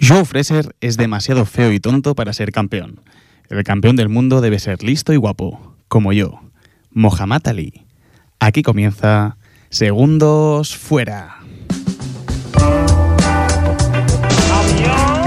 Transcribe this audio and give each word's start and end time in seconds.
Joe 0.00 0.24
Fraser 0.24 0.74
es 0.80 0.96
demasiado 0.96 1.44
feo 1.46 1.72
y 1.72 1.80
tonto 1.80 2.14
para 2.14 2.32
ser 2.32 2.52
campeón. 2.52 3.00
El 3.48 3.64
campeón 3.64 3.96
del 3.96 4.08
mundo 4.08 4.40
debe 4.40 4.58
ser 4.58 4.82
listo 4.82 5.12
y 5.12 5.16
guapo, 5.16 5.74
como 5.88 6.12
yo. 6.12 6.40
Mohammad 6.90 7.46
Ali. 7.48 7.86
Aquí 8.40 8.62
comienza 8.62 9.36
Segundos 9.70 10.76
Fuera. 10.76 11.38
I'm 11.38 12.76
young, 14.78 15.24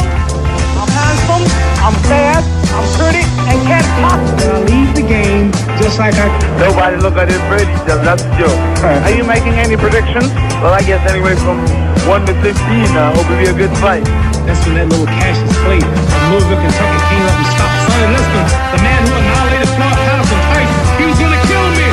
I'm 0.77 0.89
handsome, 0.89 1.45
I'm 1.81 1.95
fast, 2.03 2.47
I'm 2.73 2.85
pretty, 2.97 3.25
and 3.49 3.61
can't 3.67 3.85
possibly 4.01 4.47
I 4.47 4.63
leave 4.65 4.95
the 4.95 5.01
game 5.01 5.51
just 5.81 5.97
like 5.99 6.15
I. 6.15 6.27
Nobody 6.59 6.97
look 6.97 7.17
at 7.17 7.29
it 7.29 7.41
pretty, 7.49 7.71
just 7.87 8.03
that's 8.03 8.23
a 8.23 8.37
joke. 8.37 8.59
Are 8.83 9.11
you 9.11 9.23
making 9.23 9.53
any 9.53 9.75
predictions? 9.77 10.31
Well, 10.61 10.73
I 10.73 10.81
guess 10.81 11.09
anyway 11.09 11.35
from 11.35 11.59
1 12.07 12.25
to 12.27 12.33
15, 12.41 12.55
I 12.55 13.11
hope 13.15 13.25
it'll 13.25 13.37
be 13.37 13.45
a 13.45 13.53
good 13.53 13.75
fight. 13.77 14.28
That's 14.49 14.65
when 14.65 14.81
that 14.81 14.89
little 14.89 15.05
Cassius 15.05 15.53
Clay 15.61 15.77
from 15.77 16.21
Louisville, 16.33 16.57
Kentucky 16.57 16.99
came 17.05 17.21
up 17.21 17.37
and 17.37 17.49
stopped 17.53 17.85
Sonny 17.85 18.17
Liston, 18.17 18.45
the 18.73 18.81
man 18.81 18.97
who 19.05 19.13
annihilated 19.13 19.69
Floyd 19.77 19.93
Patterson 19.93 20.41
Tyson. 20.49 20.81
He 20.97 21.05
was 21.05 21.21
gonna 21.21 21.37
kill 21.45 21.69
me. 21.77 21.85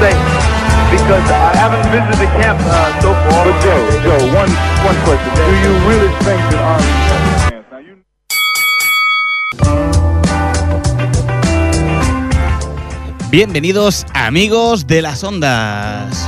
Say, 0.00 0.16
because 0.88 1.28
I 1.28 1.52
haven't 1.60 1.84
visited 1.92 2.24
the 2.24 2.30
camp 2.40 2.56
uh, 2.64 2.88
so 3.04 3.12
far. 3.12 3.44
But 3.44 3.60
Joe, 3.60 3.84
Joe, 4.00 4.16
one 4.32 4.48
one 4.80 4.96
question. 5.04 5.28
Do 5.28 5.52
you 5.60 5.76
really 5.84 6.08
think 6.24 6.40
that 6.56 6.64
Army 6.64 6.88
Bienvenidos 13.28 14.06
amigos 14.14 14.86
de 14.86 15.02
las 15.02 15.22
ondas. 15.22 16.26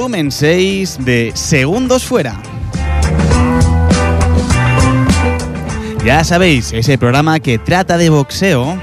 Volumen 0.00 0.32
6 0.32 1.04
de 1.04 1.30
Segundos 1.34 2.06
Fuera. 2.06 2.40
Ya 6.06 6.24
sabéis, 6.24 6.72
ese 6.72 6.96
programa 6.96 7.38
que 7.38 7.58
trata 7.58 7.98
de 7.98 8.08
boxeo. 8.08 8.78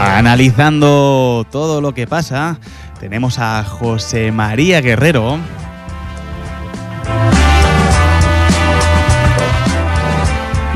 Analizando 0.00 1.46
todo 1.48 1.80
lo 1.80 1.94
que 1.94 2.08
pasa, 2.08 2.58
tenemos 2.98 3.38
a 3.38 3.62
José 3.62 4.32
María 4.32 4.80
Guerrero. 4.80 5.38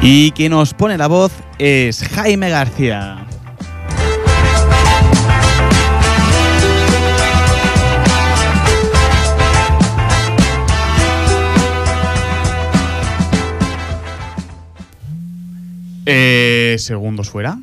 Y 0.00 0.30
quien 0.30 0.52
nos 0.52 0.74
pone 0.74 0.96
la 0.96 1.08
voz 1.08 1.32
es 1.58 2.04
Jaime 2.04 2.50
García. 2.50 3.26
Eh, 16.06 16.76
segundos 16.78 17.30
fuera. 17.30 17.58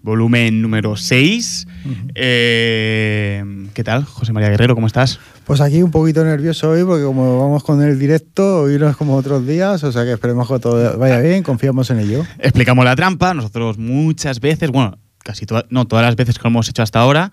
Volumen 0.00 0.60
número 0.62 0.96
6. 0.96 1.66
Eh, 2.14 3.44
¿Qué 3.72 3.84
tal, 3.84 4.04
José 4.04 4.32
María 4.32 4.48
Guerrero? 4.50 4.74
¿Cómo 4.74 4.88
estás? 4.88 5.20
Pues 5.44 5.60
aquí 5.60 5.80
un 5.82 5.90
poquito 5.92 6.24
nervioso 6.24 6.70
hoy 6.70 6.82
porque 6.84 7.04
como 7.04 7.38
vamos 7.38 7.62
con 7.62 7.80
el 7.82 7.98
directo, 7.98 8.62
hoy 8.62 8.78
no 8.78 8.88
es 8.88 8.96
como 8.96 9.14
otros 9.16 9.46
días, 9.46 9.84
o 9.84 9.92
sea 9.92 10.02
que 10.04 10.12
esperemos 10.12 10.48
que 10.48 10.58
todo 10.58 10.98
vaya 10.98 11.20
bien, 11.20 11.42
confiamos 11.44 11.88
en 11.90 12.00
ello. 12.00 12.24
Explicamos 12.40 12.84
la 12.84 12.96
trampa. 12.96 13.32
Nosotros 13.32 13.78
muchas 13.78 14.40
veces, 14.40 14.70
bueno, 14.70 14.98
casi 15.18 15.46
todas, 15.46 15.66
no, 15.70 15.84
todas 15.86 16.04
las 16.04 16.16
veces 16.16 16.36
que 16.36 16.42
lo 16.44 16.48
hemos 16.48 16.68
hecho 16.68 16.82
hasta 16.82 16.98
ahora, 16.98 17.30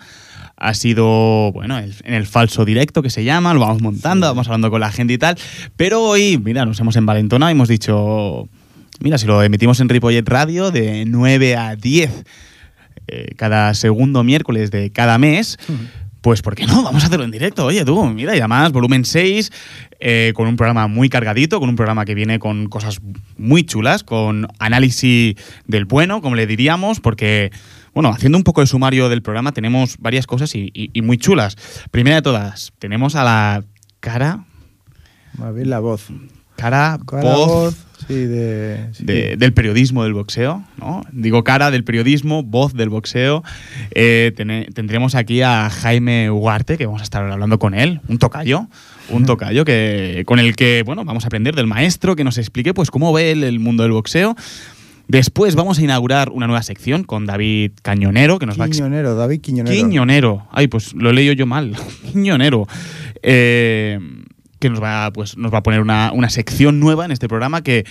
ha 0.55 0.73
sido, 0.75 1.51
bueno, 1.53 1.79
el- 1.79 1.95
en 2.03 2.13
el 2.13 2.27
falso 2.27 2.65
directo 2.65 3.01
que 3.01 3.09
se 3.09 3.23
llama, 3.23 3.53
lo 3.55 3.61
vamos 3.61 3.81
montando, 3.81 4.27
vamos 4.27 4.45
hablando 4.47 4.69
con 4.69 4.81
la 4.81 4.91
gente 4.91 5.13
y 5.13 5.17
tal. 5.17 5.37
Pero 5.75 6.03
hoy, 6.03 6.37
mira, 6.37 6.65
nos 6.65 6.79
hemos 6.79 6.95
envalentonado 6.97 7.49
y 7.49 7.53
hemos 7.53 7.67
dicho, 7.69 8.47
mira, 8.99 9.17
si 9.17 9.25
lo 9.27 9.41
emitimos 9.43 9.79
en 9.79 9.89
Ripollet 9.89 10.27
Radio 10.27 10.71
de 10.71 11.05
9 11.05 11.55
a 11.55 11.75
10 11.75 12.23
eh, 13.07 13.27
cada 13.37 13.73
segundo 13.73 14.23
miércoles 14.23 14.69
de 14.71 14.91
cada 14.91 15.17
mes. 15.17 15.57
Pues, 16.21 16.41
¿por 16.41 16.53
qué 16.53 16.65
no? 16.67 16.83
Vamos 16.83 17.03
a 17.03 17.07
hacerlo 17.07 17.23
en 17.23 17.31
directo. 17.31 17.65
Oye, 17.65 17.85
tú, 17.85 18.05
mira, 18.07 18.35
y 18.35 18.39
además, 18.39 18.71
volumen 18.73 19.05
6, 19.05 19.51
eh, 20.01 20.33
con 20.35 20.47
un 20.47 20.57
programa 20.57 20.87
muy 20.87 21.07
cargadito, 21.07 21.59
con 21.61 21.69
un 21.69 21.77
programa 21.77 22.03
que 22.03 22.13
viene 22.13 22.39
con 22.39 22.67
cosas 22.67 22.99
muy 23.37 23.63
chulas, 23.63 24.03
con 24.03 24.45
análisis 24.59 25.35
del 25.65 25.85
bueno, 25.85 26.21
como 26.21 26.35
le 26.35 26.45
diríamos, 26.45 26.99
porque, 26.99 27.51
bueno, 27.93 28.09
haciendo 28.09 28.37
un 28.37 28.43
poco 28.43 28.61
el 28.61 28.67
sumario 28.67 29.07
del 29.07 29.21
programa, 29.21 29.53
tenemos 29.53 29.95
varias 29.97 30.27
cosas 30.27 30.53
y, 30.55 30.69
y- 30.73 30.89
y 30.93 31.01
muy 31.01 31.17
chulas. 31.17 31.55
Primera 31.89 32.17
de 32.17 32.21
todas, 32.21 32.73
tenemos 32.79 33.15
a 33.15 33.23
la 33.23 33.63
cara, 34.01 34.43
Más 35.37 35.55
bien 35.55 35.69
la 35.69 35.79
voz. 35.79 36.07
Cara, 36.59 36.99
Cara, 37.07 37.21
voz, 37.23 37.47
voz, 37.47 37.75
sí, 38.07 38.13
de, 38.15 38.89
sí. 38.93 39.03
de- 39.05 39.35
del 39.37 39.53
periodismo 39.53 40.03
del 40.03 40.13
boxeo, 40.13 40.63
¿no? 40.77 41.03
Digo 41.11 41.43
cara 41.43 41.71
del 41.71 41.83
periodismo, 41.83 42.43
voz 42.43 42.73
del 42.73 42.89
boxeo. 42.89 43.43
Eh, 43.91 44.31
tendremos 44.73 45.15
aquí 45.15 45.41
a 45.41 45.69
Jaime 45.69 46.29
Ugarte, 46.31 46.77
que 46.77 46.85
vamos 46.85 47.01
a 47.01 47.03
estar 47.03 47.23
hablando 47.29 47.59
con 47.59 47.73
él, 47.73 48.01
un 48.07 48.17
tocayo, 48.19 48.67
un 49.09 49.25
tocayo 49.25 49.65
que, 49.65 50.23
con 50.25 50.39
el 50.39 50.55
que, 50.55 50.83
bueno, 50.85 51.05
vamos 51.05 51.23
a 51.23 51.27
aprender 51.27 51.55
del 51.55 51.67
maestro, 51.67 52.15
que 52.15 52.23
nos 52.23 52.37
explique, 52.37 52.73
pues, 52.73 52.91
cómo 52.91 53.11
ve 53.13 53.31
él 53.31 53.43
el 53.43 53.59
mundo 53.59 53.83
del 53.83 53.91
boxeo. 53.93 54.35
Después 55.07 55.55
vamos 55.55 55.79
a 55.79 55.81
inaugurar 55.83 56.29
una 56.29 56.45
nueva 56.45 56.61
sección 56.61 57.03
con 57.03 57.25
David 57.25 57.71
Cañonero, 57.81 58.37
que 58.37 58.45
nos 58.45 58.59
va 58.59 58.65
a. 58.65 58.69
Quiñonero, 58.69 59.15
David 59.15 59.41
Quiñonero. 59.41 59.75
Quiñonero. 59.75 60.47
Ay, 60.51 60.67
pues 60.67 60.93
lo 60.93 61.11
leído 61.11 61.33
yo 61.33 61.47
mal. 61.47 61.75
Quiñonero. 62.13 62.67
Eh, 63.23 63.99
que 64.59 64.69
nos 64.69 64.81
va, 64.81 65.11
pues, 65.11 65.37
nos 65.37 65.53
va 65.53 65.59
a 65.59 65.63
poner 65.63 65.81
una, 65.81 66.11
una 66.13 66.29
sección 66.29 66.79
nueva 66.79 67.05
en 67.05 67.11
este 67.11 67.27
programa 67.27 67.61
que, 67.61 67.85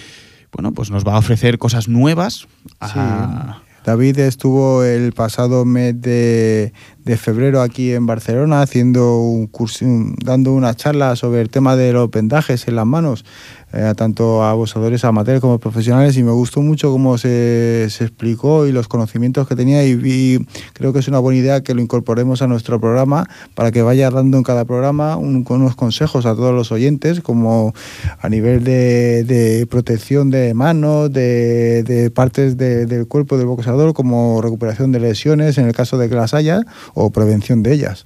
bueno, 0.53 0.73
pues 0.73 0.91
nos 0.91 1.05
va 1.07 1.15
a 1.15 1.19
ofrecer 1.19 1.59
cosas 1.59 1.89
nuevas. 1.89 2.47
a- 2.81 3.63
David 3.85 4.19
estuvo 4.19 4.85
el 4.85 5.13
pasado 5.15 5.65
mes 5.65 5.99
de, 5.99 6.75
de 7.05 7.17
febrero 7.17 7.63
aquí 7.63 7.93
en 7.95 8.05
Barcelona 8.05 8.61
haciendo 8.61 9.19
un 9.21 9.47
curso, 9.47 9.87
dando 10.23 10.53
una 10.53 10.75
charla 10.75 11.17
sobre 11.17 11.41
el 11.41 11.49
tema 11.49 11.75
de 11.75 11.95
los 11.95 12.11
vendajes 12.11 12.69
en 12.69 12.77
las 12.77 12.85
manos, 12.85 13.25
eh, 13.73 13.93
tanto 13.97 14.43
a 14.45 14.55
boxeadores 14.55 15.05
amateurs 15.05 15.41
como 15.41 15.59
profesionales, 15.59 16.17
y 16.17 16.23
me 16.23 16.33
gustó 16.33 16.61
mucho 16.63 16.91
cómo 16.91 17.19
se, 17.19 17.87
se 17.91 18.05
explicó 18.05 18.67
y 18.67 18.73
los 18.73 18.89
conocimientos 18.89 19.47
que 19.49 19.57
tenía, 19.57 19.85
y 19.87 20.39
creo 20.73 20.93
que 20.93 21.01
es 21.01 21.09
una 21.09 21.19
buena 21.19 21.39
idea 21.41 21.63
que 21.63 21.75
lo 21.75 21.83
incorporemos 21.83 22.43
a 22.43 22.47
nuestro 22.47 22.81
programa 22.81 23.29
para 23.55 23.71
que 23.71 23.83
vaya 23.83 24.11
dando 24.11 24.37
en 24.39 24.43
cada 24.43 24.65
programa 24.65 25.17
unos 25.17 25.77
consejos 25.77 26.25
a 26.27 26.35
todos 26.35 26.55
los 26.55 26.73
oyentes, 26.73 27.21
como 27.21 27.75
a 28.21 28.29
nivel 28.29 28.65
de, 28.65 29.25
de 29.25 29.67
protección 29.67 30.31
de 30.31 30.55
manos, 30.55 31.13
de, 31.13 32.11
partes 32.15 32.57
de- 32.57 32.87
del 32.87 33.07
cuerpo 33.07 33.37
del 33.37 33.47
boxeador, 33.47 33.93
como 33.95 34.41
recuperación 34.41 34.93
de 34.93 35.01
lesiones 35.01 35.59
en 35.59 35.67
el 35.67 35.73
caso 35.75 35.99
de 35.99 36.09
que 36.09 36.15
las 36.15 36.35
haya 36.35 36.63
o 36.95 37.11
prevención 37.11 37.63
de 37.63 37.73
ellas. 37.75 38.05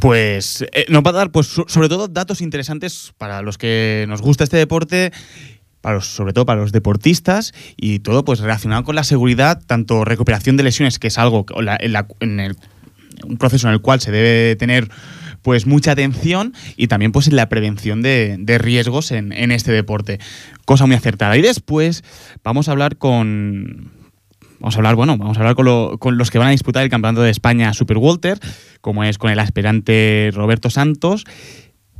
Pues 0.00 0.62
eh, 0.72 0.84
nos 0.88 1.02
va 1.02 1.10
a 1.10 1.14
dar, 1.14 1.30
pues, 1.30 1.46
so- 1.46 1.64
sobre 1.68 1.88
todo, 1.88 2.08
datos 2.08 2.40
interesantes 2.40 3.12
para 3.18 3.42
los 3.42 3.58
que 3.58 4.04
nos 4.08 4.20
gusta 4.22 4.44
este 4.44 4.56
deporte. 4.56 4.97
Para 5.80 6.00
sobre 6.00 6.32
todo 6.32 6.44
para 6.44 6.60
los 6.60 6.72
deportistas 6.72 7.54
y 7.76 8.00
todo 8.00 8.24
pues 8.24 8.40
relacionado 8.40 8.82
con 8.82 8.96
la 8.96 9.04
seguridad, 9.04 9.62
tanto 9.64 10.04
recuperación 10.04 10.56
de 10.56 10.64
lesiones, 10.64 10.98
que 10.98 11.06
es 11.06 11.18
algo 11.18 11.46
un 13.24 13.36
proceso 13.38 13.68
en 13.68 13.74
el 13.74 13.80
cual 13.80 14.00
se 14.00 14.10
debe 14.10 14.56
tener 14.56 14.88
pues 15.42 15.66
mucha 15.66 15.92
atención 15.92 16.52
y 16.76 16.88
también 16.88 17.12
pues 17.12 17.28
en 17.28 17.36
la 17.36 17.48
prevención 17.48 18.02
de, 18.02 18.58
riesgos 18.58 19.12
en, 19.12 19.32
este 19.50 19.72
deporte. 19.72 20.18
Cosa 20.64 20.86
muy 20.86 20.96
acertada. 20.96 21.36
Y 21.36 21.42
después 21.42 22.04
vamos 22.44 22.68
a 22.68 22.72
hablar 22.72 22.96
con... 22.96 23.92
Vamos 24.60 24.74
a 24.74 24.78
hablar, 24.78 24.96
bueno, 24.96 25.16
vamos 25.16 25.36
a 25.36 25.40
hablar 25.40 25.54
con, 25.54 25.98
con 25.98 26.18
los 26.18 26.32
que 26.32 26.38
van 26.38 26.48
a 26.48 26.50
disputar 26.50 26.82
el 26.82 26.90
Campeonato 26.90 27.22
de 27.22 27.30
España 27.30 27.72
Super 27.74 27.96
Walter, 27.96 28.40
como 28.80 29.04
es 29.04 29.16
con 29.16 29.30
el 29.30 29.38
aspirante 29.38 30.30
Roberto 30.34 30.68
Santos, 30.68 31.24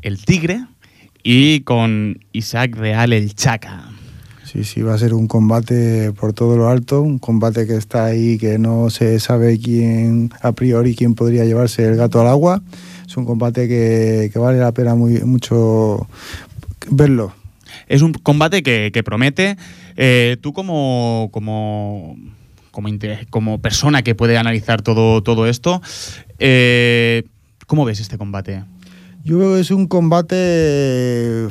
el 0.03 0.25
Tigre, 0.25 0.65
y 1.31 1.61
con 1.61 2.25
Isaac 2.33 2.75
Real 2.75 3.13
el 3.13 3.35
Chaca. 3.35 3.91
Sí, 4.45 4.65
sí, 4.65 4.81
va 4.81 4.95
a 4.95 4.99
ser 4.99 5.13
un 5.13 5.27
combate 5.27 6.11
por 6.13 6.33
todo 6.33 6.57
lo 6.57 6.71
alto, 6.71 7.03
un 7.03 7.19
combate 7.19 7.67
que 7.67 7.75
está 7.75 8.07
ahí, 8.07 8.39
que 8.39 8.59
no 8.59 8.89
se 8.89 9.21
sabe 9.21 9.59
quién, 9.59 10.33
a 10.41 10.53
priori, 10.53 10.95
quién 10.95 11.15
podría 11.15 11.45
llevarse 11.45 11.87
el 11.87 11.97
gato 11.97 12.19
al 12.23 12.29
agua. 12.29 12.63
Es 13.07 13.15
un 13.19 13.27
combate 13.27 13.69
que, 13.69 14.31
que 14.33 14.39
vale 14.39 14.59
la 14.59 14.73
pena 14.73 14.95
muy, 14.95 15.21
mucho 15.21 16.09
verlo. 16.91 17.35
Es 17.89 18.01
un 18.01 18.15
combate 18.15 18.63
que, 18.63 18.91
que 18.91 19.03
promete. 19.03 19.59
Eh, 19.99 20.39
tú 20.41 20.55
como, 20.55 21.29
como, 21.31 22.17
como 23.29 23.59
persona 23.59 24.01
que 24.03 24.15
puede 24.15 24.39
analizar 24.39 24.81
todo, 24.81 25.23
todo 25.23 25.47
esto, 25.47 25.83
eh, 26.39 27.25
¿cómo 27.67 27.85
ves 27.85 28.01
este 28.01 28.17
combate? 28.17 28.65
Yo 29.29 29.37
creo 29.37 29.55
que 29.57 29.61
es 29.61 29.71
un 29.71 29.87
combate, 29.87 31.49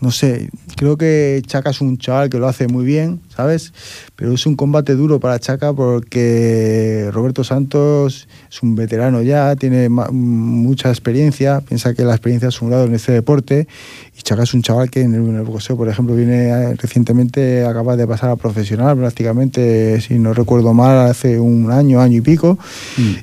no 0.00 0.12
sé, 0.12 0.48
creo 0.76 0.96
que 0.96 1.42
Chaca 1.44 1.70
es 1.70 1.80
un 1.80 1.98
chaval 1.98 2.30
que 2.30 2.38
lo 2.38 2.46
hace 2.46 2.68
muy 2.68 2.84
bien, 2.84 3.20
¿sabes? 3.34 3.72
Pero 4.14 4.32
es 4.32 4.46
un 4.46 4.54
combate 4.54 4.94
duro 4.94 5.18
para 5.18 5.40
Chaca 5.40 5.72
porque 5.72 7.10
Roberto 7.12 7.42
Santos 7.42 8.28
es 8.48 8.62
un 8.62 8.76
veterano 8.76 9.22
ya, 9.22 9.56
tiene 9.56 9.88
mucha 9.88 10.90
experiencia, 10.90 11.62
piensa 11.62 11.94
que 11.94 12.04
la 12.04 12.12
experiencia 12.12 12.48
es 12.50 12.62
un 12.62 12.68
grado 12.68 12.84
en 12.84 12.94
este 12.94 13.10
deporte 13.10 13.66
y 14.18 14.22
Chaca 14.22 14.42
es 14.42 14.52
un 14.52 14.62
chaval 14.62 14.90
que 14.90 15.02
en 15.02 15.14
el, 15.14 15.42
boxeo, 15.42 15.76
por 15.76 15.88
ejemplo, 15.88 16.16
viene 16.16 16.48
eh, 16.48 16.74
recientemente, 16.74 17.64
acaba 17.64 17.96
de 17.96 18.04
pasar 18.04 18.30
a 18.30 18.36
profesional 18.36 18.96
prácticamente, 18.96 20.00
si 20.00 20.18
no 20.18 20.34
recuerdo 20.34 20.74
mal, 20.74 21.08
hace 21.08 21.38
un 21.38 21.70
año, 21.70 22.00
año 22.00 22.18
y 22.18 22.20
pico. 22.20 22.58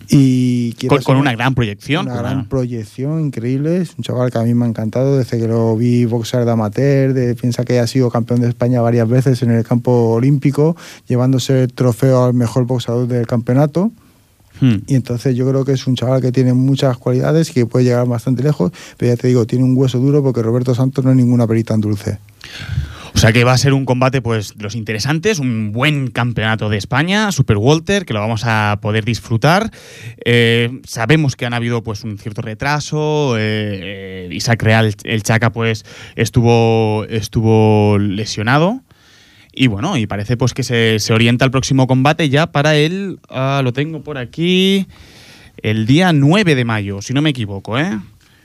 Y 0.08 0.74
Con, 1.04 1.18
una 1.18 1.34
gran 1.34 1.54
proyección. 1.54 2.06
una 2.06 2.16
gran 2.16 2.48
proyección 2.48 3.20
increíble. 3.20 3.82
Es 3.82 3.94
un 3.98 4.04
chaval 4.04 4.32
que 4.32 4.38
a 4.38 4.44
mí 4.44 4.54
me 4.54 4.66
ha 4.66 4.70
encantado 4.70 5.18
desde 5.18 5.38
que 5.38 5.50
lo 5.50 5.76
vi 5.76 6.06
boxear 6.06 6.46
de 6.46 6.52
amateur. 6.52 7.14
De, 7.14 7.36
piensa 7.36 7.66
que 7.66 7.80
ha 7.80 7.88
sido 7.88 8.10
campeón 8.10 8.40
de 8.40 8.48
España 8.48 8.80
varias 8.80 9.10
veces 9.10 9.44
en 9.44 9.52
el 9.52 9.66
campo 9.66 9.92
olímpico, 10.12 10.78
llevándose 11.08 11.64
el 11.64 11.74
trofeo 11.74 12.24
al 12.24 12.34
mejor 12.34 12.66
boxeador 12.66 13.08
del 13.08 13.28
campeonato. 13.28 13.92
Hmm. 14.62 14.76
Y 14.88 14.96
entonces 14.96 15.36
yo 15.36 15.48
creo 15.50 15.66
que 15.66 15.74
es 15.74 15.88
un 15.88 15.96
chaval 15.96 16.22
que 16.22 16.32
tiene 16.32 16.54
muchas 16.54 16.98
cualidades 16.98 17.50
y 17.50 17.54
que 17.54 17.66
puede 17.66 17.86
llegar 17.86 18.08
bastante 18.08 18.44
lejos. 18.44 18.72
Pero 18.98 19.14
ya 19.14 19.18
te 19.18 19.28
digo, 19.28 19.46
tiene 19.46 19.64
un 19.66 19.76
hueso 19.78 20.00
duro 20.00 20.24
porque 20.24 20.42
Roberto 20.42 20.76
Santos 20.76 21.04
no 21.04 21.12
es 21.12 21.18
ninguna 21.18 21.48
perita 21.48 21.74
en 21.74 21.82
dulce. 21.82 22.20
O 23.16 23.18
sea 23.18 23.32
que 23.32 23.46
va 23.46 23.54
a 23.54 23.58
ser 23.58 23.72
un 23.72 23.86
combate 23.86 24.22
pues 24.22 24.58
de 24.58 24.64
los 24.64 24.76
interesantes, 24.76 25.40
un 25.40 25.72
buen 25.72 26.08
campeonato 26.12 26.68
de 26.68 26.76
España, 26.76 27.32
Super 27.32 27.56
Walter, 27.56 28.06
que 28.06 28.14
lo 28.14 28.20
vamos 28.20 28.44
a 28.44 28.80
poder 28.82 29.06
disfrutar. 29.06 29.72
Eh, 30.26 30.82
sabemos 30.86 31.38
que 31.38 31.46
han 31.46 31.54
habido 31.54 31.82
pues 31.82 32.04
un 32.04 32.18
cierto 32.18 32.42
retraso. 32.42 33.38
eh, 33.38 34.28
eh, 34.28 34.30
Isaac 34.32 34.62
Real, 34.62 34.94
el 35.04 35.24
Chaca, 35.24 35.52
pues 35.54 35.86
estuvo, 36.18 37.06
estuvo 37.06 37.98
lesionado. 38.00 38.82
Y 39.56 39.68
bueno, 39.68 39.96
y 39.98 40.06
parece 40.06 40.36
pues 40.38 40.54
que 40.54 40.64
se, 40.64 41.00
se 41.00 41.14
orienta 41.14 41.46
al 41.46 41.52
próximo 41.52 41.88
combate 41.88 42.30
ya 42.30 42.48
para 42.52 42.76
el. 42.76 43.20
ah, 43.30 43.62
lo 43.64 43.72
tengo 43.74 44.04
por 44.04 44.18
aquí. 44.18 44.86
El 45.62 45.86
día 45.86 46.12
9 46.14 46.54
de 46.56 46.66
mayo, 46.66 47.02
si 47.02 47.14
no 47.14 47.22
me 47.22 47.30
equivoco, 47.30 47.80
¿eh? 47.80 47.98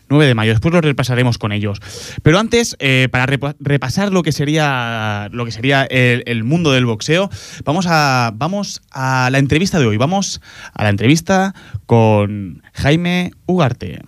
9 0.09 0.27
de 0.27 0.35
mayo, 0.35 0.53
después 0.53 0.73
lo 0.75 0.81
repasaremos 0.81 1.39
con 1.39 1.53
ellos. 1.53 1.81
Pero 2.23 2.39
antes, 2.39 2.77
eh, 2.81 3.09
para 3.13 3.27
repa- 3.27 3.55
repasar 3.61 4.13
lo 4.13 4.23
que 4.23 4.33
sería, 4.33 5.29
lo 5.33 5.45
que 5.45 5.53
sería 5.53 5.85
el, 5.85 6.23
el 6.27 6.43
mundo 6.45 6.73
del 6.73 6.87
boxeo, 6.87 7.31
vamos 7.65 7.87
a, 7.89 8.33
vamos 8.35 8.81
a 8.91 9.29
la 9.31 9.39
entrevista 9.39 9.79
de 9.79 9.87
hoy. 9.87 9.97
Vamos 9.99 10.41
a 10.73 10.83
la 10.85 10.89
entrevista 10.91 11.55
con 11.87 12.63
Jaime 12.73 13.33
Ugarte. 13.47 14.01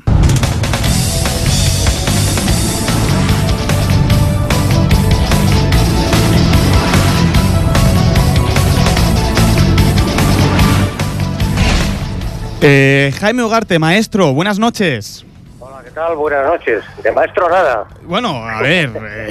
Eh, 12.62 13.12
Jaime 13.18 13.42
Ugarte, 13.42 13.78
maestro, 13.78 14.32
buenas 14.32 14.58
noches. 14.58 15.24
Hola, 15.58 15.80
¿qué 15.84 15.90
tal? 15.90 16.14
Buenas 16.16 16.46
noches. 16.46 16.84
De 17.02 17.10
maestro 17.10 17.48
nada. 17.48 17.86
Bueno, 18.02 18.28
a 18.48 18.62
ver. 18.62 18.90
eh, 19.04 19.30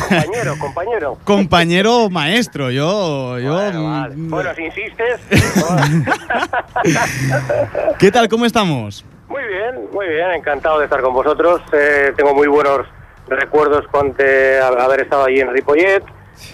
Compañero, 0.00 0.58
compañero. 0.58 1.18
compañero 1.24 2.10
maestro, 2.10 2.70
yo. 2.70 3.38
yo 3.38 3.52
Bueno, 3.52 3.90
vale. 3.90 4.16
mm, 4.16 4.30
Bueno, 4.30 4.50
si 4.54 4.62
insistes. 4.64 5.20
¿Qué 7.98 8.10
tal? 8.10 8.28
¿Cómo 8.28 8.46
estamos? 8.46 9.04
muy 9.28 9.42
bien, 9.44 9.74
muy 9.92 10.08
bien. 10.08 10.30
Encantado 10.32 10.78
de 10.78 10.84
estar 10.86 11.02
con 11.02 11.12
vosotros. 11.12 11.60
Eh, 11.72 12.12
tengo 12.16 12.34
muy 12.34 12.48
buenos 12.48 12.86
recuerdos 13.28 13.86
con 13.90 14.14
haber 14.62 15.00
estado 15.00 15.24
allí 15.26 15.40
en 15.40 15.52
Ripollet. 15.52 16.02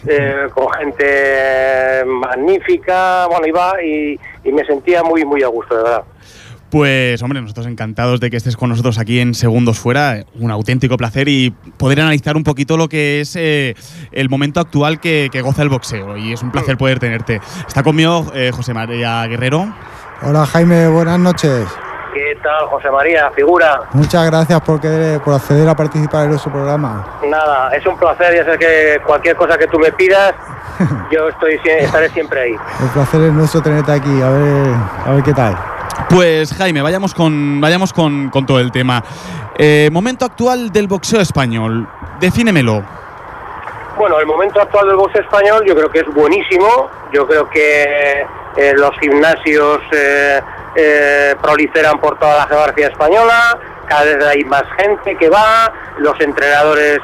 Eh, 0.06 0.46
con 0.54 0.70
gente 0.72 2.04
magnífica, 2.06 3.26
bueno, 3.26 3.46
iba 3.46 3.82
y, 3.82 4.18
y 4.44 4.52
me 4.52 4.64
sentía 4.64 5.02
muy, 5.02 5.24
muy 5.24 5.42
a 5.42 5.48
gusto, 5.48 5.76
de 5.76 5.82
verdad. 5.82 6.04
Pues, 6.74 7.22
hombre, 7.22 7.40
nosotros 7.40 7.68
encantados 7.68 8.18
de 8.18 8.30
que 8.30 8.36
estés 8.36 8.56
con 8.56 8.68
nosotros 8.68 8.98
aquí 8.98 9.20
en 9.20 9.34
Segundos 9.34 9.78
Fuera. 9.78 10.24
Un 10.34 10.50
auténtico 10.50 10.96
placer 10.96 11.28
y 11.28 11.54
poder 11.76 12.00
analizar 12.00 12.36
un 12.36 12.42
poquito 12.42 12.76
lo 12.76 12.88
que 12.88 13.20
es 13.20 13.36
eh, 13.36 13.76
el 14.10 14.28
momento 14.28 14.58
actual 14.58 14.98
que, 14.98 15.28
que 15.30 15.40
goza 15.40 15.62
el 15.62 15.68
boxeo. 15.68 16.16
Y 16.16 16.32
es 16.32 16.42
un 16.42 16.50
placer 16.50 16.76
poder 16.76 16.98
tenerte. 16.98 17.40
Está 17.68 17.84
conmigo 17.84 18.26
eh, 18.34 18.50
José 18.52 18.74
María 18.74 19.24
Guerrero. 19.28 19.72
Hola 20.22 20.46
Jaime, 20.46 20.88
buenas 20.88 21.20
noches. 21.20 21.64
¿Qué 22.14 22.38
tal, 22.42 22.66
José 22.68 22.90
María? 22.90 23.28
Figura. 23.32 23.82
Muchas 23.92 24.24
gracias 24.26 24.60
por, 24.60 24.80
querer- 24.80 25.20
por 25.20 25.34
acceder 25.34 25.68
a 25.68 25.74
participar 25.74 26.24
en 26.24 26.30
nuestro 26.30 26.52
programa. 26.52 27.04
Nada, 27.28 27.70
es 27.74 27.84
un 27.86 27.96
placer, 27.98 28.36
ya 28.36 28.44
sé 28.52 28.56
que 28.56 29.00
cualquier 29.04 29.34
cosa 29.34 29.58
que 29.58 29.66
tú 29.66 29.78
me 29.80 29.90
pidas, 29.92 30.32
yo 31.10 31.28
estoy 31.28 31.58
estaré 31.64 32.08
siempre 32.10 32.40
ahí. 32.40 32.56
El 32.80 32.88
placer 32.90 33.20
es 33.22 33.32
nuestro 33.32 33.60
tenerte 33.62 33.90
aquí, 33.92 34.22
a 34.22 34.28
ver, 34.30 34.74
a 35.06 35.10
ver 35.10 35.22
qué 35.24 35.32
tal. 35.34 35.58
Pues, 36.08 36.54
Jaime, 36.54 36.82
vayamos 36.82 37.12
con, 37.14 37.60
vayamos 37.60 37.92
con, 37.92 38.30
con 38.30 38.46
todo 38.46 38.60
el 38.60 38.70
tema. 38.70 39.02
Eh, 39.56 39.88
momento 39.92 40.24
actual 40.24 40.70
del 40.70 40.86
boxeo 40.86 41.20
español. 41.20 41.88
Defínemelo. 42.20 42.82
Bueno, 44.04 44.20
el 44.20 44.26
momento 44.26 44.60
actual 44.60 44.86
del 44.88 44.96
boxeo 44.96 45.22
español 45.22 45.64
yo 45.64 45.74
creo 45.74 45.88
que 45.88 46.00
es 46.00 46.06
buenísimo. 46.12 46.90
Yo 47.10 47.26
creo 47.26 47.48
que 47.48 48.26
eh, 48.54 48.72
los 48.76 48.90
gimnasios 49.00 49.78
eh, 49.92 50.42
eh, 50.76 51.34
proliferan 51.40 51.98
por 51.98 52.18
toda 52.18 52.36
la 52.36 52.46
geografía 52.46 52.88
española, 52.88 53.58
cada 53.88 54.04
vez 54.04 54.22
hay 54.26 54.44
más 54.44 54.64
gente 54.76 55.16
que 55.16 55.30
va, 55.30 55.72
los 55.96 56.20
entrenadores 56.20 56.98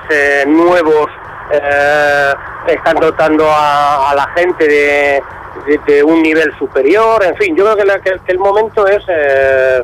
nuevos 0.47 1.07
están 2.67 2.97
dotando 3.01 3.47
a, 3.51 4.13
la 4.15 4.29
gente 4.37 4.69
de, 4.69 6.03
un 6.05 6.23
nivel 6.23 6.53
superior. 6.59 7.25
En 7.25 7.35
fin, 7.37 7.57
yo 7.57 7.65
creo 7.65 7.77
que, 7.79 7.85
la- 7.87 8.01
que- 8.01 8.21
el 8.27 8.39
momento 8.39 8.87
es 8.87 9.03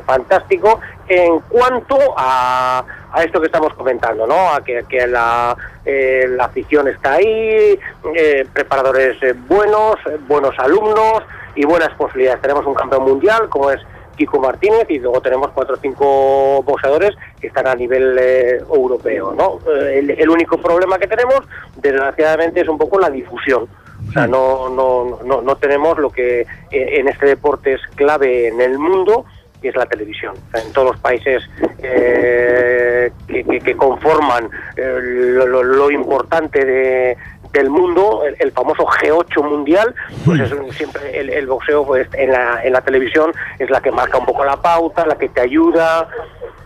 fantástico 0.05 0.79
en 1.07 1.39
cuanto 1.41 1.97
a, 2.17 2.83
a 3.11 3.23
esto 3.23 3.39
que 3.39 3.47
estamos 3.47 3.73
comentando, 3.73 4.27
¿no? 4.27 4.53
A 4.53 4.61
que, 4.63 4.83
que 4.89 5.07
la, 5.07 5.55
eh, 5.85 6.25
la 6.29 6.45
afición 6.45 6.87
está 6.87 7.13
ahí, 7.13 7.79
eh, 8.15 8.45
preparadores 8.51 9.21
eh, 9.23 9.33
buenos, 9.47 9.95
eh, 10.05 10.17
buenos 10.27 10.57
alumnos 10.59 11.23
y 11.55 11.65
buenas 11.65 11.93
posibilidades. 11.95 12.41
Tenemos 12.41 12.65
un 12.65 12.73
campeón 12.73 13.03
mundial 13.03 13.47
como 13.49 13.71
es 13.71 13.81
Kiko 14.17 14.39
Martínez 14.39 14.85
y 14.89 14.99
luego 14.99 15.21
tenemos 15.21 15.51
cuatro 15.51 15.75
o 15.75 15.77
cinco 15.77 16.63
boxeadores 16.63 17.15
que 17.39 17.47
están 17.47 17.67
a 17.67 17.75
nivel 17.75 18.17
eh, 18.19 18.57
europeo, 18.57 19.33
¿no? 19.37 19.59
El, 19.71 20.09
el 20.09 20.29
único 20.29 20.57
problema 20.57 20.97
que 20.97 21.07
tenemos, 21.07 21.41
desgraciadamente, 21.75 22.61
es 22.61 22.67
un 22.67 22.77
poco 22.77 22.99
la 22.99 23.09
difusión. 23.09 23.67
O 24.09 24.11
sea, 24.11 24.25
no, 24.25 24.69
no, 24.69 25.19
no, 25.25 25.41
no 25.41 25.55
tenemos 25.57 25.97
lo 25.97 26.09
que 26.09 26.45
en 26.71 27.07
este 27.07 27.25
deporte 27.25 27.73
es 27.73 27.81
clave 27.95 28.47
en 28.47 28.61
el 28.61 28.77
mundo, 28.79 29.25
que 29.61 29.69
es 29.69 29.75
la 29.75 29.85
televisión. 29.85 30.33
En 30.53 30.71
todos 30.73 30.91
los 30.91 30.99
países 31.01 31.43
eh, 31.83 33.11
que, 33.27 33.43
que- 33.43 33.59
que 33.59 33.75
conforman 33.77 34.49
eh, 34.75 34.99
lo, 35.01 35.45
lo- 35.47 35.63
lo 35.63 35.91
importante 35.91 36.63
de- 36.63 37.17
del 37.53 37.69
mundo, 37.69 38.23
el, 38.25 38.35
el 38.39 38.51
famoso 38.51 38.85
G8 38.85 39.41
mundial, 39.43 39.95
pues 40.25 40.41
es 40.41 40.51
un- 40.51 40.71
siempre 40.73 41.17
el, 41.17 41.29
el 41.29 41.47
boxeo 41.47 41.85
pues, 41.85 42.07
en, 42.13 42.31
la, 42.31 42.61
en 42.63 42.73
la 42.73 42.81
televisión 42.81 43.31
es 43.57 43.69
la 43.69 43.79
que 43.81 43.89
marca 43.91 44.17
un 44.17 44.25
poco 44.25 44.43
la 44.45 44.57
pauta, 44.61 45.05
la 45.07 45.17
que 45.17 45.29
te 45.29 45.41
ayuda. 45.41 46.07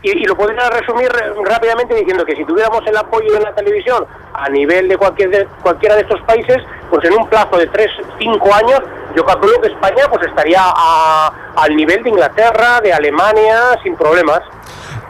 Y, 0.03 0.09
y 0.11 0.25
lo 0.25 0.35
podría 0.35 0.67
resumir 0.69 1.09
rápidamente 1.45 1.93
diciendo 1.93 2.25
que 2.25 2.35
si 2.35 2.43
tuviéramos 2.45 2.81
el 2.87 2.97
apoyo 2.97 3.31
de 3.33 3.39
la 3.39 3.53
televisión 3.53 4.05
a 4.33 4.49
nivel 4.49 4.87
de, 4.87 4.97
cualquier 4.97 5.29
de 5.29 5.45
cualquiera 5.61 5.95
de 5.95 6.01
estos 6.01 6.19
países, 6.21 6.57
pues 6.89 7.05
en 7.05 7.13
un 7.13 7.27
plazo 7.27 7.55
de 7.57 7.69
3-5 7.69 8.51
años, 8.53 8.79
yo 9.15 9.23
calculo 9.25 9.61
que 9.61 9.67
España 9.67 10.03
pues 10.11 10.25
estaría 10.27 10.59
a- 10.63 11.31
al 11.55 11.75
nivel 11.75 12.01
de 12.03 12.09
Inglaterra, 12.09 12.81
de 12.81 12.91
Alemania, 12.93 13.77
sin 13.83 13.95
problemas. 13.95 14.39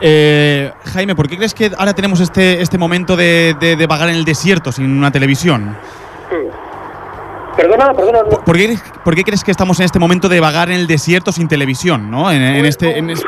Eh, 0.01 0.71
Jaime, 0.93 1.15
¿por 1.15 1.29
qué 1.29 1.37
crees 1.37 1.53
que 1.53 1.71
ahora 1.77 1.93
tenemos 1.93 2.19
este, 2.19 2.61
este 2.61 2.77
momento 2.77 3.15
de, 3.15 3.55
de, 3.59 3.75
de 3.75 3.87
vagar 3.87 4.09
en 4.09 4.15
el 4.15 4.25
desierto 4.25 4.71
sin 4.71 4.97
una 4.97 5.11
televisión? 5.11 5.77
Perdona, 7.57 7.93
perdona. 7.93 8.23
¿Por, 8.23 8.43
por 8.43 8.55
qué, 8.57 8.77
por 9.03 9.15
qué 9.15 9.23
crees 9.23 9.43
que 9.43 9.51
estamos 9.51 9.79
en 9.79 9.85
este 9.85 9.99
momento 9.99 10.29
de 10.29 10.39
vagar 10.39 10.69
en 10.69 10.75
el 10.75 10.87
desierto 10.87 11.31
sin 11.31 11.47
televisión? 11.47 12.09
¿no? 12.09 12.31
En, 12.31 12.41
en 12.41 12.65
este, 12.65 12.97
en 12.97 13.09
este. 13.09 13.27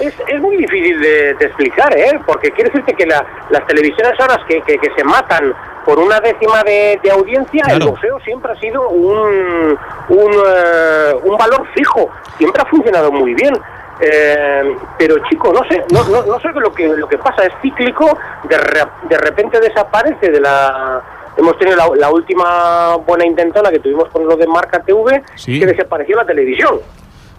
Es, 0.00 0.14
es 0.28 0.40
muy 0.40 0.56
difícil 0.56 1.00
de, 1.00 1.34
de 1.34 1.46
explicar, 1.46 1.96
¿eh? 1.96 2.18
Porque 2.26 2.50
quiere 2.50 2.70
decirte 2.70 2.94
que 2.94 3.06
la- 3.06 3.24
las 3.50 3.66
televisiones 3.66 4.12
ahora 4.20 4.38
que, 4.46 4.60
que, 4.62 4.78
que 4.78 4.90
se 4.96 5.02
matan 5.04 5.52
por 5.84 5.98
una 5.98 6.20
décima 6.20 6.62
de, 6.64 7.00
de 7.02 7.10
audiencia, 7.10 7.64
el 7.68 7.78
boxeo 7.90 8.20
siempre 8.20 8.52
ha 8.52 8.56
sido 8.56 8.88
un, 8.88 9.78
un, 10.08 10.32
eh, 10.32 11.14
un 11.24 11.36
valor 11.38 11.66
fijo, 11.74 12.10
siempre 12.38 12.60
ha 12.62 12.66
funcionado 12.66 13.10
muy 13.10 13.34
bien. 13.34 13.56
Eh, 13.98 14.76
pero 14.98 15.14
chico, 15.30 15.50
no 15.54 15.60
sé, 15.70 15.82
no, 15.90 16.04
no, 16.10 16.26
no 16.26 16.38
sé 16.40 16.48
lo 16.54 16.70
que 16.70 16.86
lo 16.86 17.08
que 17.08 17.16
pasa, 17.16 17.44
es 17.44 17.52
cíclico, 17.62 18.18
de, 18.44 18.58
re- 18.58 18.86
de 19.08 19.16
repente 19.16 19.58
desaparece 19.58 20.30
de 20.30 20.40
la... 20.40 21.00
Hemos 21.36 21.58
tenido 21.58 21.76
la, 21.76 21.88
la 21.96 22.10
última 22.10 22.96
buena 22.96 23.26
intentona 23.26 23.70
que 23.70 23.78
tuvimos 23.78 24.08
con 24.08 24.26
lo 24.26 24.36
de 24.36 24.46
Marca 24.46 24.80
TV, 24.82 25.22
Sí. 25.34 25.58
que 25.60 25.66
desapareció 25.66 26.16
la 26.16 26.24
televisión. 26.24 26.80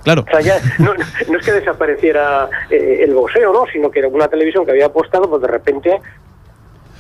Claro. 0.04 0.24
O 0.28 0.32
sea, 0.32 0.40
ya 0.42 0.58
no, 0.80 0.94
no 0.94 1.38
es 1.40 1.46
que 1.46 1.52
desapareciera 1.52 2.50
eh, 2.70 3.00
el 3.04 3.14
boxeo, 3.14 3.52
¿no? 3.52 3.66
Sino 3.74 3.90
que 3.92 4.00
era 4.00 4.08
una 4.08 4.28
televisión 4.28 4.66
que 4.66 4.72
había 4.72 4.86
apostado, 4.86 5.30
pues 5.30 5.42
de 5.42 5.48
repente, 5.48 6.00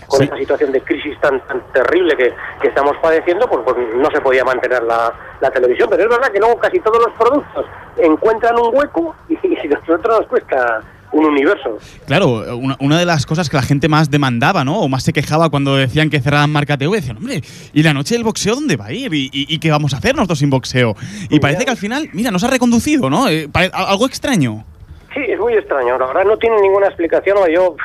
con 0.07 0.19
Sí. 0.19 0.23
esta 0.25 0.37
situación 0.37 0.71
de 0.71 0.81
crisis 0.81 1.19
tan, 1.21 1.39
tan 1.47 1.61
terrible 1.73 2.15
que, 2.17 2.33
que 2.61 2.67
estamos 2.69 2.95
padeciendo, 3.01 3.47
pues, 3.47 3.61
pues 3.63 3.77
no 3.95 4.09
se 4.11 4.19
podía 4.21 4.43
mantener 4.43 4.83
la, 4.83 5.13
la 5.39 5.51
televisión. 5.51 5.87
Pero 5.89 6.03
es 6.03 6.09
verdad 6.09 6.31
que 6.31 6.39
luego 6.39 6.57
casi 6.57 6.79
todos 6.79 6.97
los 7.05 7.13
productos 7.15 7.65
encuentran 7.97 8.57
un 8.57 8.75
hueco 8.75 9.15
y, 9.29 9.35
y 9.43 9.67
nosotros 9.67 10.19
nos 10.19 10.27
cuesta 10.27 10.81
un 11.11 11.25
universo. 11.25 11.77
Claro, 12.05 12.57
una, 12.57 12.75
una 12.79 12.99
de 12.99 13.05
las 13.05 13.25
cosas 13.25 13.49
que 13.49 13.55
la 13.57 13.63
gente 13.63 13.87
más 13.87 14.09
demandaba, 14.11 14.63
¿no? 14.65 14.79
O 14.79 14.87
más 14.89 15.03
se 15.03 15.13
quejaba 15.13 15.49
cuando 15.49 15.75
decían 15.75 16.09
que 16.09 16.19
cerraban 16.19 16.51
Marca 16.51 16.77
TV, 16.77 16.97
decían, 16.97 17.17
hombre, 17.17 17.41
¿y 17.73 17.83
la 17.83 17.93
noche 17.93 18.15
del 18.15 18.23
boxeo 18.23 18.55
dónde 18.55 18.75
va 18.75 18.87
a 18.87 18.91
ir? 18.93 19.13
¿Y, 19.13 19.25
y- 19.31 19.45
y 19.53 19.59
qué 19.59 19.71
vamos 19.71 19.93
a 19.93 19.97
hacer 19.97 20.15
nosotros 20.15 20.39
sin 20.39 20.49
boxeo? 20.49 20.95
Y 21.29 21.39
parece 21.39 21.63
que 21.65 21.71
al 21.71 21.77
final, 21.77 22.09
mira, 22.13 22.29
nos 22.31 22.43
ha 22.43 22.47
reconducido, 22.49 23.09
¿no? 23.09 23.29
Eh, 23.29 23.47
algo 23.73 24.05
extraño. 24.05 24.65
Sí, 25.13 25.21
es 25.27 25.39
muy 25.39 25.53
extraño. 25.53 25.97
La 25.97 26.05
verdad 26.07 26.25
no 26.25 26.37
tiene 26.37 26.59
ninguna 26.61 26.87
explicación. 26.87 27.37
o 27.37 27.47
Yo 27.47 27.75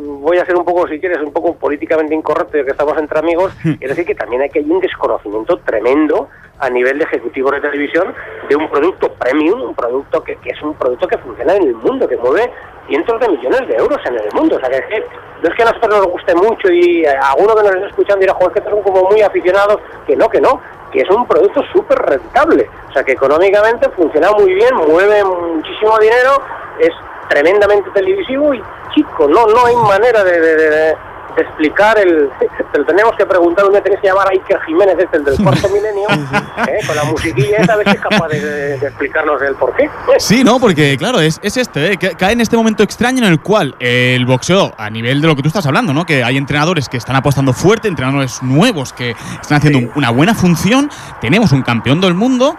voy 0.00 0.38
a 0.38 0.46
ser 0.46 0.56
un 0.56 0.64
poco, 0.64 0.86
si 0.88 0.98
quieres, 1.00 1.18
un 1.20 1.32
poco 1.32 1.54
políticamente 1.54 2.14
incorrecto, 2.14 2.56
ya 2.56 2.64
que 2.64 2.70
estamos 2.70 2.96
entre 2.98 3.18
amigos. 3.18 3.52
Es 3.80 3.88
decir, 3.88 4.04
que 4.04 4.14
también 4.14 4.42
hay 4.42 4.50
que 4.50 4.60
hay 4.60 4.70
un 4.70 4.80
desconocimiento 4.80 5.58
tremendo 5.58 6.28
a 6.58 6.70
nivel 6.70 6.98
de 6.98 7.04
ejecutivo 7.04 7.50
de 7.50 7.60
televisión 7.60 8.14
de 8.48 8.56
un 8.56 8.68
producto 8.70 9.12
premium, 9.12 9.60
un 9.60 9.74
producto 9.74 10.22
que, 10.22 10.36
que 10.36 10.50
es 10.50 10.62
un 10.62 10.74
producto 10.74 11.06
que 11.06 11.18
funciona 11.18 11.54
en 11.56 11.64
el 11.64 11.74
mundo, 11.74 12.08
que 12.08 12.16
mueve 12.16 12.50
cientos 12.88 13.20
de 13.20 13.28
millones 13.28 13.68
de 13.68 13.74
euros 13.76 13.98
en 14.06 14.14
el 14.14 14.32
mundo. 14.32 14.56
O 14.56 14.60
sea, 14.60 14.70
que, 14.70 14.76
es 14.76 14.86
que 14.86 15.04
no 15.42 15.48
es 15.48 15.54
que 15.54 15.62
a 15.62 15.66
nosotros 15.66 15.98
nos 15.98 16.06
guste 16.06 16.34
mucho 16.34 16.72
y 16.72 17.04
eh, 17.04 17.08
alguno 17.08 17.54
que 17.56 17.62
nos 17.62 17.74
esté 17.74 17.86
escuchando 17.88 18.20
dirá, 18.20 18.34
joder, 18.34 18.52
que 18.52 18.70
son 18.70 18.82
como 18.82 19.10
muy 19.10 19.20
aficionados, 19.20 19.78
que 20.06 20.16
no, 20.16 20.28
que 20.28 20.40
no, 20.40 20.60
que 20.92 21.00
es 21.00 21.10
un 21.10 21.26
producto 21.26 21.62
súper 21.72 21.98
rentable. 21.98 22.68
O 22.88 22.92
sea, 22.92 23.04
que 23.04 23.12
económicamente 23.12 23.88
funciona 23.90 24.30
muy 24.32 24.54
bien, 24.54 24.74
mueve 24.88 25.22
muchísimo 25.24 25.98
dinero, 25.98 26.40
es 26.78 26.92
tremendamente 27.28 27.90
televisivo 27.94 28.54
y 28.54 28.62
chico, 28.94 29.28
no 29.28 29.46
no 29.46 29.66
hay 29.66 29.76
manera 29.76 30.24
de, 30.24 30.40
de- 30.40 30.56
de- 30.56 30.96
de 31.36 31.42
explicar 31.42 31.98
el... 31.98 32.30
Te 32.72 32.78
lo 32.78 32.86
tenemos 32.86 33.12
que 33.16 33.26
preguntar, 33.26 33.64
un 33.66 33.72
día 33.72 33.82
tenés 33.82 34.00
que 34.00 34.06
llamar 34.08 34.26
a 34.26 34.30
Iker 34.30 34.58
Jiménez, 34.62 34.96
este, 34.98 35.18
el 35.18 35.24
del 35.24 35.36
cuarto 35.42 35.68
milenio, 35.68 36.08
¿eh? 36.10 36.78
con 36.86 36.96
la 36.96 37.04
musiquilla 37.04 37.58
esa, 37.58 37.74
a 37.74 37.76
ver 37.76 37.88
si 37.90 37.96
es 37.96 38.02
capaz 38.02 38.28
de, 38.28 38.40
de- 38.40 38.78
de 38.78 38.86
explicarnos 38.86 39.40
el 39.42 39.54
porqué. 39.54 39.88
Sí, 40.18 40.42
¿no? 40.44 40.58
Porque, 40.58 40.96
claro, 40.98 41.20
es, 41.20 41.38
es 41.42 41.56
este, 41.58 41.92
¿eh? 41.92 41.98
cae 41.98 42.32
en 42.32 42.40
este 42.40 42.56
momento 42.56 42.82
extraño 42.82 43.18
en 43.18 43.30
el 43.32 43.40
cual 43.40 43.74
el 43.80 44.24
boxeo, 44.26 44.72
a 44.78 44.88
nivel 44.90 45.20
de 45.20 45.26
lo 45.28 45.36
que 45.36 45.42
tú 45.42 45.48
estás 45.48 45.66
hablando, 45.66 45.92
¿no? 45.92 46.04
Que 46.06 46.24
hay 46.24 46.36
entrenadores 46.38 46.88
que 46.88 46.96
están 46.96 47.16
apostando 47.16 47.52
fuerte, 47.52 47.88
entrenadores 47.88 48.42
nuevos 48.42 48.92
que 48.94 49.10
están 49.40 49.58
haciendo 49.58 49.78
un- 49.78 49.92
una 49.94 50.10
buena 50.10 50.34
función, 50.34 50.90
tenemos 51.20 51.52
un 51.52 51.62
campeón 51.62 52.00
del 52.00 52.14
mundo, 52.14 52.56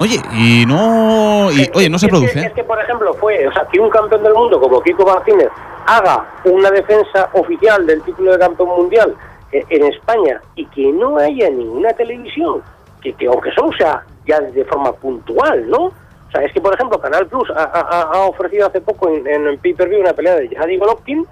oye, 0.00 0.20
y 0.32 0.64
no, 0.66 1.50
y, 1.52 1.70
oye, 1.74 1.88
no 1.90 1.98
se 1.98 2.06
es 2.06 2.10
produce. 2.10 2.32
Que, 2.40 2.46
es 2.46 2.52
que, 2.52 2.64
por 2.64 2.80
ejemplo, 2.80 3.14
fue, 3.14 3.46
o 3.48 3.52
sea, 3.52 3.66
que 3.70 3.80
un 3.80 3.90
campeón 3.90 4.22
del 4.22 4.34
mundo 4.34 4.60
como 4.60 4.80
Kiko 4.82 5.04
Martínez 5.06 5.48
haga 5.86 6.26
una 6.44 6.70
defensa 6.70 7.28
oficial 7.32 7.86
del 7.86 8.02
título 8.02 8.32
de 8.32 8.38
campeón 8.38 8.68
mundial 8.70 9.14
eh, 9.52 9.64
en 9.68 9.84
España 9.86 10.40
y 10.54 10.66
que 10.66 10.92
no 10.92 11.16
haya 11.18 11.48
ninguna 11.50 11.92
televisión, 11.92 12.62
que, 13.00 13.12
que 13.14 13.26
aunque 13.26 13.52
solo 13.52 13.70
sea 13.78 14.04
ya 14.26 14.40
de 14.40 14.64
forma 14.64 14.92
puntual, 14.92 15.68
¿no? 15.70 15.84
O 15.84 16.30
sea, 16.32 16.42
es 16.42 16.52
que, 16.52 16.60
por 16.60 16.74
ejemplo, 16.74 16.98
Canal 17.00 17.26
Plus 17.28 17.48
ha, 17.56 17.62
ha- 17.62 18.10
ha 18.12 18.20
ofrecido 18.22 18.66
hace 18.66 18.80
poco 18.80 19.08
en, 19.08 19.26
en, 19.28 19.46
el 19.46 19.58
pay-per-view 19.58 20.00
una 20.00 20.12
pelea 20.12 20.34
de 20.34 20.48
Jadi 20.48 20.76
Golovkin, 20.76 21.24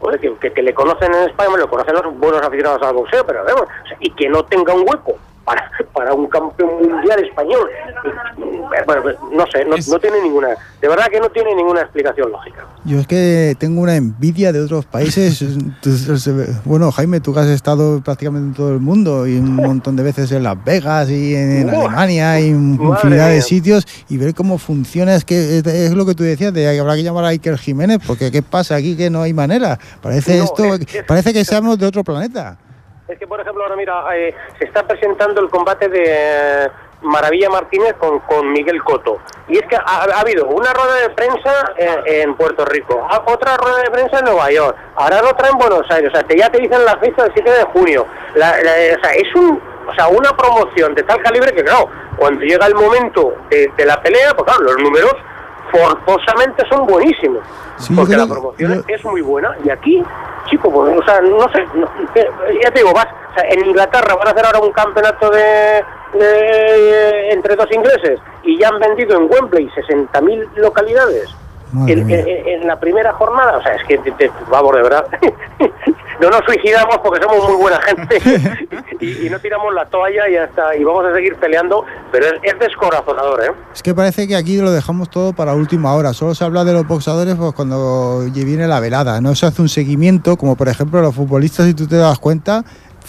joder, 0.00 0.18
que, 0.18 0.34
que, 0.36 0.52
que 0.52 0.62
le 0.62 0.72
conocen 0.72 1.12
en 1.12 1.28
España, 1.28 1.50
bueno, 1.50 1.64
lo 1.64 1.70
conocen 1.70 1.94
los 1.94 2.18
buenos 2.18 2.40
aficionados 2.40 2.80
al 2.82 2.94
boxeo, 2.94 3.26
pero 3.26 3.44
vemos, 3.44 3.62
o 3.62 3.86
sea, 3.88 3.96
y 4.00 4.10
que 4.12 4.28
no 4.30 4.42
tenga 4.46 4.72
un 4.72 4.88
hueco 4.88 5.16
para, 5.48 5.70
para 5.94 6.14
un 6.14 6.26
campeón 6.26 6.70
mundial 6.88 7.24
español. 7.24 7.68
Bueno, 8.86 9.02
pues, 9.02 9.16
no 9.32 9.46
sé, 9.46 9.64
no, 9.64 9.76
Es- 9.76 9.88
no 9.88 9.98
tiene 9.98 10.20
ninguna, 10.22 10.48
de 10.80 10.88
verdad 10.88 11.06
que 11.10 11.18
no 11.20 11.30
tiene 11.30 11.54
ninguna 11.54 11.80
explicación 11.80 12.30
lógica. 12.30 12.66
Yo 12.84 12.98
es 13.00 13.06
que 13.06 13.56
tengo 13.58 13.80
una 13.80 13.96
envidia 13.96 14.52
de 14.52 14.60
otros 14.60 14.84
países. 14.84 15.42
Bueno, 16.64 16.90
Jaime, 16.92 17.20
tú 17.20 17.32
que 17.32 17.40
has 17.40 17.46
estado 17.46 18.00
prácticamente 18.02 18.48
en 18.48 18.54
todo 18.54 18.72
el 18.72 18.80
mundo 18.80 19.26
y 19.26 19.36
un 19.38 19.56
montón 19.56 19.96
de 19.96 20.02
veces 20.02 20.30
en 20.32 20.42
Las 20.42 20.62
Vegas 20.62 21.08
y 21.10 21.34
en. 21.34 21.68
Alemania 21.70 22.40
y 22.40 22.48
en 22.48 22.74
infinidad 22.80 23.28
de 23.30 23.40
sitios 23.42 23.86
y 24.08 24.16
ver 24.18 24.34
cómo 24.34 24.58
funciona. 24.58 25.14
Es 25.14 25.24
que 25.24 25.58
es, 25.58 25.66
es 25.66 25.92
lo 25.92 26.04
que 26.06 26.14
tú 26.14 26.22
decías, 26.24 26.52
de 26.52 26.62
que 26.62 26.78
habrá 26.78 26.94
que 26.94 27.02
llamar 27.02 27.24
a 27.24 27.28
Iker 27.28 27.56
Jiménez 27.58 27.98
porque 28.06 28.30
¿qué 28.30 28.42
pasa 28.42 28.76
aquí 28.76 28.96
que 28.96 29.08
no 29.10 29.22
hay 29.22 29.32
manera? 29.32 29.78
Parece 30.02 30.38
No, 30.38 30.44
esto, 30.44 30.74
es- 30.74 30.94
es- 30.94 31.04
parece 31.04 31.32
que 31.32 31.44
seamos 31.44 31.78
de 31.78 31.86
otro 31.86 32.04
planeta. 32.04 32.58
Es 33.08 33.18
que, 33.18 33.26
por 33.26 33.40
ejemplo, 33.40 33.62
ahora 33.62 33.74
mira, 33.76 34.04
eh, 34.14 34.34
se 34.58 34.66
está 34.66 34.82
presentando 34.86 35.40
el 35.40 35.48
combate 35.48 35.88
de 35.88 36.02
eh, 36.06 36.68
Maravilla 37.00 37.48
Martínez 37.48 37.94
con, 37.94 38.18
con 38.20 38.52
Miguel 38.52 38.82
Coto. 38.84 39.18
Y 39.48 39.56
es 39.56 39.62
que 39.66 39.76
ha, 39.76 39.80
ha 40.14 40.20
habido 40.20 40.44
una 40.46 40.72
rueda 40.74 40.94
de 40.96 41.10
prensa 41.10 41.72
eh, 41.78 41.96
en 42.22 42.34
Puerto 42.34 42.66
Rico, 42.66 43.06
otra 43.26 43.56
rueda 43.56 43.78
de 43.78 43.90
prensa 43.90 44.18
en 44.18 44.26
Nueva 44.26 44.50
York, 44.50 44.76
ahora 44.96 45.22
otra 45.30 45.48
en 45.48 45.56
Buenos 45.56 45.90
Aires. 45.90 46.10
O 46.12 46.16
sea, 46.16 46.26
que 46.26 46.36
ya 46.36 46.50
te 46.50 46.58
dicen 46.58 46.84
la 46.84 46.98
fecha 46.98 47.22
del 47.22 47.32
7 47.32 47.50
de 47.50 47.62
junio. 47.64 48.06
La- 48.34 48.62
la- 48.62 48.72
o 48.98 49.02
sea, 49.02 49.12
es 49.14 49.34
un, 49.36 49.58
o 49.88 49.94
sea, 49.94 50.08
una 50.08 50.36
promoción 50.36 50.94
de 50.94 51.02
tal 51.04 51.22
calibre 51.22 51.52
que, 51.54 51.64
claro, 51.64 51.88
cuando 52.18 52.42
llega 52.42 52.66
el 52.66 52.74
momento 52.74 53.32
de 53.48 53.86
la 53.86 54.02
pelea, 54.02 54.34
pues 54.34 54.44
claro, 54.44 54.64
los 54.64 54.76
números 54.82 55.14
forzosamente 55.70 56.64
son 56.68 56.86
buenísimos. 56.86 57.42
Sí, 57.78 57.94
porque 57.94 58.16
la 58.16 58.26
promoción 58.26 58.74
yo- 58.74 58.94
es 58.94 59.04
muy 59.04 59.20
buena. 59.20 59.56
Y 59.64 59.70
aquí, 59.70 60.02
chico, 60.50 60.70
pues, 60.70 60.96
o 60.98 61.02
sea, 61.04 61.20
no 61.20 61.48
sé, 61.52 61.64
no- 61.74 61.88
eh, 62.14 62.28
ya 62.62 62.70
te 62.70 62.80
digo, 62.80 62.92
vas, 62.92 63.06
o 63.06 63.34
sea, 63.34 63.44
en 63.50 63.66
Inglaterra 63.66 64.14
van 64.16 64.28
a 64.28 64.30
hacer 64.30 64.46
ahora 64.46 64.58
un 64.60 64.72
campeonato 64.72 65.30
de, 65.30 65.84
de- 66.14 67.30
entre 67.30 67.54
dos 67.56 67.66
ingleses 67.70 68.18
y 68.42 68.58
ya 68.58 68.68
han 68.68 68.78
vendido 68.80 69.16
en 69.18 69.28
Wembley 69.30 69.68
60.000 69.70 70.48
localidades. 70.56 71.28
En, 71.86 72.06
mía. 72.06 72.20
en- 72.20 72.48
en 72.62 72.66
la 72.66 72.78
primera 72.80 73.12
jornada, 73.12 73.58
o 73.58 73.62
sea, 73.62 73.74
es 73.74 73.84
que 73.84 73.98
te, 73.98 74.10
te- 74.12 74.30
vamos, 74.50 74.74
de 74.74 74.82
verdad, 74.82 75.04
no 76.20 76.30
nos 76.30 76.40
suicidamos 76.46 76.98
porque 77.04 77.22
somos 77.22 77.48
muy 77.48 77.56
buena 77.60 77.80
gente 77.82 78.18
y, 79.00 79.26
y 79.26 79.30
no 79.30 79.38
tiramos 79.38 79.72
la 79.74 79.84
toalla 79.86 80.28
y 80.28 80.36
hasta 80.36 80.74
y 80.76 80.82
vamos 80.84 81.04
a 81.06 81.14
seguir 81.14 81.36
peleando, 81.36 81.84
pero 82.10 82.26
es, 82.26 82.32
es 82.42 82.58
descorazonador, 82.58 83.44
¿eh? 83.44 83.52
Es 83.74 83.82
que 83.82 83.94
parece 83.94 84.26
que 84.26 84.34
aquí 84.36 84.56
lo 84.58 84.70
dejamos 84.70 85.10
todo 85.10 85.32
para 85.32 85.54
última 85.54 85.94
hora. 85.94 86.12
Solo 86.14 86.34
se 86.34 86.44
habla 86.44 86.64
de 86.64 86.72
los 86.72 86.86
boxadores 86.86 87.34
pues, 87.36 87.52
cuando 87.52 88.24
viene 88.32 88.66
la 88.66 88.80
velada. 88.80 89.20
No 89.20 89.34
se 89.34 89.46
hace 89.46 89.62
un 89.62 89.68
seguimiento, 89.68 90.36
como 90.36 90.56
por 90.56 90.68
ejemplo 90.68 91.00
los 91.00 91.14
futbolistas, 91.14 91.66
si 91.66 91.74
tú 91.74 91.86
te 91.86 91.96
das 91.96 92.18
cuenta, 92.18 92.64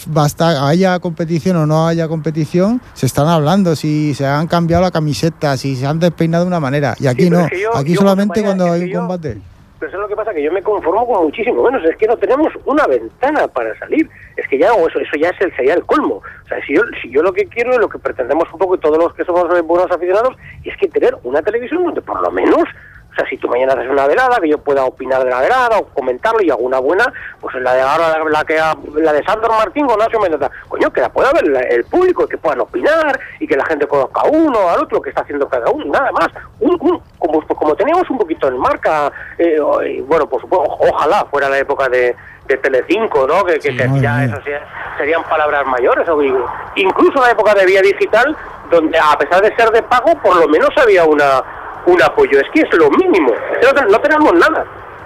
basta 0.06 0.66
haya 0.66 0.98
competición 0.98 1.56
o 1.56 1.66
no 1.66 1.86
haya 1.86 2.08
competición, 2.08 2.80
se 2.94 3.06
están 3.06 3.28
hablando 3.28 3.76
si 3.76 4.14
se 4.14 4.26
han 4.26 4.46
cambiado 4.46 4.82
la 4.82 4.90
camiseta, 4.90 5.56
si 5.56 5.76
se 5.76 5.86
han 5.86 5.98
despeinado 5.98 6.44
de 6.44 6.48
una 6.48 6.60
manera. 6.60 6.94
Y 6.98 7.06
aquí 7.06 7.24
Sí, 7.24 7.30
no. 7.30 7.48
yo- 7.50 7.76
aquí 7.76 7.94
yo, 7.94 8.00
solamente 8.00 8.42
cuando 8.42 8.72
hay 8.72 8.82
un 8.82 8.88
yo- 8.88 8.98
combate. 9.00 9.38
Pero 9.78 9.88
eso 9.92 9.96
es 9.96 10.02
lo 10.02 10.08
que 10.08 10.16
pasa, 10.16 10.34
que 10.34 10.42
yo 10.42 10.52
me 10.52 10.60
conformo 10.62 11.06
con 11.06 11.24
muchísimo 11.24 11.62
menos. 11.62 11.82
Es 11.88 11.96
que 11.96 12.06
no 12.06 12.14
tenemos 12.18 12.52
una 12.66 12.86
ventana 12.86 13.48
para 13.48 13.74
salir. 13.78 14.06
Es 14.36 14.46
que 14.46 14.58
ya 14.58 14.74
o 14.74 14.86
eso, 14.86 14.98
eso 14.98 15.12
ya 15.18 15.30
es 15.30 15.40
el, 15.40 15.56
sería 15.56 15.72
el 15.72 15.84
colmo. 15.86 16.16
O 16.16 16.48
sea, 16.48 16.58
si 16.66 16.74
yo, 16.74 16.82
si 17.00 17.10
yo 17.10 17.22
lo 17.22 17.32
que 17.32 17.46
quiero, 17.46 17.78
lo 17.78 17.88
que 17.88 17.98
pretendemos 17.98 18.44
un 18.52 18.58
poco 18.58 18.76
todos 18.76 18.98
los 18.98 19.14
que 19.14 19.24
somos 19.24 19.44
buenos 19.64 19.90
aficionados, 19.90 20.36
es 20.64 20.76
que 20.76 20.86
tener 20.88 21.16
una 21.24 21.40
televisión 21.40 21.82
donde 21.82 22.02
por 22.02 22.20
lo 22.20 22.30
menos, 22.30 22.64
sea, 23.20 23.28
si 23.30 23.36
tú 23.38 23.48
mañana 23.48 23.74
haces 23.74 23.88
una 23.90 24.06
velada, 24.06 24.38
que 24.40 24.48
yo 24.48 24.58
pueda 24.58 24.84
opinar 24.84 25.22
de 25.24 25.30
la 25.30 25.40
velada 25.40 25.78
o 25.78 25.86
comentarlo 25.86 26.42
y 26.42 26.50
alguna 26.50 26.78
buena, 26.78 27.12
pues 27.40 27.54
la 27.56 27.74
de 27.74 27.80
ahora, 27.82 28.18
la, 28.18 28.24
la 28.30 28.44
que 28.44 28.56
la 29.00 29.12
de 29.12 29.22
Sandro 29.24 29.50
Martín 29.52 29.86
con 29.86 29.98
Nacho 29.98 30.18
Mendoza, 30.20 30.50
coño, 30.68 30.90
que 30.92 31.00
la 31.00 31.08
pueda 31.10 31.30
ver 31.32 31.44
el 31.70 31.84
público, 31.84 32.26
que 32.26 32.38
puedan 32.38 32.60
opinar 32.60 33.18
y 33.38 33.46
que 33.46 33.56
la 33.56 33.64
gente 33.66 33.86
conozca 33.86 34.22
a 34.22 34.28
uno, 34.28 34.68
al 34.68 34.82
otro, 34.82 35.00
que 35.02 35.10
está 35.10 35.22
haciendo 35.22 35.48
cada 35.48 35.70
uno, 35.70 35.84
nada 35.92 36.10
más. 36.12 36.28
Un, 36.60 36.76
un- 36.80 37.00
como, 37.18 37.46
como 37.46 37.74
teníamos 37.74 38.08
un 38.10 38.18
poquito 38.18 38.48
en 38.48 38.58
marca, 38.58 39.12
eh, 39.38 39.58
bueno, 40.06 40.26
por 40.28 40.40
supuesto, 40.40 40.76
ojalá 40.80 41.24
fuera 41.30 41.48
la 41.48 41.58
época 41.58 41.88
de, 41.88 42.16
de 42.46 42.56
Telecinco, 42.56 43.26
¿no? 43.26 43.44
Que, 43.44 43.60
Sí, 43.60 43.76
ya 44.00 44.24
eso 44.24 44.40
sea- 44.42 44.66
serían 44.98 45.22
palabras 45.24 45.66
mayores, 45.66 46.08
o 46.08 46.20
incluso 46.76 47.20
la 47.20 47.30
época 47.30 47.54
de 47.54 47.66
Vía 47.66 47.82
Digital, 47.82 48.36
donde 48.70 48.98
a 48.98 49.16
pesar 49.18 49.42
de 49.42 49.54
ser 49.56 49.70
de 49.70 49.82
pago, 49.82 50.14
por 50.22 50.36
lo 50.36 50.48
menos 50.48 50.70
había 50.76 51.04
una 51.04 51.42
un 51.86 52.02
apoyo. 52.02 52.38
Es 52.40 52.46
que 52.52 52.60
es 52.60 52.68
lo 52.78 52.90
mínimo. 52.90 53.32
No, 53.90 53.98
tenemos 54.00 54.32
nada. 54.34 54.64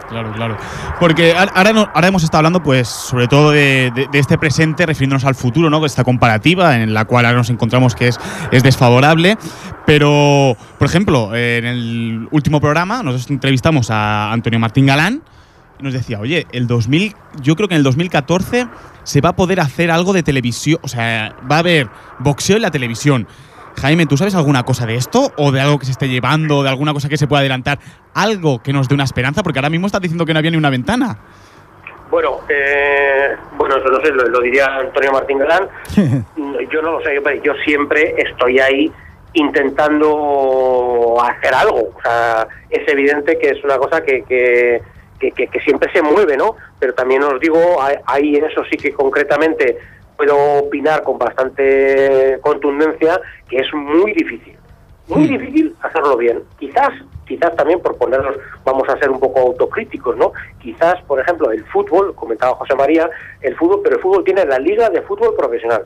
Claro, 0.09 0.31
claro. 0.33 0.57
Porque 1.01 1.35
ahora, 1.35 1.73
no- 1.73 1.89
ahora 1.95 2.09
hemos 2.09 2.23
estado 2.23 2.41
hablando, 2.41 2.63
pues, 2.63 2.87
sobre 2.89 3.27
todo 3.27 3.51
de, 3.53 3.91
de- 3.95 4.07
de 4.13 4.19
este 4.19 4.37
presente, 4.37 4.85
refiriéndonos 4.85 5.25
al 5.25 5.35
futuro, 5.35 5.71
¿no? 5.71 5.85
Esta 5.87 6.05
comparativa 6.05 6.77
en 6.77 6.93
la 6.93 7.07
cual 7.07 7.25
ahora 7.25 7.39
nos 7.39 7.49
encontramos 7.51 7.95
que 7.95 8.09
es, 8.09 8.21
es 8.51 8.63
desfavorable. 8.63 9.39
Pero, 9.87 10.57
por 10.79 10.87
ejemplo, 10.87 11.31
eh, 11.35 11.59
en 11.59 11.65
el 11.67 12.29
último 12.31 12.61
programa 12.61 13.03
nosotros 13.03 13.31
entrevistamos 13.31 13.91
a 13.91 14.31
Antonio 14.33 14.59
Martín 14.59 14.87
Galán 14.87 15.23
y 15.79 15.83
nos 15.83 15.93
decía, 15.93 16.21
oye, 16.21 16.47
el 16.53 16.67
2000, 16.67 17.15
yo 17.43 17.57
creo 17.57 17.69
que 17.69 17.75
en 17.75 17.79
el 17.79 17.85
2014 17.85 18.69
se 19.03 19.21
va 19.21 19.31
a 19.31 19.37
poder 19.37 19.61
hacer 19.61 19.91
algo 19.91 20.13
de 20.13 20.23
televisión, 20.23 20.79
o 20.83 20.89
sea, 20.89 21.35
va 21.51 21.57
a 21.57 21.59
haber 21.61 21.89
boxeo 22.19 22.57
en 22.57 22.63
la 22.63 22.71
televisión. 22.71 23.27
Jaime, 23.81 24.07
¿tú 24.07 24.17
sabes 24.17 24.35
alguna 24.35 24.63
cosa 24.63 24.87
de 24.87 24.95
esto? 24.97 25.33
¿O 25.37 25.53
de 25.53 25.61
algo 25.61 25.79
que 25.79 25.87
se 25.87 25.93
esté 25.93 26.09
llevando? 26.09 26.63
¿De 26.63 26.69
alguna 26.69 26.93
cosa 26.93 27.09
que 27.09 27.17
se 27.17 27.27
pueda 27.27 27.41
adelantar? 27.41 27.79
Algo 28.15 28.63
que 28.63 28.73
nos 28.73 28.89
dé 28.89 28.95
una 28.95 29.05
esperanza, 29.05 29.43
porque 29.43 29.59
ahora 29.59 29.71
mismo 29.71 29.87
estás 29.87 30.01
diciendo 30.01 30.25
que 30.25 30.33
no 30.33 30.39
había 30.39 30.51
ni 30.53 30.57
una 30.57 30.71
ventana. 30.71 31.19
Bueno, 32.11 32.41
eh, 32.49 33.35
bueno, 33.59 33.77
eso 33.77 33.89
no 33.89 34.01
sé, 34.01 34.11
lo, 34.13 34.25
lo 34.29 34.41
diría 34.41 34.67
Antonio 34.67 35.11
Martín 35.13 35.39
Galán. 35.39 35.69
Yo 36.71 36.81
no 36.83 36.93
lo 36.99 37.01
sé, 37.03 37.21
yo 37.43 37.53
siempre 37.65 38.15
estoy 38.19 38.59
ahí 38.61 38.93
intentando 39.33 41.17
hacer 41.23 41.55
algo. 41.55 41.91
O 41.97 42.01
sea, 42.03 42.47
es 42.71 42.87
evidente 42.89 43.39
que 43.39 43.51
es 43.51 43.65
una 43.65 43.77
cosa 43.79 44.03
que, 44.03 44.23
que, 44.23 44.83
que, 45.19 45.33
que- 45.33 45.49
que 45.49 45.61
siempre 45.61 45.91
se 45.93 46.03
mueve, 46.03 46.37
¿no? 46.37 46.57
Pero 46.79 46.95
también 46.95 47.23
os 47.23 47.41
digo, 47.41 47.59
ahí 48.07 48.37
en 48.37 48.45
eso 48.45 48.63
sí 48.71 48.77
que 48.77 48.93
concretamente 48.93 49.79
puedo 50.17 50.37
opinar 50.59 51.03
con 51.03 51.19
bastante 51.19 52.39
contundencia 52.41 53.21
que 53.49 53.59
es 53.59 53.73
muy 53.75 54.13
difícil. 54.13 54.57
Muy 55.09 55.27
difícil 55.27 55.77
hacerlo 55.83 56.17
bien. 56.17 56.43
Quizás, 56.59 56.91
quizás 57.27 57.55
también 57.57 57.81
por 57.81 57.97
ponernos, 57.97 58.37
vamos 58.65 58.89
a 58.89 58.99
ser 58.99 59.11
un 59.11 59.21
poco 59.21 59.41
autocríticos, 59.41 60.17
¿no? 60.17 60.33
Quizás, 60.63 61.03
por 61.03 61.21
ejemplo, 61.21 61.51
el 61.51 61.65
fútbol, 61.67 62.15
comentaba 62.15 62.55
José 62.57 62.75
María, 62.75 63.11
el 63.43 63.55
fútbol, 63.57 63.81
pero 63.83 63.97
el 63.97 64.03
fútbol 64.03 64.25
tiene 64.25 64.47
la 64.47 64.59
Liga 64.59 64.89
de 64.89 65.03
Fútbol 65.03 65.35
Profesional 65.37 65.85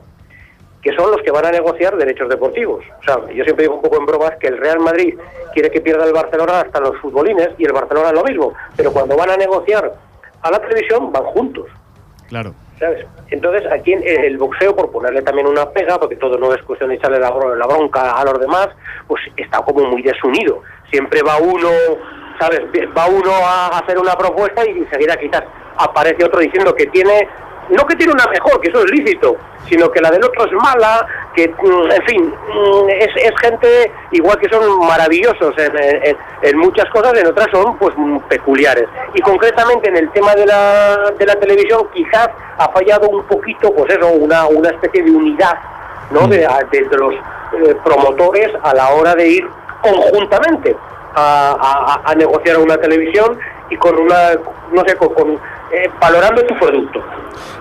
que 0.81 0.95
son 0.95 1.11
los 1.11 1.21
que 1.21 1.31
van 1.31 1.45
a 1.45 1.51
negociar 1.51 1.97
derechos 1.97 2.29
deportivos. 2.29 2.83
O 3.01 3.03
sea, 3.03 3.17
yo 3.33 3.43
siempre 3.43 3.63
digo 3.63 3.75
un 3.75 3.81
poco 3.81 3.97
en 3.97 4.05
bromas 4.05 4.35
que 4.39 4.47
el 4.47 4.57
Real 4.57 4.79
Madrid 4.79 5.15
quiere 5.53 5.69
que 5.69 5.81
pierda 5.81 6.05
el 6.05 6.13
Barcelona 6.13 6.61
hasta 6.61 6.79
los 6.79 6.97
futbolines 6.97 7.49
y 7.57 7.65
el 7.65 7.73
Barcelona 7.73 8.13
lo 8.13 8.23
mismo, 8.23 8.53
pero 8.77 8.93
cuando 8.93 9.17
van 9.17 9.31
a 9.31 9.37
negociar 9.37 9.93
a 10.41 10.51
la 10.51 10.59
televisión 10.59 11.11
van 11.11 11.23
juntos. 11.23 11.65
Claro. 12.29 12.53
¿sabes? 12.79 13.05
Entonces, 13.29 13.69
aquí 13.71 13.93
el 13.93 14.37
boxeo, 14.37 14.75
por 14.75 14.91
ponerle 14.91 15.21
también 15.21 15.47
una 15.47 15.69
pega, 15.69 15.99
porque 15.99 16.15
todo 16.15 16.37
no 16.37 16.53
es 16.53 16.63
cuestión 16.63 16.89
de 16.89 16.95
echarle 16.95 17.19
la, 17.19 17.29
la 17.29 17.67
bronca 17.67 18.13
a 18.13 18.23
los 18.23 18.39
demás, 18.39 18.69
pues 19.07 19.21
está 19.35 19.61
como 19.61 19.85
muy 19.85 20.01
desunido. 20.01 20.63
Siempre 20.89 21.21
va 21.21 21.37
uno, 21.37 21.69
¿sabes? 22.39 22.61
Va 22.97 23.07
uno 23.07 23.31
a 23.31 23.79
hacer 23.79 23.99
una 23.99 24.13
propuesta 24.13 24.65
y 24.65 24.79
enseguida 24.79 25.17
quizás 25.17 25.43
aparece 25.77 26.23
otro 26.23 26.39
diciendo 26.39 26.73
que 26.73 26.87
tiene, 26.87 27.27
no 27.69 27.85
que 27.85 27.95
tiene 27.95 28.13
una 28.13 28.25
mejor, 28.27 28.59
que 28.61 28.69
eso 28.69 28.83
es 28.83 28.91
lícito, 28.91 29.35
sino 29.67 29.89
que 29.91 30.01
la 30.01 30.09
del 30.11 30.23
otro 30.23 30.45
es 30.45 30.51
mala, 30.53 31.05
que, 31.35 31.47
mm, 31.47 31.91
en 31.91 32.03
fin, 32.03 32.25
mm, 32.25 32.89
es, 32.89 33.09
es 33.15 33.31
gente 33.41 33.91
igual 34.11 34.37
que 34.39 34.49
son 34.49 34.79
maravillosos 34.87 35.53
en, 35.57 35.77
en- 35.77 36.17
en 36.41 36.57
muchas 36.57 36.85
cosas, 36.89 37.13
en 37.19 37.27
otras 37.27 37.47
son 37.51 37.77
pues 37.77 37.93
mm, 37.97 38.17
peculiares. 38.29 38.85
Y 39.13 39.21
concretamente 39.21 39.89
en 39.89 39.97
el 39.97 40.09
tema 40.11 40.33
de 40.35 40.45
la, 40.47 41.11
de 41.17 41.25
la 41.25 41.35
televisión 41.35 41.87
quizás 41.93 42.29
ha 42.57 42.69
fallado 42.71 43.07
un 43.09 43.23
poquito, 43.25 43.73
pues 43.73 43.93
eso, 43.95 44.07
una, 44.07 44.47
una 44.47 44.69
especie 44.69 45.03
de 45.03 45.11
unidad 45.11 45.57
¿no? 46.11 46.27
de, 46.27 46.45
a- 46.45 46.59
de- 46.71 46.83
de 46.85 46.97
los 46.97 47.13
eh, 47.13 47.75
promotores 47.83 48.49
a 48.63 48.73
la 48.73 48.89
hora 48.89 49.13
de 49.15 49.27
ir 49.27 49.47
conjuntamente 49.81 50.75
a, 51.15 52.01
a- 52.05 52.11
a 52.11 52.15
negociar 52.15 52.57
una 52.57 52.77
televisión 52.77 53.37
y 53.69 53.77
con 53.77 53.97
una, 53.99 54.31
no 54.71 54.83
sé, 54.85 54.95
con, 54.95 55.13
con, 55.13 55.39
eh, 55.71 55.89
valorando 55.99 56.45
tu 56.45 56.57
producto. 56.57 57.03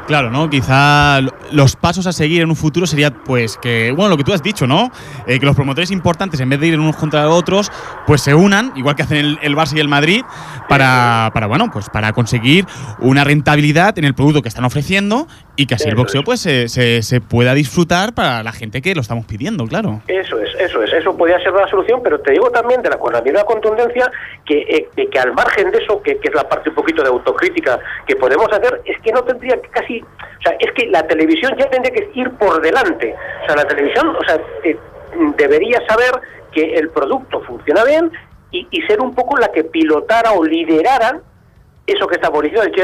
Claro, 0.06 0.30
¿no? 0.30 0.48
Quizá 0.48 1.20
los 1.52 1.76
pasos 1.76 2.07
a 2.07 2.12
seguir 2.12 2.43
en 2.43 2.50
un 2.50 2.57
futuro 2.57 2.87
sería, 2.87 3.11
pues, 3.12 3.57
que, 3.59 3.93
bueno, 3.93 4.11
lo 4.11 4.17
que 4.17 4.25
tú 4.25 4.33
has 4.33 4.43
dicho, 4.43 4.67
¿no? 4.67 4.90
Eh, 5.26 5.38
que 5.38 5.47
los 5.47 5.57
promotores 5.57 5.90
importantes, 5.90 6.40
en 6.40 6.49
vez 6.49 6.61
de 6.61 6.69
ir 6.69 6.78
unos 6.78 6.97
contra 6.97 7.28
otros, 7.28 7.71
pues 8.07 8.21
se 8.23 8.35
unan, 8.35 8.73
igual 8.76 8.95
que 8.97 9.02
hacen 9.02 9.19
el, 9.19 9.38
el 9.43 9.57
Barça 9.57 9.76
y 9.76 9.81
el 9.81 9.88
Madrid, 9.88 10.23
para, 10.69 11.31
para, 11.33 11.47
bueno, 11.47 11.71
pues 11.73 11.88
para 11.90 12.12
conseguir 12.12 12.67
una 13.00 13.25
rentabilidad 13.25 13.99
en 13.99 14.05
el 14.05 14.14
producto 14.14 14.43
que 14.43 14.49
están 14.49 14.64
ofreciendo 14.64 15.26
y 15.57 15.67
que 15.67 15.75
así 15.75 15.88
el 15.88 15.95
boxeo, 15.97 16.21
es. 16.21 16.25
pues, 16.25 16.40
se, 16.40 16.69
se- 16.69 17.02
se 17.02 17.21
pueda 17.21 17.55
disfrutar 17.55 18.14
para 18.14 18.43
la 18.43 18.52
gente 18.52 18.83
que 18.83 18.95
lo 18.95 19.00
estamos 19.00 19.25
pidiendo, 19.26 19.67
claro. 19.67 20.02
Eso 20.09 20.38
es, 20.40 20.50
eso 20.61 20.83
es, 20.83 20.93
eso 20.93 21.17
podría 21.17 21.38
ser 21.40 21.52
una 21.52 21.69
solución, 21.69 22.00
pero 22.02 22.21
te 22.21 22.33
digo 22.33 22.50
también 22.50 22.83
de 22.83 22.90
la, 22.90 22.99
con 22.99 23.12
la 23.12 23.21
misma 23.23 23.45
contundencia 23.45 24.11
que, 24.45 24.59
eh, 24.97 25.09
que, 25.11 25.19
al 25.19 25.33
margen 25.33 25.71
de 25.71 25.78
eso, 25.78 26.00
que, 26.02 26.19
que 26.19 26.28
es 26.28 26.35
la 26.35 26.49
parte 26.49 26.69
un 26.71 26.75
poquito 26.75 27.02
de 27.02 27.09
autocrítica 27.09 27.78
que 28.07 28.17
podemos 28.17 28.47
hacer, 28.52 28.83
es 28.85 28.97
que 29.02 29.12
no 29.12 29.23
tendría 29.23 29.61
que 29.61 29.69
casi, 29.69 30.00
o 30.00 30.43
sea, 30.43 30.52
es 30.61 30.73
que 30.75 30.87
la 30.87 31.07
televisión 31.07 31.38
ya 31.40 31.71
tendría 31.71 31.95
que 31.95 32.11
ir 32.14 32.30
por 32.33 32.61
delante. 32.61 33.14
O 33.42 33.47
sea, 33.47 33.57
la 33.57 33.64
televisión, 33.66 34.16
o 34.16 34.25
sea, 34.25 34.40
eh, 34.64 34.76
debería 35.37 35.80
saber 35.87 36.21
que 36.52 36.75
el 36.75 36.90
producto 36.90 37.40
funciona 37.42 37.85
bien 37.85 38.11
y, 38.50 38.66
y 38.71 38.83
ser 38.83 39.00
un 39.00 39.14
poco 39.14 39.37
la 39.37 39.49
que 39.49 39.64
pilotara 39.64 40.33
o 40.33 40.45
liderara 40.45 41.21
eso 41.92 42.07
que 42.07 42.14
está 42.16 42.30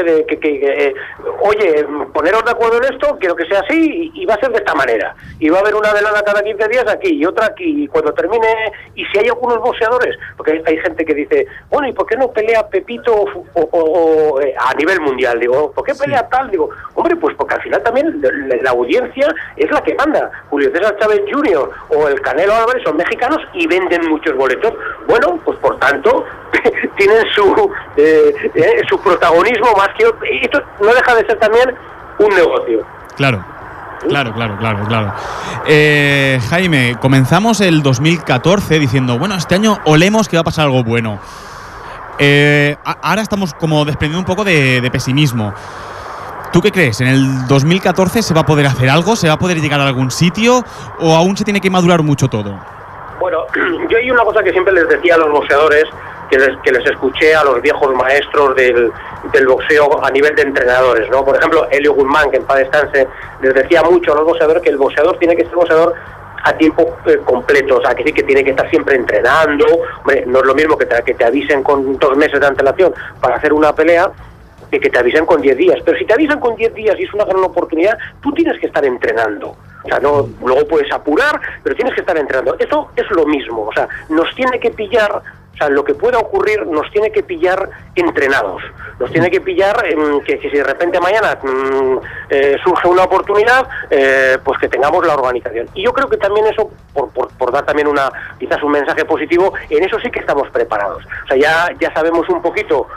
de 0.03 0.25
que, 0.27 0.37
que- 0.39 0.59
que, 0.59 0.87
eh, 0.87 0.93
oye, 1.41 1.85
poneros 2.13 2.43
de 2.45 2.51
acuerdo 2.51 2.77
en 2.77 2.93
esto, 2.93 3.17
quiero 3.19 3.35
que 3.35 3.45
sea 3.45 3.59
así 3.61 4.11
y, 4.15 4.21
y 4.21 4.25
va 4.25 4.35
a 4.35 4.39
ser 4.39 4.49
de 4.51 4.57
esta 4.57 4.73
manera. 4.75 5.15
Y 5.39 5.49
va 5.49 5.57
a 5.57 5.61
haber 5.61 5.75
una 5.75 5.93
velada 5.93 6.21
cada 6.23 6.41
15 6.43 6.67
días 6.67 6.85
aquí 6.89 7.13
y 7.13 7.25
otra 7.25 7.47
aquí. 7.47 7.83
Y 7.83 7.87
cuando 7.87 8.13
termine, 8.13 8.47
y 8.95 9.05
si 9.05 9.17
hay 9.19 9.27
algunos 9.27 9.59
boxeadores, 9.59 10.15
porque 10.37 10.53
hay, 10.53 10.63
hay 10.65 10.77
gente 10.79 11.05
que 11.05 11.13
dice, 11.13 11.45
bueno, 11.69 11.87
¿y 11.87 11.93
por 11.93 12.05
qué 12.07 12.17
no 12.17 12.31
pelea 12.31 12.67
Pepito 12.67 13.13
o, 13.13 13.45
o- 13.53 13.69
o, 13.71 14.41
eh, 14.41 14.53
a 14.57 14.73
nivel 14.75 14.99
mundial? 15.01 15.39
Digo, 15.39 15.71
¿por 15.71 15.83
qué 15.85 15.93
pelea 15.95 16.27
tal? 16.29 16.49
Digo, 16.51 16.69
hombre, 16.95 17.15
pues 17.15 17.35
porque 17.35 17.55
al 17.55 17.61
final 17.61 17.83
también 17.83 18.21
la, 18.21 18.55
la 18.61 18.69
audiencia 18.71 19.33
es 19.57 19.71
la 19.71 19.81
que 19.83 19.95
manda. 19.95 20.31
Julio 20.49 20.69
César 20.73 20.95
Chávez 20.99 21.21
Jr. 21.31 21.69
o 21.89 22.07
el 22.07 22.19
Canelo 22.21 22.53
Álvarez 22.53 22.83
son 22.83 22.97
mexicanos 22.97 23.39
y 23.53 23.67
venden 23.67 24.09
muchos 24.09 24.35
boletos. 24.35 24.73
Bueno, 25.07 25.39
pues 25.45 25.57
por 25.59 25.77
tanto, 25.79 26.25
tienen 26.97 27.23
su, 27.33 27.71
eh, 27.97 28.33
eh, 28.55 28.81
su 28.95 29.01
protagonismo 29.01 29.73
más 29.77 29.89
que 29.97 30.05
otro. 30.05 30.25
Y 30.25 30.43
esto 30.43 30.61
no 30.81 30.93
deja 30.93 31.15
de 31.15 31.25
ser 31.25 31.39
también 31.39 31.75
un 32.19 32.29
negocio. 32.29 32.85
Claro. 33.15 33.43
Claro, 34.07 34.33
claro, 34.33 34.57
claro, 34.59 34.85
claro. 34.87 35.13
Eh, 35.65 36.39
Jaime, 36.49 36.95
comenzamos 37.01 37.59
el 37.61 37.81
2014 37.81 38.77
diciendo, 38.77 39.17
bueno, 39.17 39.35
este 39.35 39.55
año 39.55 39.79
olemos 39.85 40.29
que 40.29 40.37
va 40.37 40.41
a 40.41 40.43
pasar 40.43 40.65
algo 40.65 40.83
bueno. 40.83 41.19
Eh, 42.19 42.75
ahora 43.01 43.21
estamos 43.21 43.53
como 43.53 43.83
desprendiendo 43.83 44.19
un 44.19 44.25
poco 44.25 44.43
de, 44.43 44.79
de 44.81 44.91
pesimismo. 44.91 45.53
¿Tú 46.53 46.61
qué 46.61 46.71
crees? 46.71 47.01
¿En 47.01 47.07
el 47.07 47.47
2014 47.47 48.21
se 48.21 48.33
va 48.33 48.41
a 48.41 48.45
poder 48.45 48.67
hacer 48.67 48.89
algo? 48.89 49.15
¿Se 49.15 49.27
va 49.27 49.33
a 49.33 49.39
poder 49.39 49.59
llegar 49.59 49.79
a 49.79 49.87
algún 49.87 50.11
sitio? 50.11 50.63
¿O 50.99 51.15
aún 51.15 51.35
se 51.35 51.43
tiene 51.43 51.59
que 51.59 51.69
madurar 51.69 52.03
mucho 52.03 52.27
todo? 52.27 52.57
Bueno, 53.19 53.39
yo 53.89 53.97
hay 53.97 54.11
una 54.11 54.23
cosa 54.23 54.43
que 54.43 54.51
siempre 54.51 54.73
les 54.73 54.87
decía 54.87 55.15
a 55.15 55.17
los 55.17 55.31
boxeadores, 55.31 55.85
que 56.29 56.37
les, 56.37 56.57
que 56.63 56.71
les 56.71 56.85
escuché 56.85 57.35
a 57.35 57.43
los 57.43 57.61
viejos 57.61 57.93
maestros 57.95 58.55
del, 58.55 58.91
del 59.31 59.47
boxeo 59.47 60.03
a 60.03 60.09
nivel 60.11 60.35
de 60.35 60.43
entrenadores, 60.43 61.09
¿no? 61.09 61.23
Por 61.23 61.35
ejemplo, 61.37 61.67
Helio 61.71 61.93
Guzmán, 61.93 62.31
que 62.31 62.37
en 62.37 62.43
paz 62.43 62.57
descanse, 62.57 63.07
les 63.41 63.53
decía 63.53 63.83
mucho 63.83 64.13
a 64.13 64.15
los 64.15 64.25
boxeadores 64.25 64.61
que 64.61 64.69
el 64.69 64.77
boxeador 64.77 65.17
tiene 65.17 65.35
que 65.35 65.45
ser 65.45 65.55
boxeador 65.55 65.93
a 66.43 66.53
tiempo 66.53 66.95
eh, 67.07 67.17
completo, 67.25 67.77
o 67.77 67.81
sea, 67.81 67.95
que 67.95 68.03
sí 68.03 68.13
que 68.13 68.23
tiene 68.23 68.43
que 68.43 68.51
estar 68.51 68.69
siempre 68.69 68.95
entrenando, 68.95 69.65
Hombre, 69.99 70.23
no 70.27 70.39
es 70.39 70.45
lo 70.45 70.53
mismo 70.53 70.77
que 70.77 70.85
te, 70.85 71.01
que 71.03 71.15
te 71.15 71.25
avisen 71.25 71.63
con 71.63 71.97
dos 71.97 72.15
meses 72.15 72.39
de 72.39 72.45
antelación 72.45 72.93
para 73.19 73.35
hacer 73.35 73.51
una 73.51 73.73
pelea, 73.73 74.11
que, 74.69 74.79
que 74.79 74.89
te 74.89 74.99
avisen 74.99 75.25
con 75.25 75.41
10 75.41 75.57
días. 75.57 75.79
Pero 75.83 75.97
si 75.97 76.05
te 76.05 76.13
avisan 76.13 76.39
con 76.39 76.55
10 76.55 76.73
días 76.73 76.95
y 76.99 77.03
es 77.03 77.13
una 77.13 77.25
gran 77.25 77.43
oportunidad, 77.43 77.97
tú 78.21 78.31
tienes 78.31 78.59
que 78.59 78.67
estar 78.67 78.85
entrenando. 78.85 79.55
O 79.83 79.87
sea, 79.87 79.99
no, 79.99 80.27
luego 80.43 80.67
puedes 80.67 80.91
apurar, 80.91 81.39
pero 81.63 81.75
tienes 81.75 81.93
que 81.93 82.01
estar 82.01 82.17
entrenando. 82.17 82.55
Esto 82.59 82.89
es 82.95 83.09
lo 83.11 83.25
mismo. 83.25 83.67
O 83.67 83.73
sea, 83.73 83.87
nos 84.09 84.33
tiene 84.35 84.59
que 84.59 84.71
pillar, 84.71 85.21
o 85.55 85.57
sea, 85.57 85.69
lo 85.69 85.85
que 85.85 85.93
pueda 85.93 86.19
ocurrir 86.19 86.65
nos 86.67 86.91
tiene 86.91 87.11
que 87.11 87.23
pillar 87.23 87.69
entrenados. 87.95 88.61
Nos 88.99 89.09
tiene 89.09 89.31
que 89.31 89.39
pillar 89.39 89.85
em, 89.85 90.21
que, 90.21 90.37
si 90.37 90.49
de 90.49 90.63
repente 90.63 90.99
mañana 90.99 91.39
mm, 91.41 91.97
eh, 92.29 92.57
surge 92.61 92.89
una 92.89 93.03
oportunidad, 93.03 93.65
eh, 93.89 94.37
pues 94.43 94.59
que 94.59 94.67
tengamos 94.67 95.07
la 95.07 95.15
organización. 95.15 95.69
Y 95.73 95.85
yo 95.85 95.93
creo 95.93 96.09
que 96.09 96.17
también 96.17 96.45
eso, 96.47 96.69
por, 96.93 97.09
por, 97.11 97.29
por 97.37 97.53
dar 97.53 97.65
también 97.65 97.87
una 97.87 98.11
quizás 98.37 98.61
un 98.63 98.71
mensaje 98.73 99.05
positivo, 99.05 99.53
en 99.69 99.83
eso 99.85 99.97
sí 100.01 100.11
que 100.11 100.19
estamos 100.19 100.49
preparados. 100.49 101.05
O 101.23 101.27
sea, 101.27 101.37
ya, 101.37 101.69
ya 101.79 101.93
sabemos 101.93 102.27
un 102.27 102.41
poquito 102.41 102.87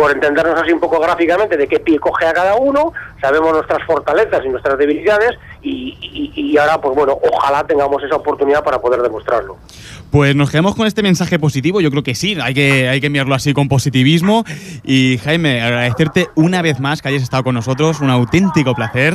por 0.00 0.12
entendernos 0.12 0.58
así 0.58 0.72
un 0.72 0.80
poco 0.80 0.98
gráficamente 0.98 1.58
de 1.58 1.68
qué 1.68 1.78
pie 1.78 1.98
coge 1.98 2.26
a 2.26 2.32
cada 2.32 2.56
uno, 2.56 2.94
sabemos 3.20 3.52
nuestras 3.52 3.84
fortalezas 3.86 4.40
y 4.44 4.48
nuestras 4.48 4.78
debilidades 4.78 5.38
y, 5.62 5.96
y- 6.00 6.32
y 6.52 6.58
ahora 6.58 6.80
pues 6.80 6.94
bueno, 6.96 7.16
ojalá 7.32 7.64
tengamos 7.64 8.02
esa 8.02 8.16
oportunidad 8.16 8.64
para 8.64 8.78
poder 8.80 9.00
demostrarlo. 9.02 9.56
Pues 10.10 10.34
nos 10.34 10.50
quedamos 10.50 10.74
con 10.74 10.86
este 10.86 11.02
mensaje 11.02 11.38
positivo, 11.38 11.80
yo 11.80 11.90
creo 11.90 12.02
que 12.02 12.14
sí, 12.16 12.36
hay 12.42 12.52
que, 12.54 12.88
hay 12.88 13.00
que 13.00 13.06
enviarlo 13.06 13.34
así 13.34 13.52
con 13.54 13.68
positivismo. 13.68 14.44
Y 14.82 15.18
Jaime, 15.18 15.62
agradecerte 15.62 16.28
una 16.34 16.62
vez 16.62 16.80
más 16.80 17.00
que 17.02 17.08
hayas 17.08 17.22
estado 17.22 17.44
con 17.44 17.54
nosotros, 17.54 18.00
un 18.00 18.10
auténtico 18.10 18.74
placer. 18.74 19.14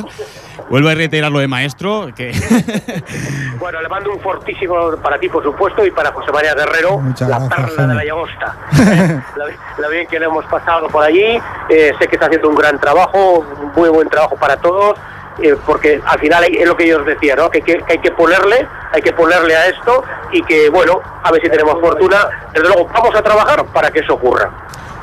Vuelvo 0.70 0.90
a 0.90 0.96
reiterar 0.96 1.32
lo 1.32 1.40
de 1.40 1.48
maestro, 1.48 2.10
que 2.16 2.32
Bueno, 3.60 3.82
le 3.82 3.90
mando 3.90 4.12
un 4.14 4.20
fortísimo 4.20 4.76
para 5.04 5.20
ti, 5.20 5.30
por 5.30 5.44
supuesto, 5.44 5.86
y 5.86 5.92
para 5.92 6.12
José 6.12 6.32
María 6.32 6.54
Guerrero, 6.56 6.98
Muchas 7.00 7.30
la 7.30 7.40
gracias, 7.40 7.60
perla 7.72 7.82
de 7.82 7.88
la 7.88 7.94
Jaime. 7.96 8.06
llagosta. 8.06 8.58
Eh, 8.80 9.22
lo, 9.78 9.84
lo 9.84 9.90
bien 9.92 10.08
que 10.08 10.20
le 10.20 10.26
hemos 10.26 10.46
pasado 10.46 10.88
por 10.88 11.04
allí, 11.04 11.38
eh, 11.70 11.94
sé 12.00 12.08
que 12.08 12.16
está 12.16 12.26
haciendo 12.28 12.50
un 12.50 12.56
gran 12.56 12.80
trabajo, 12.80 13.40
un 13.62 13.72
muy 13.76 13.90
buen 13.90 14.10
trabajo 14.10 14.36
para 14.36 14.58
todos, 14.58 14.98
eh, 15.42 15.56
porque 15.66 16.02
al 16.06 16.20
final 16.20 16.44
es 16.46 16.68
lo 16.68 16.78
que 16.78 16.88
yo 16.88 17.00
os 17.00 17.06
decía, 17.06 17.36
¿no? 17.36 17.50
Que, 17.50 17.62
que- 17.62 17.84
hay 17.90 17.98
que 18.00 18.12
ponerle, 18.12 18.68
hay 18.94 19.02
que 19.02 19.12
ponerle 19.14 19.56
a 19.56 19.68
esto 19.68 20.04
y 20.32 20.42
que, 20.44 20.70
bueno, 20.70 21.00
a 21.24 21.32
ver 21.32 21.42
si 21.42 21.50
tenemos 21.50 21.80
fortuna. 21.82 22.18
Desde 22.54 22.68
luego, 22.68 22.88
vamos 22.94 23.16
a 23.16 23.22
trabajar 23.22 23.66
para 23.74 23.92
que 23.92 24.00
eso 24.00 24.14
ocurra. 24.14 24.50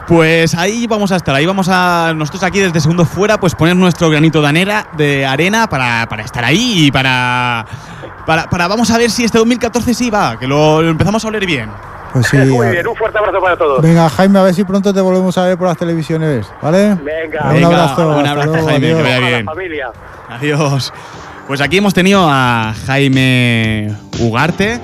Pues 0.06 0.54
ahí 0.56 0.86
vamos 0.88 1.12
a 1.12 1.16
estar, 1.16 1.34
ahí 1.34 1.46
vamos 1.46 1.68
a 1.70 2.12
nosotros 2.14 2.42
aquí 2.42 2.58
desde 2.60 2.80
Segundo 2.80 3.04
Fuera, 3.04 3.38
pues 3.38 3.54
poner 3.54 3.76
nuestro 3.76 4.10
granito 4.10 4.42
de, 4.42 4.82
de 4.96 5.24
arena 5.24 5.68
para, 5.68 6.06
para 6.08 6.22
estar 6.24 6.44
ahí 6.44 6.86
y 6.86 6.90
para, 6.90 7.64
para, 8.26 8.50
para 8.50 8.66
vamos 8.68 8.90
a 8.90 8.98
ver 8.98 9.10
si 9.10 9.24
este 9.24 9.38
2014 9.38 9.94
sí 9.94 10.10
va, 10.10 10.36
que 10.38 10.46
lo, 10.48 10.82
lo 10.82 10.88
empezamos 10.88 11.24
a 11.24 11.28
oler 11.28 11.46
bien. 11.46 11.70
Pues 12.12 12.26
sí. 12.26 12.36
muy 12.36 12.68
bien, 12.68 12.86
un 12.86 12.94
fuerte 12.96 13.18
abrazo 13.18 13.40
para 13.40 13.56
todos. 13.56 13.82
Venga, 13.82 14.08
Jaime, 14.10 14.38
a 14.38 14.42
ver 14.42 14.54
si 14.54 14.64
pronto 14.64 14.92
te 14.92 15.00
volvemos 15.00 15.36
a 15.38 15.44
ver 15.46 15.56
por 15.56 15.68
las 15.68 15.76
televisiones, 15.78 16.46
¿vale? 16.60 16.94
Venga, 17.02 17.40
un 17.48 17.54
Venga, 17.54 17.66
abrazo. 17.68 18.08
un 18.18 18.26
abrazo, 18.26 18.50
luego, 18.52 18.66
Jaime, 18.68 18.86
que 18.88 18.92
adiós. 18.92 19.02
vaya 19.02 19.16
a 19.16 19.20
la 19.20 19.28
bien. 19.28 19.44
familia. 19.46 19.86
Adiós. 20.28 20.92
Pues 21.46 21.60
aquí 21.60 21.78
hemos 21.78 21.94
tenido 21.94 22.26
a 22.28 22.74
Jaime 22.86 23.94
Ugarte, 24.20 24.78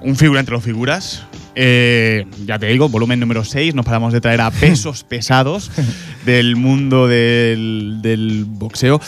un 0.00 0.16
figura 0.16 0.40
entre 0.40 0.54
los 0.54 0.64
figuras, 0.64 1.26
Eh, 1.54 2.24
ya 2.46 2.58
te 2.58 2.64
digo, 2.64 2.88
volumen 2.88 3.20
número 3.20 3.44
6, 3.44 3.74
nos 3.74 3.84
paramos 3.84 4.14
de 4.14 4.22
traer 4.22 4.40
a 4.40 4.50
pesos 4.60 5.04
pesados 5.04 5.70
del 6.24 6.56
mundo 6.56 7.06
del, 7.08 7.98
del 8.00 8.46
boxeo. 8.48 8.98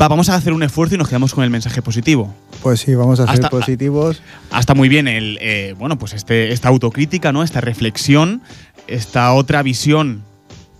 Va, 0.00 0.08
vamos 0.08 0.28
a 0.28 0.34
hacer 0.34 0.52
un 0.52 0.62
esfuerzo 0.62 0.94
y 0.94 0.98
nos 0.98 1.08
quedamos 1.08 1.32
con 1.32 1.42
el 1.42 1.50
mensaje 1.50 1.80
positivo. 1.80 2.34
Pues 2.62 2.80
sí, 2.80 2.94
vamos 2.94 3.18
a 3.20 3.24
ser 3.24 3.34
Hasta- 3.34 3.48
positivos. 3.48 4.20
Hasta 4.50 4.74
muy 4.74 4.88
bien 4.90 5.08
el, 5.08 5.38
eh, 5.40 5.74
bueno, 5.78 5.98
pues 5.98 6.12
este, 6.12 6.52
esta 6.52 6.68
autocrítica, 6.68 7.32
¿no? 7.32 7.42
Esta 7.42 7.62
reflexión, 7.62 8.42
esta 8.88 9.32
otra 9.32 9.62
visión, 9.62 10.22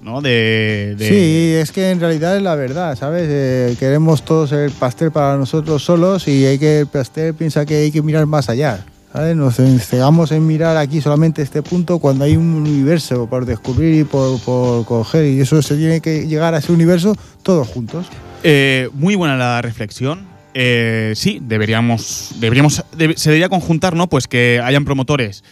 ¿no? 0.02 0.20
De, 0.20 0.94
de- 0.98 1.08
Sí, 1.08 1.54
es 1.62 1.72
que 1.72 1.90
en 1.90 2.00
realidad 2.00 2.36
es 2.36 2.42
la 2.42 2.56
verdad, 2.56 2.94
¿sabes? 2.98 3.24
Eh, 3.28 3.74
queremos 3.78 4.22
todos 4.22 4.52
el 4.52 4.70
pastel 4.72 5.10
para 5.12 5.38
nosotros 5.38 5.82
solos 5.82 6.28
y 6.28 6.44
hay 6.44 6.58
que 6.58 6.80
el 6.80 6.86
pastel 6.86 7.32
piensa 7.34 7.64
que 7.64 7.76
hay 7.76 7.90
que 7.90 8.02
mirar 8.02 8.26
más 8.26 8.50
allá. 8.50 8.84
¿sabes? 9.14 9.34
Nos 9.34 9.56
cegamos 9.56 10.30
en 10.30 10.46
mirar 10.46 10.76
aquí 10.76 11.00
solamente 11.00 11.40
este 11.40 11.62
punto 11.62 11.98
cuando 12.00 12.24
hay 12.26 12.36
un 12.36 12.52
universo 12.52 13.26
por 13.26 13.46
descubrir 13.46 14.00
y 14.00 14.04
por, 14.04 14.38
por 14.40 14.84
coger 14.84 15.24
y 15.24 15.40
eso 15.40 15.62
se 15.62 15.74
tiene 15.76 16.02
que 16.02 16.26
llegar 16.26 16.52
a 16.52 16.58
ese 16.58 16.70
universo 16.70 17.16
todos 17.42 17.66
juntos. 17.66 18.04
Eh, 18.48 18.88
muy 18.92 19.16
buena 19.16 19.36
la 19.36 19.60
reflexión. 19.60 20.20
Eh, 20.54 21.14
sí, 21.16 21.40
deberíamos, 21.42 22.36
deberíamos, 22.38 22.84
debe- 22.96 23.16
se 23.16 23.30
debería 23.30 23.48
conjuntar, 23.48 23.96
¿no? 23.96 24.06
Pues 24.08 24.28
que 24.28 24.60
hayan 24.62 24.84
promotores 24.84 25.42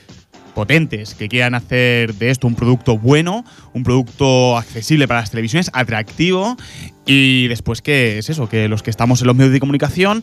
potentes 0.54 1.14
que 1.14 1.28
quieran 1.28 1.56
hacer 1.56 2.14
de 2.14 2.30
esto 2.30 2.46
un 2.46 2.54
producto 2.54 2.96
bueno, 2.96 3.44
un 3.72 3.82
producto 3.82 4.56
accesible 4.56 5.08
para 5.08 5.18
las 5.20 5.30
televisiones, 5.32 5.70
atractivo 5.72 6.56
y 7.04 7.48
después 7.48 7.82
que 7.82 8.18
es 8.18 8.30
eso, 8.30 8.48
que 8.48 8.68
los 8.68 8.84
que 8.84 8.90
estamos 8.90 9.20
en 9.22 9.26
los 9.26 9.34
medios 9.34 9.52
de 9.52 9.58
comunicación 9.58 10.22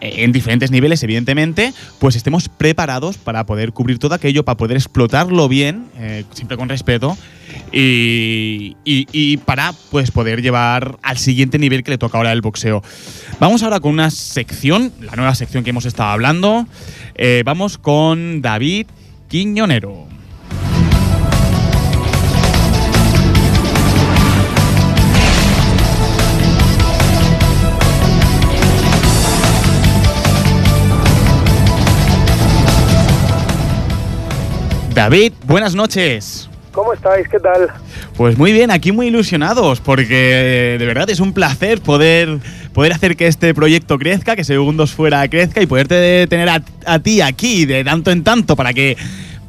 eh, 0.00 0.24
en 0.24 0.32
diferentes 0.32 0.70
niveles, 0.70 1.02
evidentemente, 1.02 1.74
pues 1.98 2.16
estemos 2.16 2.48
preparados 2.48 3.18
para 3.18 3.44
poder 3.44 3.72
cubrir 3.72 3.98
todo 3.98 4.14
aquello, 4.14 4.42
para 4.46 4.56
poder 4.56 4.78
explotarlo 4.78 5.46
bien, 5.48 5.84
eh, 5.98 6.24
siempre 6.32 6.56
con 6.56 6.70
respeto, 6.70 7.18
y, 7.72 9.36
para 9.44 9.72
pues 9.90 10.10
poder 10.10 10.42
llevar 10.42 10.98
al 11.02 11.18
siguiente 11.18 11.58
nivel 11.58 11.82
que 11.82 11.92
le 11.92 11.98
toca 11.98 12.18
ahora 12.18 12.32
el 12.32 12.40
boxeo. 12.40 12.82
Vamos 13.38 13.62
ahora 13.62 13.80
con 13.80 13.92
una 13.92 14.10
sección, 14.10 14.92
la 15.00 15.16
nueva 15.16 15.34
sección 15.34 15.64
que 15.64 15.70
hemos 15.70 15.86
estado 15.86 16.10
hablando. 16.10 16.66
Eh, 17.14 17.42
vamos 17.44 17.78
con 17.78 18.42
David 18.42 18.86
Quiñonero. 19.28 20.08
David, 34.94 35.32
buenas 35.46 35.74
noches. 35.74 36.49
¿Cómo 36.72 36.92
estáis? 36.92 37.28
¿Qué 37.28 37.40
tal? 37.40 37.68
Pues 38.16 38.38
muy 38.38 38.52
bien, 38.52 38.70
aquí 38.70 38.92
muy 38.92 39.08
ilusionados, 39.08 39.80
porque 39.80 40.76
de 40.78 40.86
verdad 40.86 41.10
es 41.10 41.18
un 41.18 41.32
placer 41.32 41.80
poder, 41.80 42.38
poder 42.72 42.92
hacer 42.92 43.16
que 43.16 43.26
este 43.26 43.52
proyecto 43.54 43.98
crezca, 43.98 44.36
que 44.36 44.44
Segundos 44.44 44.92
Fuera 44.92 45.26
crezca 45.28 45.60
y 45.60 45.66
poderte 45.66 46.26
tener 46.28 46.48
a, 46.48 46.62
a 46.86 46.98
ti 47.00 47.20
aquí 47.22 47.66
de 47.66 47.82
tanto 47.82 48.12
en 48.12 48.22
tanto 48.22 48.54
para 48.54 48.72
que 48.72 48.96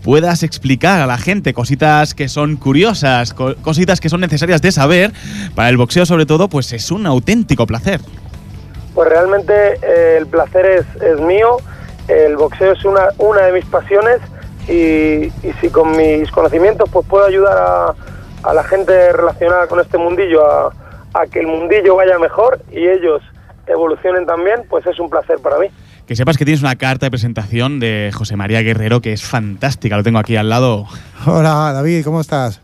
puedas 0.02 0.42
explicar 0.42 1.00
a 1.00 1.06
la 1.06 1.20
gente 1.20 1.54
cositas 1.54 2.16
que 2.16 2.28
son 2.28 2.56
curiosas, 2.56 3.36
co- 3.36 3.56
cositas 3.58 4.00
que 4.02 4.10
son 4.10 4.22
necesarias 4.22 4.62
de 4.64 4.72
saber. 4.72 5.12
Para 5.54 5.70
el 5.70 5.78
boxeo 5.78 6.08
sobre 6.08 6.26
todo, 6.26 6.50
pues 6.50 6.74
es 6.74 6.90
un 6.90 7.06
auténtico 7.06 7.68
placer. 7.68 8.02
Pues 8.96 9.08
realmente 9.08 9.54
eh, 9.84 10.16
el 10.18 10.26
placer 10.26 10.66
es, 10.66 11.04
es 11.04 11.22
mío, 11.22 11.58
el 12.08 12.36
boxeo 12.36 12.74
es 12.74 12.84
una, 12.84 13.04
una 13.20 13.42
de 13.44 13.54
mis 13.54 13.66
pasiones 13.66 14.18
y, 14.68 15.26
y 15.26 15.54
si 15.60 15.70
con 15.70 15.96
mis 15.96 16.30
conocimientos 16.32 16.90
pues 16.92 17.06
puedo 17.08 17.26
ayudar 17.26 17.58
a, 17.58 17.96
a 18.44 18.54
la 18.54 18.64
gente 18.64 19.12
relacionada 19.14 19.68
con 19.68 19.80
este 19.80 19.98
mundillo 19.98 20.46
a, 20.46 20.74
a 21.14 21.26
que 21.28 21.40
el 21.40 21.48
mundillo 21.48 21.96
vaya 21.96 22.18
mejor 22.20 22.62
y 22.72 22.88
ellos 22.88 23.22
evolucionen 23.68 24.26
también, 24.26 24.64
pues 24.70 24.86
es 24.86 25.00
un 25.00 25.10
placer 25.10 25.38
para 25.40 25.58
mí. 25.60 25.68
Que 26.08 26.16
sepas 26.16 26.38
que 26.38 26.46
tienes 26.46 26.62
una 26.62 26.76
carta 26.76 27.06
de 27.06 27.12
presentación 27.12 27.80
de 27.80 28.12
José 28.14 28.36
María 28.36 28.62
Guerrero 28.62 29.02
que 29.02 29.14
es 29.14 29.24
fantástica, 29.24 29.96
lo 29.98 30.04
tengo 30.04 30.20
aquí 30.20 30.36
al 30.36 30.50
lado. 30.50 30.86
Hola 31.26 31.72
David, 31.74 32.04
¿cómo 32.04 32.20
estás? 32.22 32.62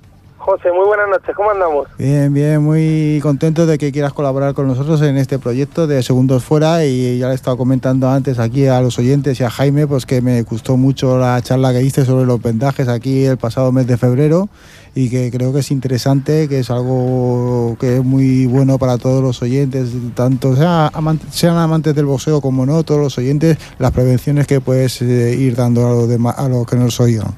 José, 0.48 0.72
muy 0.72 0.86
buenas 0.86 1.10
noches, 1.10 1.36
¿cómo 1.36 1.52
andamos? 1.52 1.90
Bien, 1.98 2.34
bien, 2.34 2.64
muy 2.64 3.20
contento 3.22 3.66
de 3.66 3.78
que 3.78 3.92
quieras 3.92 4.14
colaborar 4.14 4.54
con 4.54 4.66
nosotros 4.66 5.02
en 5.02 5.18
este 5.18 5.40
proyecto 5.40 5.88
de 5.88 6.02
Segundos 6.02 6.46
Fuera 6.46 6.86
y 6.86 7.18
ya 7.18 7.28
le 7.28 7.34
he 7.34 7.36
estado 7.36 7.58
comentando 7.58 8.10
antes 8.10 8.40
aquí 8.40 8.66
a 8.66 8.80
los 8.80 8.98
oyentes 8.98 9.38
y 9.42 9.44
a 9.44 9.50
Jaime 9.50 9.88
pues 9.88 10.06
que 10.06 10.22
me 10.22 10.42
gustó 10.44 10.78
mucho 10.78 11.18
la 11.18 11.42
charla 11.42 11.74
que 11.74 11.80
diste 11.80 12.06
sobre 12.06 12.26
los 12.26 12.42
vendajes 12.42 12.88
aquí 12.88 13.26
el 13.26 13.36
pasado 13.36 13.74
mes 13.74 13.88
de 13.88 13.98
febrero 13.98 14.48
y 14.96 15.10
que 15.10 15.30
creo 15.32 15.52
que 15.52 15.60
es 15.60 15.70
interesante, 15.70 16.48
que 16.48 16.60
es 16.60 16.72
algo 16.72 17.76
que 17.78 17.98
es 17.98 18.04
muy 18.06 18.46
bueno 18.46 18.80
para 18.80 18.98
todos 18.98 19.22
los 19.22 19.42
oyentes, 19.42 19.90
tanto 20.16 20.56
sean 20.56 21.58
amantes 21.58 21.94
del 21.94 22.06
boxeo 22.06 22.40
como 22.40 22.66
no, 22.66 22.84
todos 22.84 23.02
los 23.02 23.18
oyentes, 23.18 23.58
las 23.80 23.92
prevenciones 23.92 24.48
que 24.48 24.62
puedes 24.62 25.02
eh, 25.02 25.36
ir 25.38 25.58
dando 25.58 25.86
a 25.86 25.90
los, 25.90 26.08
demás, 26.08 26.36
a 26.40 26.48
los 26.48 26.66
que 26.66 26.78
nos 26.78 26.98
oigan. 27.02 27.36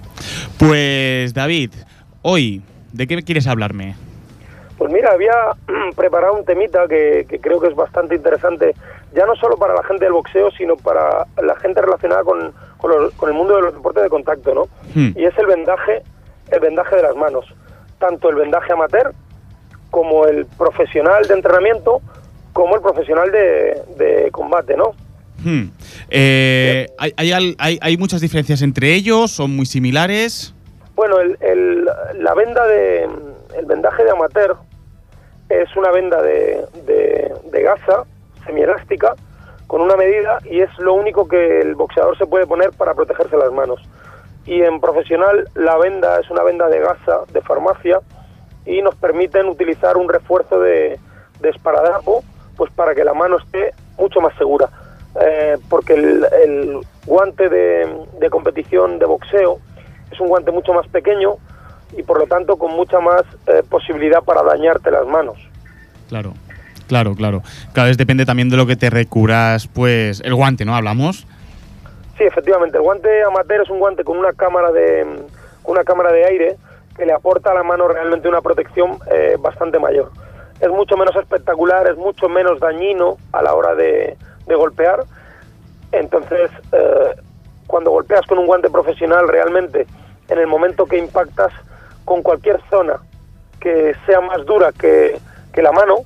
Pues 0.59 1.33
David, 1.33 1.71
hoy, 2.21 2.61
¿de 2.93 3.07
qué 3.07 3.21
quieres 3.23 3.47
hablarme? 3.47 3.95
Pues 4.77 4.91
mira, 4.93 5.11
había 5.11 5.33
preparado 5.95 6.33
un 6.35 6.45
temita 6.45 6.87
que, 6.87 7.25
que 7.29 7.39
creo 7.39 7.59
que 7.59 7.67
es 7.67 7.75
bastante 7.75 8.15
interesante, 8.15 8.73
ya 9.13 9.25
no 9.25 9.35
solo 9.35 9.57
para 9.57 9.73
la 9.75 9.83
gente 9.83 10.05
del 10.05 10.13
boxeo, 10.13 10.51
sino 10.51 10.75
para 10.77 11.25
la 11.43 11.55
gente 11.57 11.81
relacionada 11.81 12.23
con, 12.23 12.53
con, 12.77 12.91
los- 12.91 13.13
con 13.15 13.29
el 13.29 13.35
mundo 13.35 13.55
de 13.55 13.61
los 13.63 13.73
deportes 13.73 14.03
de 14.03 14.09
contacto, 14.09 14.53
¿no? 14.53 14.63
Hmm. 14.95 15.11
Y 15.17 15.25
es 15.25 15.37
el 15.37 15.47
vendaje, 15.47 16.01
el 16.51 16.59
vendaje 16.61 16.95
de 16.95 17.01
las 17.03 17.15
manos, 17.15 17.45
tanto 17.99 18.29
el 18.29 18.35
vendaje 18.35 18.71
amateur 18.71 19.13
como 19.91 20.25
el 20.27 20.45
profesional 20.45 21.27
de 21.27 21.33
entrenamiento, 21.33 22.01
como 22.53 22.75
el 22.75 22.81
profesional 22.81 23.31
de, 23.31 23.81
de 23.97 24.31
combate, 24.31 24.77
¿no? 24.77 24.91
Hmm. 25.43 25.71
Eh, 26.09 26.87
¿hay, 26.97 27.13
hay, 27.17 27.55
hay- 27.57 27.79
hay 27.81 27.97
muchas 27.97 28.21
diferencias 28.21 28.61
entre 28.61 28.93
ellos? 28.93 29.31
¿Son 29.31 29.55
muy 29.55 29.65
similares? 29.65 30.53
Bueno, 30.99 31.21
el, 31.21 31.37
el- 31.39 31.85
la 32.15 32.33
venda 32.33 32.67
de 32.67 33.07
el 33.57 33.65
vendaje 33.65 34.03
de 34.03 34.11
amateur 34.11 34.57
es 35.47 35.73
una 35.77 35.91
venda 35.91 36.21
de, 36.21 36.65
de, 36.85 37.33
de 37.45 37.61
gasa 37.63 38.03
semielástica 38.45 39.15
con 39.67 39.79
una 39.79 39.95
medida 39.95 40.39
y 40.43 40.59
es 40.59 40.69
lo 40.77 40.93
único 40.95 41.25
que 41.25 41.61
el 41.61 41.75
boxeador 41.75 42.17
se 42.17 42.25
puede 42.25 42.45
poner 42.45 42.71
para 42.71 42.95
protegerse 42.95 43.37
las 43.37 43.49
manos. 43.53 43.79
Y 44.45 44.61
en 44.61 44.81
profesional 44.81 45.47
la 45.55 45.77
venda 45.77 46.19
es 46.19 46.29
una 46.29 46.43
venda 46.43 46.67
de 46.67 46.79
gasa 46.81 47.21
de 47.31 47.39
farmacia 47.43 48.01
y 48.65 48.81
nos 48.81 48.95
permiten 48.95 49.47
utilizar 49.47 49.95
un 49.95 50.09
refuerzo 50.09 50.59
de, 50.59 50.99
de 51.39 51.49
esparadrapo 51.49 52.25
pues 52.57 52.73
para 52.73 52.93
que 52.93 53.05
la 53.05 53.13
mano 53.13 53.37
esté 53.37 53.71
mucho 53.97 54.19
más 54.19 54.35
segura. 54.37 54.67
Eh, 55.21 55.55
porque 55.69 55.93
el, 55.93 56.27
el 56.43 56.79
guante 57.05 57.47
de, 57.47 57.87
de 58.19 58.29
competición 58.29 58.99
de 58.99 59.05
boxeo 59.05 59.59
es 60.11 60.19
un 60.19 60.27
guante 60.27 60.51
mucho 60.51 60.73
más 60.73 60.87
pequeño 60.87 61.35
y 61.97 62.03
por 62.03 62.19
lo 62.19 62.27
tanto 62.27 62.57
con 62.57 62.71
mucha 62.73 62.99
más 62.99 63.23
eh, 63.47 63.63
posibilidad 63.69 64.23
para 64.23 64.43
dañarte 64.43 64.91
las 64.91 65.07
manos. 65.07 65.37
Claro, 66.07 66.33
claro, 66.87 67.15
claro. 67.15 67.41
Cada 67.73 67.87
vez 67.87 67.97
depende 67.97 68.25
también 68.25 68.49
de 68.49 68.57
lo 68.57 68.65
que 68.65 68.75
te 68.75 68.89
recubras, 68.89 69.67
pues, 69.67 70.21
el 70.21 70.35
guante, 70.35 70.65
¿no? 70.65 70.75
Hablamos. 70.75 71.25
Sí, 72.17 72.23
efectivamente, 72.23 72.77
el 72.77 72.83
guante 72.83 73.23
amateur 73.23 73.61
es 73.61 73.69
un 73.69 73.79
guante 73.79 74.03
con 74.03 74.17
una 74.17 74.33
cámara 74.33 74.71
de 74.71 75.05
con 75.63 75.73
una 75.73 75.83
cámara 75.83 76.11
de 76.11 76.25
aire 76.25 76.57
que 76.97 77.05
le 77.05 77.13
aporta 77.13 77.51
a 77.51 77.53
la 77.53 77.63
mano 77.63 77.87
realmente 77.87 78.27
una 78.27 78.41
protección 78.41 78.97
eh, 79.11 79.37
bastante 79.39 79.79
mayor. 79.79 80.11
Es 80.59 80.69
mucho 80.69 80.97
menos 80.97 81.15
espectacular, 81.15 81.87
es 81.87 81.95
mucho 81.95 82.27
menos 82.27 82.59
dañino 82.59 83.17
a 83.31 83.41
la 83.41 83.53
hora 83.53 83.75
de, 83.75 84.17
de 84.47 84.55
golpear. 84.55 85.05
Entonces, 85.91 86.51
eh, 86.73 87.15
cuando 87.67 87.91
golpeas 87.91 88.25
con 88.27 88.39
un 88.39 88.47
guante 88.47 88.69
profesional, 88.69 89.27
realmente, 89.27 89.87
en 90.29 90.37
el 90.37 90.47
momento 90.47 90.85
que 90.85 90.97
impactas 90.97 91.51
con 92.05 92.21
cualquier 92.21 92.59
zona 92.69 92.99
que 93.59 93.95
sea 94.05 94.21
más 94.21 94.45
dura 94.45 94.71
que, 94.71 95.19
que 95.53 95.61
la 95.61 95.71
mano, 95.71 95.97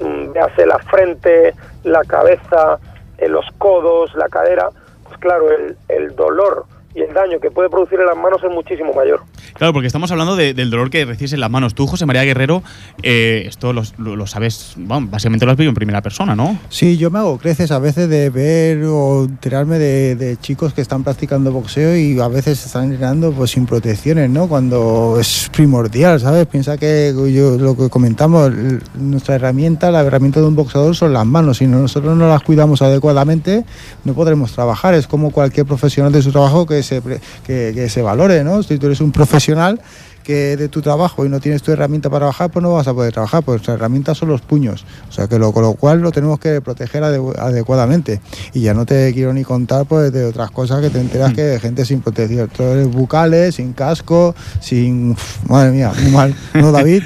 mm, 0.00 0.32
véase 0.32 0.66
la 0.66 0.78
frente, 0.78 1.54
la 1.84 2.02
cabeza, 2.04 2.78
eh, 3.18 3.28
los 3.28 3.46
codos, 3.58 4.14
la 4.14 4.28
cadera, 4.28 4.68
pues 5.04 5.18
claro, 5.18 5.50
el, 5.50 5.76
el 5.88 6.14
dolor 6.16 6.66
y 6.94 7.00
el 7.00 7.12
daño 7.14 7.38
que 7.40 7.50
puede 7.50 7.68
producir 7.70 7.98
en 8.00 8.06
las 8.06 8.16
manos 8.16 8.40
es 8.44 8.50
muchísimo 8.50 8.92
mayor. 8.92 9.22
Claro, 9.54 9.72
porque 9.72 9.86
estamos 9.86 10.10
hablando 10.10 10.36
de- 10.36 10.54
del 10.54 10.70
dolor 10.70 10.90
que 10.90 11.04
recibes 11.04 11.32
en 11.32 11.40
las 11.40 11.50
manos. 11.50 11.74
Tú, 11.74 11.86
José 11.86 12.06
María 12.06 12.22
Guerrero, 12.24 12.62
eh, 13.02 13.44
esto 13.46 13.72
los- 13.72 13.98
lo, 13.98 14.16
lo 14.16 14.26
sabes, 14.26 14.74
bueno, 14.76 15.08
básicamente 15.10 15.46
lo 15.46 15.52
has 15.52 15.58
vivido 15.58 15.70
en 15.70 15.74
primera 15.74 16.02
persona, 16.02 16.34
¿no? 16.36 16.58
Sí, 16.68 16.96
yo 16.98 17.10
me 17.10 17.18
hago 17.18 17.38
creces 17.38 17.70
a 17.70 17.78
veces 17.78 18.08
de 18.08 18.30
ver 18.30 18.82
o 18.84 19.24
enterarme 19.24 19.78
de, 19.78 20.16
de 20.16 20.36
chicos 20.38 20.74
que 20.74 20.80
están 20.82 21.02
practicando 21.04 21.50
boxeo 21.52 21.96
y 21.96 22.18
a 22.20 22.28
veces 22.28 22.64
están 22.64 22.84
entrenando 22.84 23.32
pues 23.32 23.50
sin 23.52 23.66
protecciones, 23.66 24.28
¿no? 24.30 24.48
Cuando 24.48 25.16
es 25.20 25.50
primordial, 25.52 26.20
¿sabes? 26.20 26.46
Piensa 26.46 26.76
que 26.76 27.12
yo 27.32 27.56
lo 27.58 27.76
que 27.76 27.88
comentamos, 27.88 28.50
nuestra 28.94 29.36
herramienta, 29.36 29.90
la 29.90 30.00
herramienta 30.02 30.40
de 30.40 30.46
un 30.46 30.56
boxeador 30.56 30.94
son 30.94 31.12
las 31.12 31.24
manos. 31.26 31.58
Si 31.58 31.66
nosotros 31.66 32.16
no 32.16 32.28
las 32.28 32.42
cuidamos 32.42 32.82
adecuadamente, 32.82 33.64
no 34.04 34.14
podremos 34.14 34.52
trabajar. 34.52 34.94
Es 34.94 35.06
como 35.06 35.30
cualquier 35.30 35.66
profesional 35.66 36.12
de 36.12 36.22
su 36.22 36.32
trabajo 36.32 36.66
que 36.66 36.81
se, 36.82 37.02
que, 37.46 37.72
que 37.74 37.88
se 37.88 38.02
valore, 38.02 38.44
¿no? 38.44 38.62
Si 38.62 38.78
tú 38.78 38.86
eres 38.86 39.00
un 39.00 39.12
profesional 39.12 39.80
que 40.22 40.56
de 40.56 40.68
tu 40.68 40.82
trabajo 40.82 41.26
y 41.26 41.28
no 41.28 41.40
tienes 41.40 41.62
tu 41.64 41.72
herramienta 41.72 42.08
para 42.08 42.20
trabajar, 42.20 42.48
pues 42.50 42.62
no 42.62 42.72
vas 42.72 42.86
a 42.86 42.94
poder 42.94 43.12
trabajar, 43.12 43.42
pues 43.42 43.56
nuestra 43.56 43.74
herramienta 43.74 44.14
son 44.14 44.28
los 44.28 44.40
puños. 44.40 44.86
O 45.08 45.12
sea 45.12 45.26
que 45.26 45.36
lo, 45.36 45.50
con 45.52 45.64
lo 45.64 45.74
cual 45.74 46.00
lo 46.00 46.12
tenemos 46.12 46.38
que 46.38 46.60
proteger 46.60 47.02
ade- 47.02 47.36
adecuadamente. 47.38 48.20
Y 48.52 48.60
ya 48.62 48.72
no 48.72 48.86
te 48.86 49.12
quiero 49.12 49.32
ni 49.32 49.42
contar 49.42 49.84
pues 49.84 50.12
de 50.12 50.24
otras 50.24 50.52
cosas 50.52 50.80
que 50.80 50.90
te 50.90 51.00
enteras 51.00 51.32
que 51.34 51.42
hay 51.42 51.58
gente 51.58 51.84
sin 51.84 52.02
protección, 52.02 52.48
bucales, 52.92 53.56
sin 53.56 53.72
casco, 53.72 54.36
sin 54.60 55.16
madre 55.48 55.72
mía, 55.72 55.90
muy 56.00 56.12
mal, 56.12 56.34
¿no 56.54 56.70
David? 56.70 57.02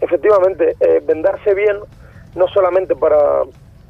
Efectivamente, 0.00 0.76
eh, 0.80 1.02
vendarse 1.06 1.54
bien 1.54 1.76
no 2.34 2.46
solamente 2.48 2.96
para 2.96 3.16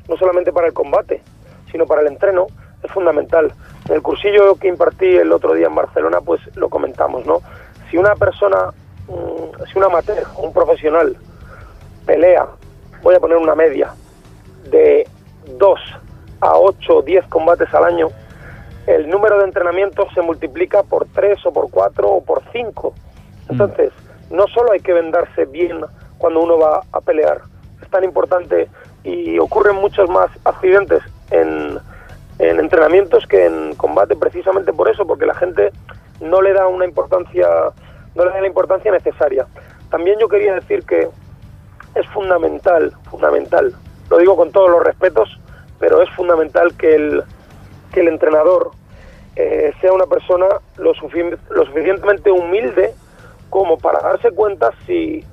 no 0.09 0.17
solamente 0.19 0.53
para 0.53 0.67
el 0.67 0.73
combate, 0.73 1.23
sino 1.71 1.87
para 1.87 2.01
el 2.03 2.09
entreno 2.09 2.49
es 2.83 2.91
fundamental. 2.91 3.53
En 3.89 3.95
el 3.95 4.03
cursillo 4.03 4.55
que 4.57 4.69
impartí 4.69 5.07
el 5.07 5.33
otro 5.33 5.55
día 5.55 5.67
en 5.67 5.75
Barcelona, 5.75 6.21
pues 6.21 6.41
lo 6.57 6.69
comentamos, 6.69 7.27
¿no? 7.27 7.41
Si 7.91 7.97
una 7.97 8.15
persona, 8.15 8.73
mm, 9.09 9.65
si 9.71 9.79
un 9.79 9.85
amateur, 9.85 10.25
un 10.39 10.53
profesional 10.53 11.17
pelea, 12.07 12.47
voy 13.03 13.15
a 13.15 13.21
poner 13.21 13.39
una 13.39 13.55
media 13.55 13.93
de 14.71 15.07
2 15.59 15.81
a 16.41 16.57
8 16.57 16.97
o 16.99 17.03
10 17.03 17.27
combates 17.27 17.73
al 17.75 17.85
año, 17.85 18.09
el 18.87 19.09
número 19.09 19.39
de 19.39 19.45
entrenamientos 19.45 20.09
se 20.15 20.23
multiplica 20.23 20.83
por 20.83 21.07
3 21.07 21.45
o 21.47 21.53
por 21.53 21.71
4 21.71 22.09
o 22.09 22.25
por 22.25 22.43
5. 22.53 22.95
Entonces, 23.49 23.93
no 24.31 24.47
solo 24.49 24.73
hay 24.73 24.81
que 24.81 24.93
vendarse 24.93 25.45
bien 25.45 25.81
cuando 26.19 26.41
uno 26.41 26.59
va 26.59 26.83
a 26.93 27.01
pelear, 27.01 27.41
es 27.83 27.89
tan 27.91 28.05
importante 28.05 28.69
y 29.03 29.39
ocurren 29.39 29.77
muchos 29.77 30.09
más 30.09 30.31
accidentes 30.45 31.03
en, 31.31 31.79
en 32.41 32.59
entrenamientos 32.59 33.27
que 33.27 33.47
en 33.47 33.75
combate 33.75 34.17
precisamente 34.17 34.73
por 34.73 34.89
eso, 34.91 35.07
porque 35.07 35.27
la 35.27 35.35
gente 35.35 35.73
no 36.21 36.41
le 36.41 36.53
da 36.55 36.67
una 36.69 36.87
importancia, 36.87 37.47
no 38.15 38.25
le 38.25 38.31
da 38.31 38.41
la 38.41 38.47
importancia 38.47 38.91
necesaria. 38.91 39.47
También 39.91 40.19
yo 40.19 40.29
quería 40.29 40.55
decir 40.55 40.85
que 40.85 41.09
es 41.95 42.07
fundamental, 42.09 42.93
fundamental, 43.11 43.75
lo 44.09 44.19
digo 44.19 44.37
con 44.37 44.53
todos 44.53 44.71
los 44.71 44.83
respetos, 44.83 45.29
pero 45.79 46.01
es 46.03 46.11
fundamental 46.11 46.75
que 46.77 46.95
el, 46.95 47.23
que 47.93 48.01
el 48.01 48.09
entrenador 48.09 48.71
eh, 49.37 49.73
sea 49.81 49.93
una 49.93 50.07
persona 50.07 50.47
lo, 50.79 50.95
sufi- 50.95 51.39
lo 51.51 51.65
suficientemente 51.67 52.31
humilde 52.31 52.95
como 53.51 53.77
para 53.79 54.01
darse 54.01 54.31
cuenta 54.31 54.71
si, 54.87 55.25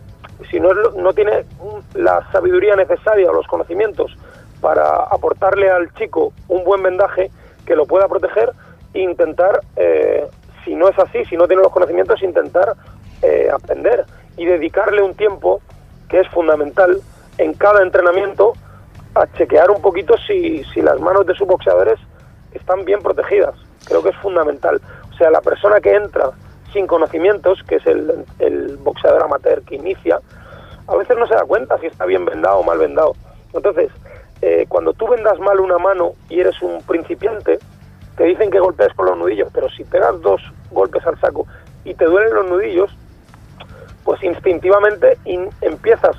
si 0.50 0.60
no, 0.60 0.72
es 0.72 0.96
no 0.96 1.14
tiene 1.14 1.46
la 1.94 2.30
sabiduría 2.32 2.76
necesaria 2.76 3.30
o 3.30 3.34
los 3.34 3.48
conocimientos 3.48 4.16
para 4.62 5.04
aportarle 5.04 5.70
al 5.70 5.94
chico 5.94 6.34
un 6.48 6.64
buen 6.64 6.82
vendaje 6.84 7.32
que 7.66 7.76
lo 7.76 7.86
pueda 7.86 8.08
proteger 8.08 8.52
e 8.94 9.02
intentar, 9.02 9.62
eh, 9.76 10.28
si 10.64 10.76
no 10.76 10.90
es 10.90 10.98
así, 11.00 11.26
si 11.26 11.36
no 11.36 11.48
tiene 11.48 11.62
los 11.62 11.72
conocimientos, 11.72 12.22
intentar 12.24 12.76
eh, 13.22 13.50
aprender 13.54 14.06
y 14.38 14.46
dedicarle 14.46 15.02
un 15.02 15.16
tiempo 15.16 15.62
que 16.10 16.20
es 16.20 16.28
fundamental 16.30 17.02
en 17.38 17.54
cada 17.54 17.84
entrenamiento 17.84 18.54
a 19.16 19.28
chequear 19.34 19.72
un 19.72 19.82
poquito 19.82 20.16
si, 20.28 20.64
si 20.74 20.82
las 20.82 21.00
manos 21.00 21.26
de 21.26 21.34
sus 21.36 21.48
boxeadores 21.48 22.00
están 22.54 22.86
bien 22.86 23.02
protegidas. 23.02 23.56
Creo 23.86 24.04
que 24.04 24.10
es 24.10 24.18
fundamental. 24.18 24.82
O 25.12 25.18
sea, 25.18 25.30
la 25.32 25.42
persona 25.42 25.80
que 25.80 25.94
entra 25.94 26.32
sin 26.74 26.88
conocimientos, 26.88 27.64
que 27.64 27.76
es 27.76 27.86
el, 27.86 28.26
el 28.40 28.78
boxeador 28.78 29.24
amateur 29.24 29.62
que 29.64 29.76
inicia, 29.76 30.20
a 30.88 30.96
veces 30.96 31.18
no 31.18 31.28
se 31.28 31.36
da 31.36 31.44
cuenta 31.44 31.78
si 31.80 31.88
está 31.88 32.06
bien 32.06 32.26
vendado 32.26 32.60
o 32.60 32.64
mal 32.64 32.78
vendado. 32.78 33.14
Entonces, 33.54 33.90
eh, 34.42 34.66
cuando 34.68 34.94
tú 34.94 35.08
vendas 35.08 35.40
mal 35.40 35.60
una 35.60 35.78
mano 35.78 36.12
y 36.30 36.40
eres 36.40 36.62
un 36.62 36.82
principiante, 36.84 37.60
te 38.16 38.24
dicen 38.26 38.50
que 38.52 38.60
golpees 38.60 38.94
con 38.94 39.06
los 39.08 39.18
nudillos, 39.18 39.50
pero 39.54 39.70
si 39.70 39.84
pegas 39.84 40.20
dos 40.22 40.42
golpes 40.72 41.06
al 41.06 41.20
saco 41.20 41.46
y 41.86 41.94
te 41.94 42.06
duelen 42.06 42.34
los 42.34 42.50
nudillos, 42.50 42.90
pues 44.04 44.22
instintivamente 44.24 45.18
in- 45.26 45.50
empiezas 45.62 46.16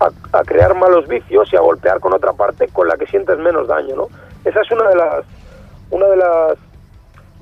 a, 0.00 0.10
a 0.38 0.44
crear 0.44 0.74
malos 0.74 1.06
vicios 1.08 1.48
y 1.52 1.56
a 1.56 1.60
golpear 1.60 2.00
con 2.00 2.12
otra 2.14 2.32
parte 2.32 2.68
con 2.68 2.86
la 2.88 2.96
que 2.96 3.06
sientes 3.06 3.38
menos 3.38 3.66
daño, 3.68 3.96
¿no? 3.96 4.08
Esa 4.44 4.60
es 4.60 4.70
una 4.70 4.88
de 4.88 4.96
las 4.96 5.24
una 5.90 6.06
de 6.06 6.16
las 6.16 6.58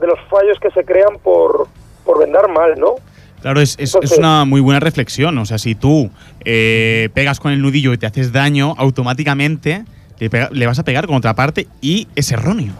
de 0.00 0.06
los 0.06 0.18
fallos 0.30 0.58
que 0.60 0.70
se 0.70 0.84
crean 0.84 1.18
por 1.22 1.66
por 2.04 2.18
vendar 2.18 2.48
mal, 2.50 2.78
¿no? 2.78 2.94
Claro, 3.42 3.60
es, 3.60 3.76
es- 3.78 3.94
una 4.18 4.44
muy 4.44 4.60
buena 4.60 4.80
reflexión. 4.80 5.36
O 5.38 5.44
sea, 5.44 5.58
si 5.58 5.74
tú 5.74 6.10
eh, 6.44 7.10
pegas 7.14 7.38
con 7.40 7.52
el 7.52 7.60
nudillo 7.60 7.92
y 7.92 7.98
te 7.98 8.06
haces 8.06 8.32
daño, 8.32 8.74
automáticamente 8.78 9.84
le, 10.18 10.30
pega- 10.30 10.48
le 10.50 10.66
vas 10.66 10.78
a 10.78 10.82
pegar 10.84 11.06
con 11.06 11.16
otra 11.16 11.34
parte 11.34 11.66
y 11.80 12.08
es 12.14 12.30
erróneo. 12.32 12.72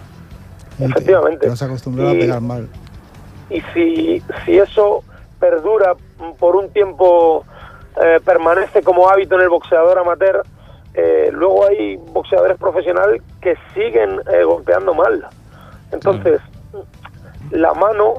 Y 0.79 0.83
te- 0.83 0.85
Efectivamente. 0.87 1.39
Te 1.41 1.49
vas 1.49 1.63
acostumbrado 1.63 2.11
a 2.11 2.15
Y- 2.15 2.21
pegar 2.21 2.41
mal. 2.41 2.69
y 3.51 3.61
si, 3.73 4.23
si 4.45 4.59
eso 4.59 5.03
perdura 5.41 5.95
por 6.39 6.57
un 6.57 6.71
tiempo, 6.71 7.45
eh, 8.03 8.21
permanece 8.25 8.83
como 8.83 9.09
hábito 9.09 9.35
en 9.37 9.43
el 9.43 9.49
boxeador 9.49 9.99
amateur, 9.99 10.43
eh, 10.95 11.29
luego 11.33 11.67
hay 11.67 11.97
boxeadores 11.97 12.57
profesionales 12.59 13.23
que 13.41 13.55
siguen 13.75 14.21
eh, 14.33 14.45
golpeando 14.45 14.95
mal. 14.95 15.27
Entonces, 15.93 16.41
la 17.51 17.73
mano, 17.75 18.15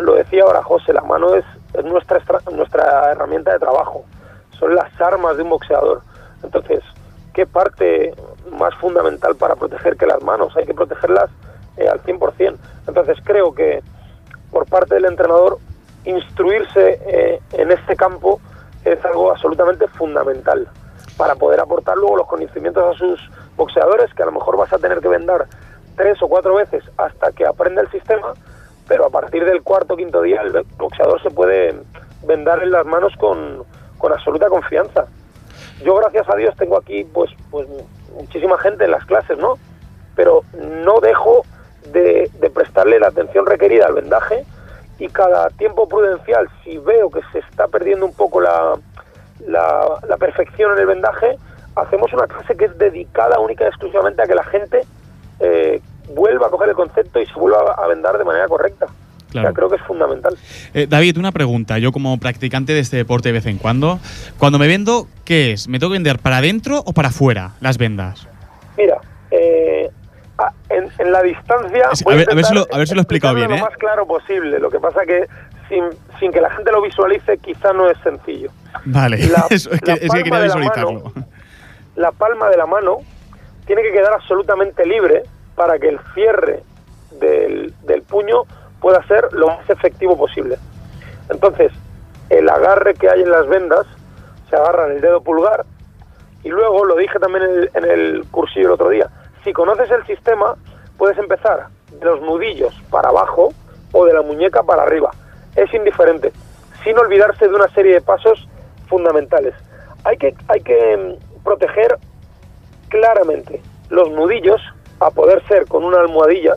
lo 0.00 0.14
decía 0.14 0.44
ahora 0.44 0.62
José, 0.62 0.92
la 0.92 1.02
mano 1.02 1.34
es, 1.34 1.44
es 1.74 1.84
nuestra, 1.84 2.18
estra- 2.18 2.40
nuestra 2.52 3.10
herramienta 3.10 3.52
de 3.52 3.58
trabajo, 3.58 4.04
son 4.58 4.74
las 4.74 4.88
armas 5.00 5.36
de 5.36 5.42
un 5.42 5.50
boxeador. 5.50 6.00
Entonces, 6.42 6.80
¿qué 7.36 7.44
parte 7.46 8.14
más 8.50 8.74
fundamental 8.76 9.36
para 9.36 9.56
proteger 9.56 9.98
que 9.98 10.06
las 10.06 10.22
manos? 10.22 10.56
Hay 10.56 10.64
que 10.64 10.72
protegerlas 10.72 11.28
eh, 11.76 11.86
al 11.86 12.02
100%. 12.02 12.56
Entonces, 12.88 13.18
creo 13.22 13.54
que 13.54 13.82
por 14.50 14.64
parte 14.66 14.94
del 14.94 15.04
entrenador, 15.04 15.58
instruirse 16.06 16.98
eh, 17.06 17.40
en 17.52 17.72
este 17.72 17.94
campo 17.94 18.40
es 18.86 19.04
algo 19.04 19.32
absolutamente 19.32 19.86
fundamental 19.88 20.66
para 21.18 21.34
poder 21.34 21.60
aportar 21.60 21.98
luego 21.98 22.16
los 22.16 22.26
conocimientos 22.26 22.82
a 22.82 22.96
sus 22.96 23.20
boxeadores, 23.54 24.14
que 24.14 24.22
a 24.22 24.26
lo 24.26 24.32
mejor 24.32 24.56
vas 24.56 24.72
a 24.72 24.78
tener 24.78 25.00
que 25.00 25.08
vendar 25.08 25.46
tres 25.94 26.22
o 26.22 26.28
cuatro 26.28 26.54
veces 26.54 26.84
hasta 26.96 27.32
que 27.32 27.44
aprenda 27.44 27.82
el 27.82 27.90
sistema, 27.90 28.32
pero 28.88 29.04
a 29.04 29.10
partir 29.10 29.44
del 29.44 29.62
cuarto 29.62 29.92
o 29.92 29.96
quinto 29.98 30.22
día 30.22 30.40
el 30.40 30.64
boxeador 30.78 31.20
se 31.22 31.30
puede 31.30 31.74
vendar 32.26 32.62
en 32.62 32.70
las 32.70 32.86
manos 32.86 33.12
con, 33.18 33.62
con 33.98 34.12
absoluta 34.12 34.48
confianza. 34.48 35.06
Yo, 35.82 35.94
gracias 35.96 36.28
a 36.28 36.36
Dios, 36.36 36.54
tengo 36.56 36.78
aquí 36.78 37.04
pues, 37.04 37.30
pues 37.50 37.68
muchísima 38.14 38.58
gente 38.58 38.84
en 38.84 38.90
las 38.90 39.04
clases, 39.04 39.38
¿no? 39.38 39.54
Pero 40.14 40.42
no 40.84 41.00
dejo 41.00 41.44
de, 41.92 42.30
de 42.40 42.50
prestarle 42.50 42.98
la 42.98 43.08
atención 43.08 43.46
requerida 43.46 43.86
al 43.86 43.94
vendaje 43.94 44.44
y 44.98 45.08
cada 45.08 45.50
tiempo 45.50 45.88
prudencial, 45.88 46.48
si 46.64 46.78
veo 46.78 47.10
que 47.10 47.20
se 47.32 47.40
está 47.40 47.68
perdiendo 47.68 48.06
un 48.06 48.14
poco 48.14 48.40
la, 48.40 48.76
la, 49.46 50.00
la 50.08 50.16
perfección 50.16 50.72
en 50.72 50.78
el 50.78 50.86
vendaje, 50.86 51.36
hacemos 51.74 52.12
una 52.12 52.26
clase 52.26 52.56
que 52.56 52.64
es 52.64 52.78
dedicada 52.78 53.38
única 53.38 53.64
y 53.64 53.68
exclusivamente 53.68 54.22
a 54.22 54.26
que 54.26 54.34
la 54.34 54.44
gente 54.44 54.84
eh, 55.40 55.80
vuelva 56.14 56.46
a 56.46 56.50
coger 56.50 56.70
el 56.70 56.74
concepto 56.74 57.20
y 57.20 57.26
se 57.26 57.34
vuelva 57.34 57.74
a 57.74 57.86
vendar 57.86 58.16
de 58.16 58.24
manera 58.24 58.48
correcta. 58.48 58.86
O 59.28 59.30
Claro. 59.32 59.48
sea, 59.48 59.54
creo 59.54 59.68
que 59.68 59.76
es 59.76 59.82
fundamental. 59.82 60.36
Eh, 60.72 60.86
David, 60.88 61.18
una 61.18 61.32
pregunta. 61.32 61.78
Yo 61.78 61.92
como 61.92 62.18
practicante 62.18 62.72
de 62.72 62.80
este 62.80 62.96
deporte 62.96 63.28
de 63.30 63.32
vez 63.34 63.46
en 63.46 63.58
cuando, 63.58 63.98
cuando 64.38 64.58
me 64.58 64.66
vendo, 64.68 65.08
¿qué 65.24 65.52
es? 65.52 65.68
¿Me 65.68 65.78
tengo 65.78 65.90
que 65.90 65.96
vender 65.96 66.18
para 66.20 66.38
adentro 66.38 66.82
o 66.86 66.92
para 66.92 67.08
afuera 67.08 67.52
las 67.60 67.76
vendas? 67.76 68.28
Mira, 68.78 68.98
eh, 69.30 69.90
en, 70.70 70.88
en 70.98 71.12
la 71.12 71.22
distancia. 71.22 71.88
Es- 71.92 72.06
a 72.06 72.10
ver- 72.14 72.30
a 72.30 72.34
ver 72.34 72.44
si 72.44 72.54
lo- 72.54 72.66
a 72.70 72.78
ver 72.78 72.86
si 72.88 72.94
lo 72.94 73.00
he 73.00 73.02
explicado 73.02 73.34
bien, 73.34 73.48
Lo 73.50 73.56
¿eh? 73.56 73.60
más 73.60 73.76
claro 73.78 74.06
posible. 74.06 74.58
Lo 74.60 74.70
que 74.70 74.78
pasa 74.78 75.04
que 75.04 75.26
sin, 75.68 75.82
sin 76.20 76.30
que 76.30 76.40
la 76.40 76.50
gente 76.50 76.70
lo 76.70 76.80
visualice, 76.82 77.38
quizá 77.38 77.72
no 77.72 77.90
es 77.90 77.98
sencillo. 78.04 78.50
Vale, 78.84 79.18
La- 79.26 79.46
es 79.50 79.66
que, 79.68 79.76
la 79.86 79.94
es 79.94 80.00
que 80.12 80.22
quería 80.22 80.38
la 80.38 80.44
visualizarlo. 80.44 80.92
mano- 80.92 81.26
La 81.96 82.12
palma 82.12 82.48
de 82.48 82.56
la 82.58 82.66
mano 82.66 82.98
tiene 83.66 83.82
que 83.82 83.90
quedar 83.92 84.12
absolutamente 84.12 84.86
libre 84.86 85.22
para 85.56 85.78
que 85.78 85.88
el 85.88 85.98
cierre 86.14 86.62
del, 87.18 87.72
del 87.84 88.02
puño 88.02 88.42
pueda 88.80 89.02
ser 89.06 89.32
lo 89.32 89.48
más 89.48 89.68
efectivo 89.68 90.16
posible. 90.16 90.58
Entonces, 91.30 91.72
el 92.30 92.48
agarre 92.48 92.94
que 92.94 93.08
hay 93.08 93.22
en 93.22 93.30
las 93.30 93.46
vendas 93.48 93.86
se 94.50 94.56
agarra 94.56 94.86
en 94.86 94.92
el 94.92 95.00
dedo 95.00 95.20
pulgar 95.20 95.64
y 96.42 96.48
luego, 96.48 96.84
lo 96.84 96.96
dije 96.96 97.18
también 97.18 97.44
en 97.44 97.50
el, 97.50 97.70
en 97.74 97.84
el 97.84 98.24
cursillo 98.30 98.66
el 98.66 98.72
otro 98.72 98.88
día, 98.88 99.08
si 99.42 99.52
conoces 99.52 99.90
el 99.90 100.06
sistema, 100.06 100.56
puedes 100.96 101.18
empezar 101.18 101.66
de 101.90 102.04
los 102.04 102.20
nudillos 102.20 102.74
para 102.90 103.08
abajo 103.08 103.52
o 103.92 104.04
de 104.04 104.12
la 104.12 104.22
muñeca 104.22 104.62
para 104.62 104.82
arriba. 104.82 105.10
Es 105.56 105.72
indiferente, 105.74 106.32
sin 106.84 106.98
olvidarse 106.98 107.48
de 107.48 107.54
una 107.54 107.68
serie 107.68 107.94
de 107.94 108.00
pasos 108.00 108.48
fundamentales. 108.88 109.54
Hay 110.04 110.16
que, 110.18 110.34
hay 110.48 110.60
que 110.60 110.96
mm, 110.96 111.42
proteger 111.42 111.98
claramente 112.88 113.60
los 113.88 114.10
nudillos, 114.10 114.60
a 115.00 115.10
poder 115.10 115.46
ser 115.46 115.66
con 115.66 115.84
una 115.84 116.00
almohadilla 116.00 116.54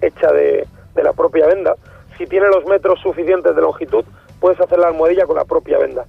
hecha 0.00 0.30
de, 0.32 0.66
de 0.94 1.02
la 1.02 1.12
propia 1.12 1.46
venda. 1.46 1.76
Si 2.18 2.26
tiene 2.26 2.48
los 2.48 2.64
metros 2.66 3.00
suficientes 3.00 3.54
de 3.54 3.60
longitud, 3.62 4.04
puedes 4.40 4.60
hacer 4.60 4.78
la 4.78 4.88
almohadilla 4.88 5.26
con 5.26 5.36
la 5.36 5.44
propia 5.44 5.78
venda. 5.78 6.06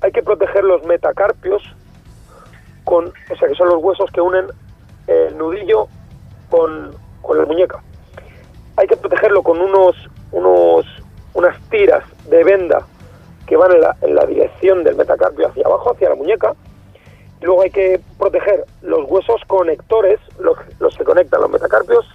Hay 0.00 0.12
que 0.12 0.22
proteger 0.22 0.64
los 0.64 0.84
metacarpios, 0.84 1.62
con, 2.84 3.06
o 3.08 3.36
sea, 3.36 3.48
que 3.48 3.54
son 3.54 3.68
los 3.68 3.82
huesos 3.82 4.10
que 4.10 4.20
unen 4.20 4.46
el 5.06 5.36
nudillo 5.36 5.88
con, 6.48 6.94
con 7.22 7.38
la 7.38 7.44
muñeca. 7.44 7.82
hay 8.76 8.86
que 8.86 8.96
protegerlo 8.96 9.42
con 9.42 9.60
unos, 9.60 9.96
unos, 10.32 10.86
unas 11.34 11.60
tiras 11.68 12.04
de 12.28 12.44
venda 12.44 12.86
que 13.46 13.56
van 13.56 13.72
en 13.72 14.14
la, 14.14 14.26
dirección 14.26 14.84
del 14.84 14.94
metacarpio 14.94 15.48
hacia 15.48 15.66
abajo, 15.66 15.92
hacia 15.92 16.08
la 16.08 16.14
muñeca. 16.14 16.54
Luego 17.40 17.62
hay 17.62 17.70
que 17.70 18.00
proteger 18.16 18.64
los 18.82 19.10
huesos 19.10 19.42
conectores, 19.48 20.20
los, 20.38 20.56
los 20.78 20.96
que 20.96 21.04
conectan 21.04 21.40
los 21.40 21.50
metacarpios, 21.50 22.06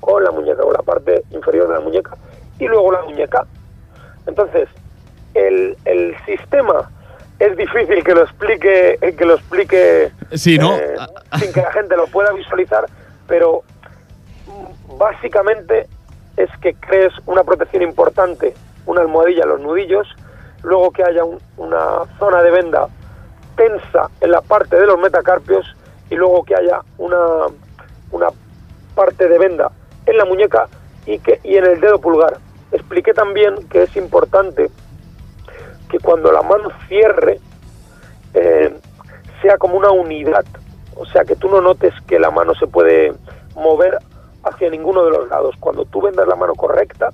con 0.00 0.22
la 0.24 0.30
muñeca, 0.30 0.62
con 0.62 0.72
la 0.72 0.82
parte 0.82 1.22
inferior 1.30 1.68
de 1.68 1.74
la 1.74 1.80
muñeca, 1.80 2.16
y 2.58 2.66
luego 2.66 2.92
la 2.92 3.02
muñeca. 3.02 3.46
Entonces, 4.26 4.68
el, 5.34 5.76
el 5.84 6.16
sistema 6.24 6.90
es 7.38 7.56
difícil 7.56 8.02
que 8.02 8.14
lo 8.14 8.22
explique, 8.22 8.98
eh, 9.00 9.14
que 9.14 9.24
lo 9.24 9.34
explique 9.34 10.10
Sí, 10.32 10.58
¿no? 10.58 10.74
eh, 10.76 10.96
sin 11.38 11.52
que 11.52 11.60
la 11.60 11.72
gente 11.72 11.96
lo 11.96 12.06
pueda 12.06 12.32
visualizar, 12.32 12.86
pero 13.26 13.62
básicamente 14.98 15.86
es 16.36 16.50
que 16.60 16.74
crees 16.74 17.12
una 17.26 17.44
protección 17.44 17.82
importante, 17.82 18.54
una 18.86 19.00
almohadilla 19.02 19.42
en 19.44 19.48
los 19.50 19.60
nudillos, 19.60 20.06
luego 20.62 20.90
que 20.90 21.02
haya 21.02 21.24
un- 21.24 21.40
una 21.56 22.04
zona 22.18 22.42
de 22.42 22.50
venda 22.50 22.88
tensa 23.56 24.10
en 24.20 24.30
la 24.30 24.40
parte 24.42 24.76
de 24.76 24.86
los 24.86 24.98
metacarpios 24.98 25.64
y 26.10 26.14
luego 26.14 26.44
que 26.44 26.54
haya 26.54 26.80
una, 26.98 27.18
una 28.10 28.28
parte 28.94 29.28
de 29.28 29.38
venda 29.38 29.70
en 30.06 30.16
la 30.16 30.24
muñeca 30.24 30.68
y, 31.04 31.18
que, 31.18 31.40
y 31.44 31.56
en 31.56 31.66
el 31.66 31.80
dedo 31.80 32.00
pulgar. 32.00 32.38
Expliqué 32.72 33.12
también 33.12 33.68
que 33.68 33.82
es 33.82 33.96
importante 33.96 34.70
que 35.88 35.98
cuando 35.98 36.32
la 36.32 36.42
mano 36.42 36.68
cierre 36.88 37.40
eh, 38.34 38.74
sea 39.42 39.58
como 39.58 39.76
una 39.76 39.90
unidad, 39.90 40.44
o 40.96 41.06
sea 41.06 41.24
que 41.24 41.36
tú 41.36 41.48
no 41.48 41.60
notes 41.60 41.94
que 42.06 42.18
la 42.18 42.30
mano 42.30 42.54
se 42.54 42.66
puede 42.66 43.12
mover 43.54 43.98
hacia 44.42 44.70
ninguno 44.70 45.04
de 45.04 45.10
los 45.10 45.28
lados. 45.28 45.54
Cuando 45.60 45.84
tú 45.84 46.02
vendas 46.02 46.26
la 46.26 46.36
mano 46.36 46.54
correcta, 46.54 47.10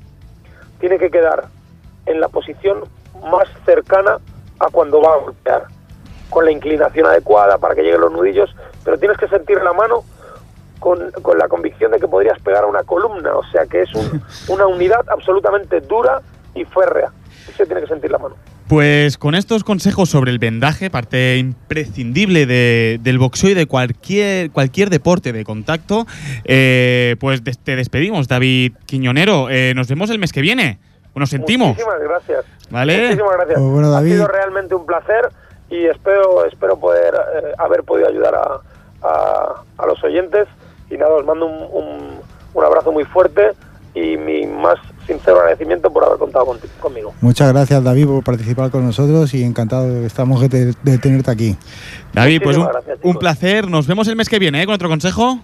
tiene 0.81 0.99
que 0.99 1.11
quedar 1.11 1.47
en 2.07 2.21
la 2.21 2.29
posición 2.29 2.85
más 3.31 3.49
cercana 3.65 4.19
a 4.59 4.69
cuando 4.71 5.01
va 5.01 5.15
a 5.15 5.19
golpear, 5.19 5.65
con 6.31 6.45
la 6.45 6.51
inclinación 6.51 7.07
adecuada 7.07 7.59
para 7.59 7.75
que 7.75 7.83
lleguen 7.83 8.01
los 8.01 8.13
nudillos, 8.13 8.55
pero 8.85 8.99
tienes 8.99 9.19
que 9.19 9.29
sentir 9.29 9.63
la 9.63 9.73
mano 9.73 10.03
con, 10.83 11.11
con 11.23 11.39
la 11.39 11.49
convicción 11.49 11.93
de 11.93 11.99
que 11.99 12.07
podrías 12.09 12.39
pegar 12.41 12.65
a 12.65 12.67
una 12.67 12.83
columna, 12.83 13.35
o 13.37 13.43
sea 13.51 13.65
que 13.67 13.83
es 13.83 13.95
un- 13.95 14.23
una 14.49 14.67
unidad 14.67 15.05
absolutamente 15.09 15.81
dura 15.81 16.21
y 16.55 16.65
férrea. 16.67 17.11
Se 17.57 17.65
tiene 17.65 17.81
que 17.83 17.87
sentir 17.89 18.11
la 18.11 18.19
mano. 18.19 18.35
Pues 18.69 19.19
con 19.19 19.35
estos 19.35 19.65
consejos 19.65 20.09
sobre 20.09 20.31
el 20.31 20.39
vendaje, 20.39 20.89
parte 20.91 21.37
imprescindible 21.39 22.47
de- 22.47 22.99
del 23.03 23.19
boxeo 23.19 23.51
y 23.51 23.55
de 23.55 23.67
cualquier, 23.67 24.51
cualquier 24.51 24.89
deporte 24.91 25.33
de 25.33 25.45
contacto, 25.45 26.07
eh, 26.45 27.17
pues 27.21 27.45
des- 27.45 27.59
te 27.59 27.77
despedimos, 27.77 28.29
David 28.29 28.73
Quiñonero. 28.87 29.49
Eh, 29.51 29.73
nos 29.75 29.89
vemos 29.89 30.11
el 30.11 30.19
mes 30.19 30.33
que 30.33 30.41
viene. 30.41 30.79
Nos 31.15 31.29
sentimos. 31.31 31.69
Muchísimas 31.69 32.01
gracias. 32.01 32.45
Vale. 32.71 33.03
Muchísimas 33.09 33.37
gracias. 33.37 33.59
Pues 33.61 33.71
bueno, 33.73 33.91
David. 33.91 34.13
Ha 34.13 34.15
sido 34.15 34.29
realmente 34.29 34.75
un 34.75 34.87
placer 34.87 35.29
y 35.69 35.85
espero 35.87 36.47
espero 36.47 36.79
poder 36.79 37.13
eh, 37.15 37.53
haber 37.59 37.83
podido 37.83 38.09
ayudar 38.09 38.35
a, 38.35 38.61
a- 39.07 39.63
a 39.79 39.87
los 39.87 40.03
oyentes. 40.05 40.47
Y 40.93 40.99
nada, 40.99 41.15
os 41.15 41.25
mando 41.25 41.47
un, 41.47 41.55
un- 41.73 42.21
un 42.55 42.65
abrazo 42.65 42.93
muy 42.93 43.05
fuerte 43.05 43.53
y 43.95 44.17
mi 44.17 44.47
más 44.47 44.79
sincero 45.07 45.39
agradecimiento 45.39 45.91
por 45.91 46.05
haber 46.05 46.19
contado 46.19 46.45
conti- 46.47 46.69
conmigo. 46.81 47.15
Muchas 47.21 47.51
gracias, 47.53 47.83
David, 47.83 48.07
por 48.07 48.23
participar 48.25 48.71
con 48.71 48.85
nosotros 48.85 49.33
y 49.35 49.43
encantado 49.43 50.05
estamos 50.05 50.41
de, 50.51 50.75
de 50.83 50.99
tenerte 50.99 51.31
aquí. 51.31 51.57
David, 52.13 52.43
pues 52.43 52.57
un, 52.57 52.67
gracias, 52.67 52.99
placer. 53.19 53.69
Nos 53.71 53.87
vemos 53.87 54.07
el 54.09 54.17
mes 54.17 54.29
que 54.29 54.39
viene, 54.39 54.63
¿eh? 54.63 54.67
Con 54.67 54.75
otro 54.75 54.89
consejo. 54.89 55.39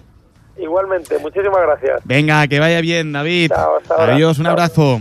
Igualmente, 0.61 1.17
muchísimas 1.19 1.61
gracias. 1.61 2.01
Venga, 2.03 2.45
que 2.47 2.59
vaya 2.59 2.81
bien, 2.81 3.11
David. 3.13 3.49
Chao, 3.49 3.77
hasta 3.77 3.95
ahora. 3.95 4.13
Adiós, 4.15 4.37
un 4.39 4.43
Chao. 4.45 4.51
abrazo. 4.51 4.99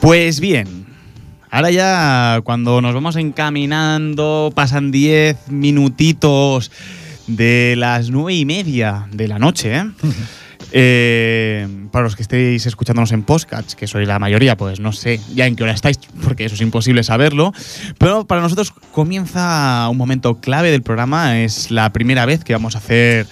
Pues 0.00 0.40
bien, 0.40 0.79
ahora 1.50 1.70
ya 1.70 2.40
cuando 2.44 2.80
nos 2.80 2.94
vamos 2.94 3.16
encaminando, 3.16 4.52
pasan 4.54 4.90
10 4.90 5.48
minutitos 5.48 6.70
de 7.26 7.74
las 7.76 8.10
nueve 8.10 8.34
y 8.34 8.44
media 8.44 9.06
de 9.12 9.28
la 9.28 9.38
noche, 9.38 9.76
¿eh? 9.76 9.84
Eh, 10.72 11.66
para 11.90 12.04
los 12.04 12.14
que 12.14 12.22
estéis 12.22 12.64
escuchándonos 12.66 13.12
en 13.12 13.22
podcasts, 13.22 13.74
que 13.74 13.86
soy 13.86 14.06
la 14.06 14.18
mayoría, 14.18 14.56
pues 14.56 14.78
no 14.78 14.92
sé 14.92 15.20
ya 15.34 15.46
en 15.46 15.56
qué 15.56 15.64
hora 15.64 15.72
estáis, 15.72 15.98
porque 16.22 16.44
eso 16.44 16.54
es 16.54 16.60
imposible 16.60 17.02
saberlo. 17.02 17.52
Pero 17.98 18.24
para 18.24 18.40
nosotros 18.40 18.72
comienza 18.92 19.88
un 19.90 19.96
momento 19.96 20.36
clave 20.40 20.70
del 20.70 20.82
programa. 20.82 21.40
Es 21.40 21.70
la 21.70 21.92
primera 21.92 22.24
vez 22.26 22.44
que 22.44 22.52
vamos 22.52 22.76
a 22.76 22.78
hacer. 22.78 23.26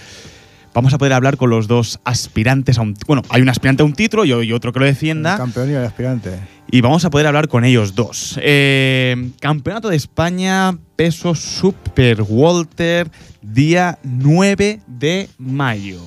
Vamos 0.79 0.93
a 0.93 0.97
poder 0.97 1.11
hablar 1.11 1.35
con 1.35 1.49
los 1.49 1.67
dos 1.67 1.99
aspirantes 2.05 2.77
a 2.77 2.81
un. 2.83 2.95
Bueno, 3.05 3.21
hay 3.27 3.41
un 3.41 3.49
aspirante 3.49 3.83
a 3.83 3.85
un 3.85 3.91
título 3.91 4.23
y, 4.23 4.31
y 4.31 4.53
otro 4.53 4.71
que 4.71 4.79
lo 4.79 4.85
El 4.85 4.93
defienda. 4.93 5.35
campeón 5.35 5.69
y 5.69 5.73
el 5.73 5.83
aspirante. 5.83 6.31
Y 6.71 6.79
vamos 6.79 7.03
a 7.03 7.09
poder 7.09 7.27
hablar 7.27 7.49
con 7.49 7.65
ellos 7.65 7.95
dos. 7.95 8.39
Eh, 8.41 9.31
Campeonato 9.41 9.89
de 9.89 9.97
España, 9.97 10.77
peso 10.95 11.35
Super 11.35 12.21
Walter, 12.25 13.11
día 13.41 13.99
9 14.03 14.79
de 14.87 15.27
mayo. 15.37 15.99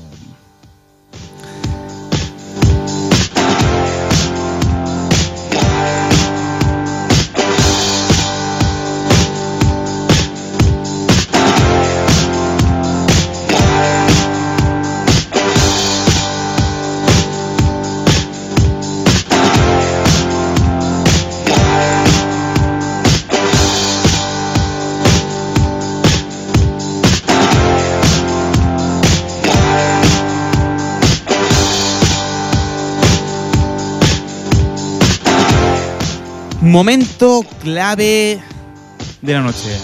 Momento 36.72 37.44
clave 37.62 38.40
de 39.20 39.32
la 39.34 39.42
noche. 39.42 39.76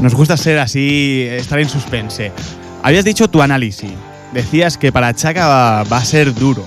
Nos 0.00 0.14
gusta 0.14 0.38
ser 0.38 0.58
así, 0.58 1.26
estar 1.28 1.60
en 1.60 1.68
suspense. 1.68 2.32
Habías 2.82 3.04
dicho 3.04 3.28
tu 3.28 3.42
análisis. 3.42 3.90
Decías 4.32 4.78
que 4.78 4.90
para 4.90 5.12
Chaca 5.12 5.46
va, 5.46 5.84
va 5.84 5.98
a 5.98 6.04
ser 6.06 6.34
duro. 6.34 6.64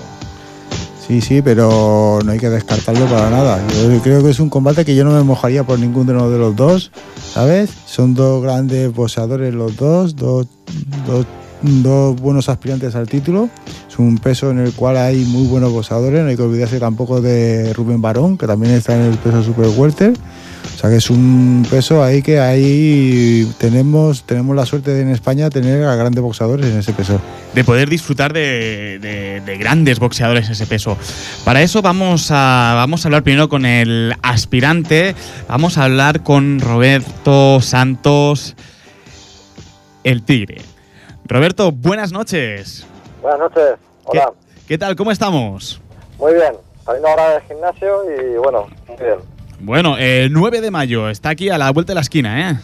Sí, 1.04 1.20
sí, 1.20 1.42
pero 1.42 2.20
no 2.24 2.30
hay 2.30 2.38
que 2.38 2.48
descartarlo 2.48 3.06
para 3.06 3.30
nada. 3.30 3.60
Yo 3.82 4.00
creo 4.00 4.22
que 4.22 4.30
es 4.30 4.38
un 4.38 4.48
combate 4.48 4.84
que 4.84 4.94
yo 4.94 5.02
no 5.02 5.10
me 5.10 5.24
mojaría 5.24 5.64
por 5.64 5.80
ninguno 5.80 6.30
de 6.30 6.38
los 6.38 6.54
dos, 6.54 6.92
¿sabes? 7.34 7.70
Son 7.84 8.14
dos 8.14 8.44
grandes 8.44 8.94
boxeadores 8.94 9.54
los 9.54 9.74
dos, 9.74 10.14
dos, 10.14 10.46
dos, 11.04 11.26
dos 11.82 12.20
buenos 12.20 12.48
aspirantes 12.48 12.94
al 12.94 13.08
título. 13.08 13.48
Es 13.88 13.98
un 13.98 14.18
peso 14.18 14.50
en 14.50 14.58
el 14.58 14.72
cual 14.72 14.96
hay 14.96 15.24
muy 15.24 15.46
buenos 15.46 15.72
boxeadores, 15.72 16.22
no 16.22 16.28
hay 16.28 16.36
que 16.36 16.42
olvidarse 16.42 16.78
tampoco 16.78 17.20
de 17.20 17.72
Rubén 17.74 18.00
Barón, 18.02 18.36
que 18.36 18.46
también 18.46 18.74
está 18.74 18.94
en 18.94 19.12
el 19.12 19.18
peso 19.18 19.42
super 19.42 19.68
welter. 19.76 20.14
O 20.74 20.78
sea 20.78 20.90
que 20.90 20.96
es 20.96 21.10
un 21.10 21.64
peso 21.70 22.02
ahí 22.02 22.22
que 22.22 22.40
ahí 22.40 23.50
tenemos, 23.58 24.24
tenemos 24.24 24.54
la 24.56 24.66
suerte 24.66 24.90
de 24.92 25.02
en 25.02 25.10
España 25.10 25.48
tener 25.48 25.84
a 25.84 25.94
grandes 25.94 26.22
boxeadores 26.22 26.66
en 26.66 26.78
ese 26.78 26.92
peso. 26.92 27.20
de 27.54 27.64
poder 27.64 27.88
disfrutar 27.88 28.32
de 28.32 29.56
grandes 29.58 29.98
boxeadores 29.98 30.46
en 30.46 30.52
ese 30.52 30.66
peso. 30.66 30.98
Para 31.44 31.62
eso 31.62 31.80
vamos 31.82 32.30
a, 32.30 32.72
vamos 32.76 33.04
a 33.04 33.08
hablar 33.08 33.22
primero 33.22 33.48
con 33.48 33.64
el 33.64 34.14
aspirante, 34.22 35.14
vamos 35.48 35.78
a 35.78 35.84
hablar 35.84 36.22
con 36.22 36.60
Roberto 36.60 37.60
Santos, 37.60 38.56
el 40.04 40.22
Tigre. 40.22 40.75
Roberto, 41.28 41.72
buenas 41.72 42.12
noches. 42.12 42.86
Buenas 43.20 43.40
noches. 43.40 43.74
¿Qué, 44.10 44.18
Hola. 44.18 44.32
qué 44.68 44.78
tal? 44.78 44.94
¿Cómo 44.96 45.10
estamos? 45.10 45.80
Muy 46.18 46.34
bien. 46.34 46.54
Saliendo 46.84 47.08
ahora 47.08 47.30
del 47.30 47.42
gimnasio 47.42 48.02
y 48.10 48.36
bueno, 48.36 48.66
muy 48.86 48.96
bien. 48.96 49.18
Bueno, 49.58 49.96
el 49.98 50.32
9 50.32 50.60
de 50.60 50.70
mayo, 50.70 51.08
está 51.08 51.30
aquí 51.30 51.50
a 51.50 51.58
la 51.58 51.70
vuelta 51.72 51.90
de 51.90 51.94
la 51.96 52.00
esquina, 52.02 52.50
¿eh? 52.50 52.54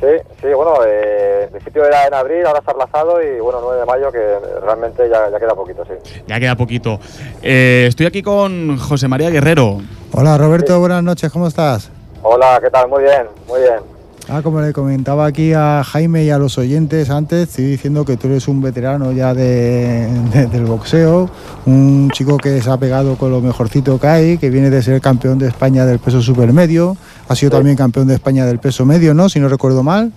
Sí, 0.00 0.06
sí, 0.40 0.46
bueno, 0.54 0.74
eh, 0.86 1.44
en 1.44 1.50
principio 1.50 1.84
era 1.84 2.06
en 2.06 2.14
abril, 2.14 2.44
ahora 2.46 2.58
está 2.58 2.72
aplazado 2.72 3.22
y 3.22 3.38
bueno, 3.40 3.60
9 3.62 3.80
de 3.80 3.86
mayo 3.86 4.10
que 4.12 4.38
realmente 4.62 5.08
ya, 5.10 5.30
ya 5.30 5.38
queda 5.38 5.54
poquito, 5.54 5.84
sí. 5.84 5.92
Ya 6.26 6.40
queda 6.40 6.56
poquito. 6.56 6.98
Eh, 7.42 7.86
estoy 7.88 8.06
aquí 8.06 8.22
con 8.22 8.78
José 8.78 9.08
María 9.08 9.30
Guerrero. 9.30 9.78
Hola 10.12 10.36
Roberto, 10.38 10.78
buenas 10.80 11.02
noches, 11.02 11.30
¿cómo 11.30 11.46
estás? 11.46 11.90
Hola, 12.22 12.58
¿qué 12.62 12.70
tal? 12.70 12.88
Muy 12.88 13.02
bien, 13.04 13.26
muy 13.46 13.60
bien. 13.60 13.99
Ah, 14.32 14.42
como 14.42 14.60
le 14.60 14.72
comentaba 14.72 15.26
aquí 15.26 15.52
a 15.54 15.82
Jaime 15.84 16.22
y 16.22 16.30
a 16.30 16.38
los 16.38 16.56
oyentes 16.56 17.10
antes, 17.10 17.48
estoy 17.48 17.64
diciendo 17.64 18.04
que 18.04 18.16
tú 18.16 18.28
eres 18.28 18.46
un 18.46 18.62
veterano 18.62 19.10
ya 19.10 19.34
de, 19.34 20.06
de- 20.32 20.46
del 20.46 20.66
boxeo, 20.66 21.28
un 21.66 22.10
chico 22.12 22.36
que 22.36 22.60
se 22.62 22.70
ha 22.70 22.76
pegado 22.76 23.16
con 23.16 23.32
lo 23.32 23.40
mejorcito 23.40 23.98
que 23.98 24.06
hay, 24.06 24.38
que 24.38 24.48
viene 24.50 24.70
de 24.70 24.82
ser 24.82 25.00
campeón 25.00 25.38
de 25.40 25.48
España 25.48 25.84
del 25.84 25.98
peso 25.98 26.22
supermedio, 26.22 26.96
Ha 27.28 27.34
sido 27.34 27.50
también 27.50 27.76
campeón 27.76 28.06
de 28.06 28.14
España 28.14 28.46
del 28.46 28.58
peso 28.60 28.84
medio, 28.84 29.14
¿no? 29.14 29.28
Si 29.28 29.40
no 29.40 29.48
recuerdo 29.48 29.82
mal. 29.82 30.12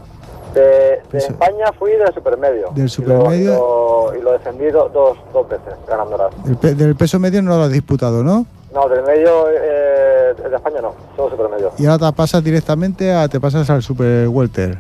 De. 0.54 1.18
España 1.18 1.66
fui 1.80 1.92
del 1.92 2.14
supermedio. 2.14 2.68
Del 2.76 2.78
Y 2.78 2.82
lo- 2.84 2.90
supermedio. 2.90 3.54
Y 3.54 3.56
lo, 3.56 4.20
y 4.20 4.22
lo 4.24 4.32
defendí 4.34 4.66
do- 4.66 4.90
dos, 4.94 5.18
dos 5.34 5.50
veces, 5.50 5.74
ganándolas. 5.88 6.30
Del, 6.46 6.58
pe- 6.58 6.76
del 6.76 6.96
peso 6.96 7.18
medio 7.20 7.42
no 7.42 7.58
lo 7.58 7.64
has 7.64 7.72
disputado, 7.72 8.24
¿no? 8.24 8.46
No, 8.74 8.90
del 8.90 9.04
medio 9.04 9.50
eh, 9.50 10.34
de 10.50 10.56
España 10.56 10.82
no, 10.82 10.96
solo 11.16 11.30
supermedio. 11.30 11.72
Y 11.78 11.86
ahora 11.86 12.10
te 12.10 12.16
pasas 12.16 12.44
directamente 12.44 13.14
a 13.14 13.28
te 13.28 13.40
pasas 13.40 13.70
al 13.70 13.84
super 13.84 14.28
welter. 14.28 14.80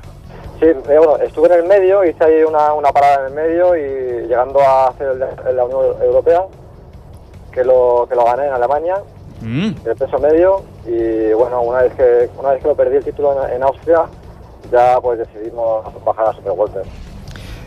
Sí, 0.60 0.66
eh, 0.66 0.98
bueno, 0.98 1.18
estuve 1.18 1.48
en 1.48 1.54
el 1.54 1.66
medio, 1.66 2.04
hice 2.04 2.24
ahí 2.24 2.44
una, 2.44 2.74
una 2.74 2.92
parada 2.92 3.22
en 3.22 3.26
el 3.28 3.34
medio 3.34 3.76
y 3.76 4.28
llegando 4.28 4.60
a 4.62 4.88
hacer 4.88 5.10
el 5.48 5.56
la 5.56 5.66
Unión 5.66 6.02
Europea, 6.02 6.44
que 7.52 7.64
lo, 7.64 8.08
que 8.10 8.16
lo 8.16 8.26
gané 8.26 8.48
en 8.48 8.54
Alemania, 8.54 8.96
Mm. 9.42 9.76
el 9.86 9.96
peso 9.98 10.20
medio, 10.20 10.62
y 10.86 11.34
bueno, 11.34 11.62
una 11.64 11.82
vez 11.82 11.94
que, 11.96 12.30
una 12.40 12.52
vez 12.52 12.62
que 12.62 12.68
lo 12.70 12.76
perdí 12.76 12.96
el 12.96 13.04
título 13.04 13.46
en, 13.46 13.56
en 13.56 13.64
Austria, 13.64 14.06
ya 14.72 15.02
pues 15.02 15.20
decidimos 15.20 15.84
bajar 16.06 16.28
a 16.28 16.34
Super 16.34 16.54
Welter. 16.54 16.84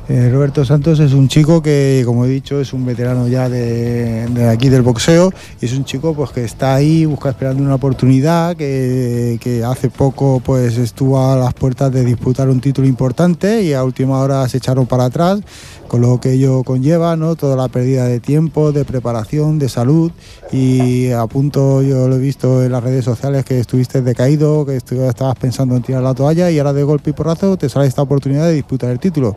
Eh, 0.09 0.31
Roberto 0.31 0.65
Santos 0.65 1.01
es 1.01 1.13
un 1.13 1.27
chico 1.27 1.61
que, 1.61 2.05
como 2.07 2.25
he 2.25 2.29
dicho, 2.29 2.61
es 2.61 2.73
un 2.73 2.87
veterano 2.87 3.27
ya 3.27 3.49
de, 3.49 4.49
aquí 4.49 4.69
del 4.69 4.83
boxeo 4.83 5.33
es 5.61 5.73
un 5.73 5.85
chico 5.85 6.15
pues 6.15 6.31
que 6.31 6.45
está 6.45 6.77
ahí, 6.77 7.05
busca 7.07 7.31
esperando 7.31 7.61
una 7.65 7.75
oportunidad, 7.75 8.55
que, 8.55 9.65
hace 9.67 9.91
poco 9.91 10.41
pues 10.45 10.79
estuvo 10.79 11.21
a 11.21 11.35
las 11.35 11.55
puertas 11.55 11.91
de 11.91 12.05
disputar 12.05 12.49
un 12.49 12.61
título 12.61 12.87
importante 12.87 13.63
y 13.63 13.73
a 13.73 13.83
última 13.83 14.21
hora 14.21 14.49
se 14.49 14.59
echaron 14.59 14.87
para 14.87 15.07
atrás, 15.07 15.41
con 15.89 16.03
lo 16.03 16.21
que 16.21 16.35
ello 16.35 16.63
conlleva, 16.63 17.17
¿no? 17.17 17.35
Toda 17.35 17.57
la 17.57 17.67
pérdida 17.67 18.07
de 18.07 18.21
tiempo, 18.21 18.71
de 18.71 18.85
preparación, 18.85 19.59
de 19.59 19.69
salud 19.69 20.13
y 20.53 21.11
a 21.11 21.27
punto 21.27 21.83
yo 21.83 22.07
lo 22.07 22.17
he 22.17 22.21
visto 22.21 22.63
en 22.63 22.71
las 22.71 22.85
redes 22.85 23.05
sociales 23.05 23.45
que 23.45 23.59
estuviste 23.59 24.03
decaído, 24.03 24.65
que 24.67 24.77
estabas 24.77 25.37
pensando 25.37 25.75
en 25.75 25.83
tirar 25.83 26.03
la 26.03 26.15
toalla 26.15 26.49
y 26.51 26.59
ahora 26.59 26.73
de 26.73 26.85
golpe 26.85 27.11
y 27.11 27.13
porrazo 27.13 27.57
te 27.57 27.69
sale 27.69 27.89
esta 27.89 28.03
oportunidad 28.03 28.47
de 28.47 28.53
disputar 28.53 28.91
el 28.91 29.01
título. 29.01 29.37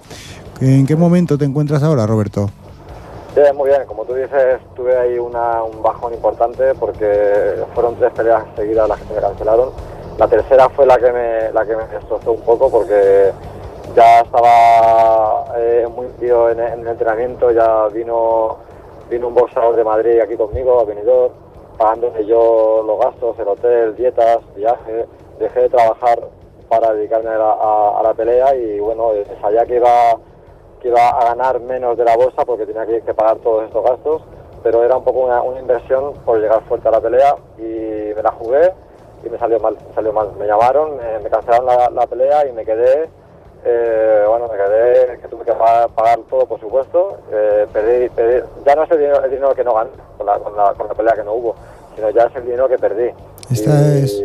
¿En 0.61 0.85
qué 0.85 0.95
momento 0.95 1.37
te 1.37 1.45
encuentras 1.45 1.83
ahora, 1.83 2.05
Roberto? 2.05 2.49
Muy 3.55 3.69
bien, 3.69 3.85
como 3.87 4.03
tú 4.03 4.13
dices, 4.15 4.59
tuve 4.75 4.97
ahí 4.97 5.17
una, 5.17 5.63
un 5.63 5.81
bajón 5.81 6.13
importante 6.13 6.73
porque 6.75 7.55
fueron 7.73 7.95
tres 7.95 8.11
peleas 8.11 8.43
seguidas 8.57 8.89
las 8.89 8.99
que 8.99 9.05
se 9.07 9.13
me 9.13 9.21
cancelaron. 9.21 9.69
La 10.17 10.27
tercera 10.27 10.67
fue 10.69 10.85
la 10.85 10.97
que 10.97 11.11
me, 11.11 11.51
la 11.53 11.65
que 11.65 11.75
me 11.77 11.85
destrozó 11.87 12.33
un 12.33 12.41
poco 12.41 12.69
porque 12.69 13.31
ya 13.95 14.19
estaba 14.21 15.45
eh, 15.57 15.87
muy 15.95 16.07
metido 16.07 16.49
en, 16.49 16.59
en 16.59 16.81
el 16.81 16.87
entrenamiento, 16.87 17.51
ya 17.51 17.87
vino, 17.87 18.57
vino 19.09 19.29
un 19.29 19.35
boxeador 19.35 19.75
de 19.77 19.83
Madrid 19.85 20.19
aquí 20.19 20.35
conmigo, 20.35 20.81
a 20.81 20.83
venidor, 20.83 21.31
pagándome 21.77 22.25
yo 22.25 22.83
los 22.85 22.99
gastos, 22.99 23.39
el 23.39 23.47
hotel, 23.47 23.95
dietas, 23.95 24.39
viaje, 24.57 25.05
dejé 25.39 25.59
de 25.61 25.69
trabajar 25.69 26.19
para 26.67 26.93
dedicarme 26.93 27.29
a 27.29 27.37
la, 27.37 27.51
a- 27.51 27.99
a 28.01 28.03
la 28.03 28.13
pelea 28.13 28.53
y 28.55 28.79
bueno, 28.81 29.13
eh, 29.13 29.25
sabía 29.39 29.65
que 29.65 29.77
iba 29.77 29.89
que 30.81 30.87
iba 30.89 31.09
a 31.09 31.25
ganar 31.25 31.59
menos 31.59 31.97
de 31.97 32.05
la 32.05 32.15
bolsa 32.15 32.45
porque 32.45 32.65
tenía 32.65 32.85
que, 32.85 33.01
que 33.01 33.13
pagar 33.13 33.37
todos 33.37 33.65
estos 33.65 33.83
gastos, 33.83 34.21
pero 34.63 34.83
era 34.83 34.97
un 34.97 35.03
poco 35.03 35.19
una, 35.19 35.41
una 35.41 35.59
inversión 35.59 36.13
por 36.25 36.39
llegar 36.39 36.61
fuerte 36.63 36.87
a 36.87 36.91
la 36.91 37.01
pelea 37.01 37.35
y 37.57 38.13
me 38.15 38.21
la 38.23 38.31
jugué 38.31 38.73
y 39.25 39.29
me 39.29 39.37
salió 39.37 39.59
mal, 39.59 39.77
me 39.87 39.93
salió 39.95 40.13
mal. 40.13 40.29
Me 40.39 40.47
llamaron, 40.47 40.97
me, 40.97 41.19
me 41.19 41.29
cancelaron 41.29 41.65
la, 41.65 41.89
la 41.89 42.07
pelea 42.07 42.45
y 42.47 42.53
me 42.53 42.63
quedé, 42.65 43.09
eh, 43.65 44.23
bueno, 44.27 44.47
me 44.47 44.55
quedé, 44.57 45.19
que 45.19 45.27
tuve 45.27 45.43
que 45.43 45.53
pagar, 45.53 45.89
pagar 45.89 46.19
todo 46.29 46.45
por 46.45 46.59
supuesto, 46.59 47.17
eh, 47.31 47.67
perdí, 47.73 48.07
perdí- 48.15 48.43
ya 48.65 48.75
no 48.75 48.83
es 48.83 48.91
el 48.91 48.97
dinero, 48.99 49.23
el 49.23 49.29
dinero 49.31 49.53
que 49.53 49.63
no 49.65 49.73
gané 49.73 49.89
con 50.17 50.25
la, 50.25 50.39
con, 50.39 50.55
la, 50.55 50.73
con 50.73 50.87
la 50.87 50.93
pelea 50.93 51.13
que 51.13 51.23
no 51.23 51.33
hubo, 51.33 51.55
sino 51.95 52.09
ya 52.11 52.23
es 52.25 52.35
el 52.37 52.45
dinero 52.45 52.69
que 52.69 52.77
perdí. 52.77 53.11
Esta 53.51 53.97
Y- 53.99 54.03
es- 54.03 54.23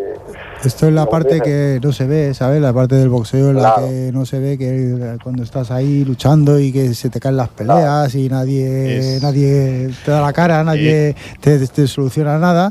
Esto 0.65 0.87
es 0.89 0.95
la 0.95 1.05
parte 1.05 1.43
que 1.43 1.79
no 1.83 1.93
se 1.93 2.07
ve, 2.07 2.33
¿sabes? 2.33 2.59
La 2.63 2.73
parte 2.73 2.95
del 2.95 3.11
boxeo 3.11 3.51
en 3.51 3.57
la 3.57 3.75
que 3.87 4.11
no 4.15 4.25
se 4.25 4.39
ve 4.39 4.57
que 4.57 5.19
cuando 5.23 5.43
estás 5.43 5.71
ahí 5.71 6.07
luchando 6.07 6.59
y 6.59 6.73
que 6.73 6.95
se 6.95 7.11
te 7.11 7.21
caen 7.21 7.37
las 7.37 7.51
peleas 7.51 8.15
y 8.15 8.31
nadie, 8.31 9.17
Es- 9.17 9.23
nadie 9.23 9.91
te 10.07 10.11
da 10.11 10.23
la 10.23 10.33
cara, 10.33 10.65
nadie 10.65 11.15
te, 11.43 11.59
te 11.69 11.87
soluciona 11.87 12.39
nada. 12.39 12.71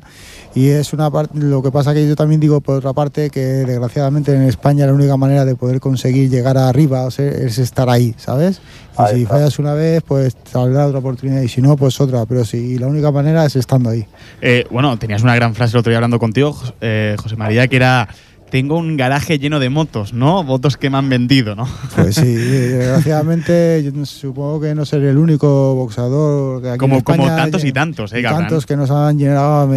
Y 0.55 0.69
es 0.69 0.93
una 0.93 1.09
parte, 1.09 1.37
lo 1.39 1.63
que 1.63 1.71
pasa 1.71 1.93
que 1.95 2.07
yo 2.07 2.15
también 2.15 2.39
digo 2.39 2.61
por 2.61 2.75
otra 2.75 2.93
parte 2.93 3.31
que 3.31 3.39
desgraciadamente 3.39 4.35
en 4.35 4.43
España 4.43 4.85
la 4.85 4.93
única 4.93 5.17
manera 5.17 5.45
de 5.45 5.55
poder 5.55 5.79
conseguir 5.79 6.29
llegar 6.29 6.57
arriba 6.59 7.05
o 7.05 7.11
sea, 7.11 7.27
es 7.27 7.57
estar 7.57 7.89
ahí, 7.89 8.13
¿sabes? 8.17 8.61
Y 8.97 9.01
Ahí 9.01 9.15
si 9.15 9.21
está. 9.23 9.33
fallas 9.35 9.57
una 9.57 9.73
vez, 9.73 10.03
pues 10.07 10.35
te 10.35 10.51
saldrá 10.51 10.85
otra 10.85 10.99
oportunidad 10.99 11.41
y 11.41 11.47
si 11.47 11.61
no, 11.61 11.75
pues 11.75 11.99
otra. 11.99 12.27
Pero 12.27 12.45
sí, 12.45 12.77
la 12.77 12.85
única 12.85 13.11
manera 13.11 13.43
es 13.45 13.55
estando 13.55 13.89
ahí. 13.89 14.05
Eh, 14.41 14.65
bueno, 14.69 14.97
tenías 14.99 15.23
una 15.23 15.33
gran 15.33 15.55
frase 15.55 15.75
el 15.75 15.79
otro 15.79 15.89
día 15.89 15.97
hablando 15.97 16.19
contigo, 16.19 16.55
eh, 16.81 17.15
José 17.19 17.35
María, 17.35 17.67
que 17.67 17.75
era 17.77 18.07
tengo 18.53 18.77
un 18.77 18.97
garaje 18.97 19.39
lleno 19.39 19.59
de 19.59 19.71
motos, 19.71 20.13
¿no? 20.13 20.43
Motos 20.43 20.77
que 20.77 20.91
me 20.91 20.99
han 20.99 21.09
vendido, 21.09 21.55
¿no? 21.55 21.65
Pues 21.95 22.13
sí, 22.13 22.35
desgraciadamente 22.35 23.81
yo 23.83 24.05
supongo 24.05 24.61
que 24.61 24.75
no 24.75 24.85
seré 24.85 25.09
el 25.09 25.17
único 25.17 25.73
boxeador 25.73 26.61
que 26.61 26.69
aquí 26.69 26.77
Como- 26.77 26.93
en 26.93 26.97
España 26.99 27.23
como 27.23 27.35
tantos 27.35 27.63
y 27.63 27.73
tantos, 27.73 28.13
¿eh, 28.13 28.19
y 28.19 28.21
Gabran? 28.21 28.41
tantos 28.41 28.67
que 28.67 28.77
nos 28.77 28.91
han 28.91 29.17
llenado 29.17 29.67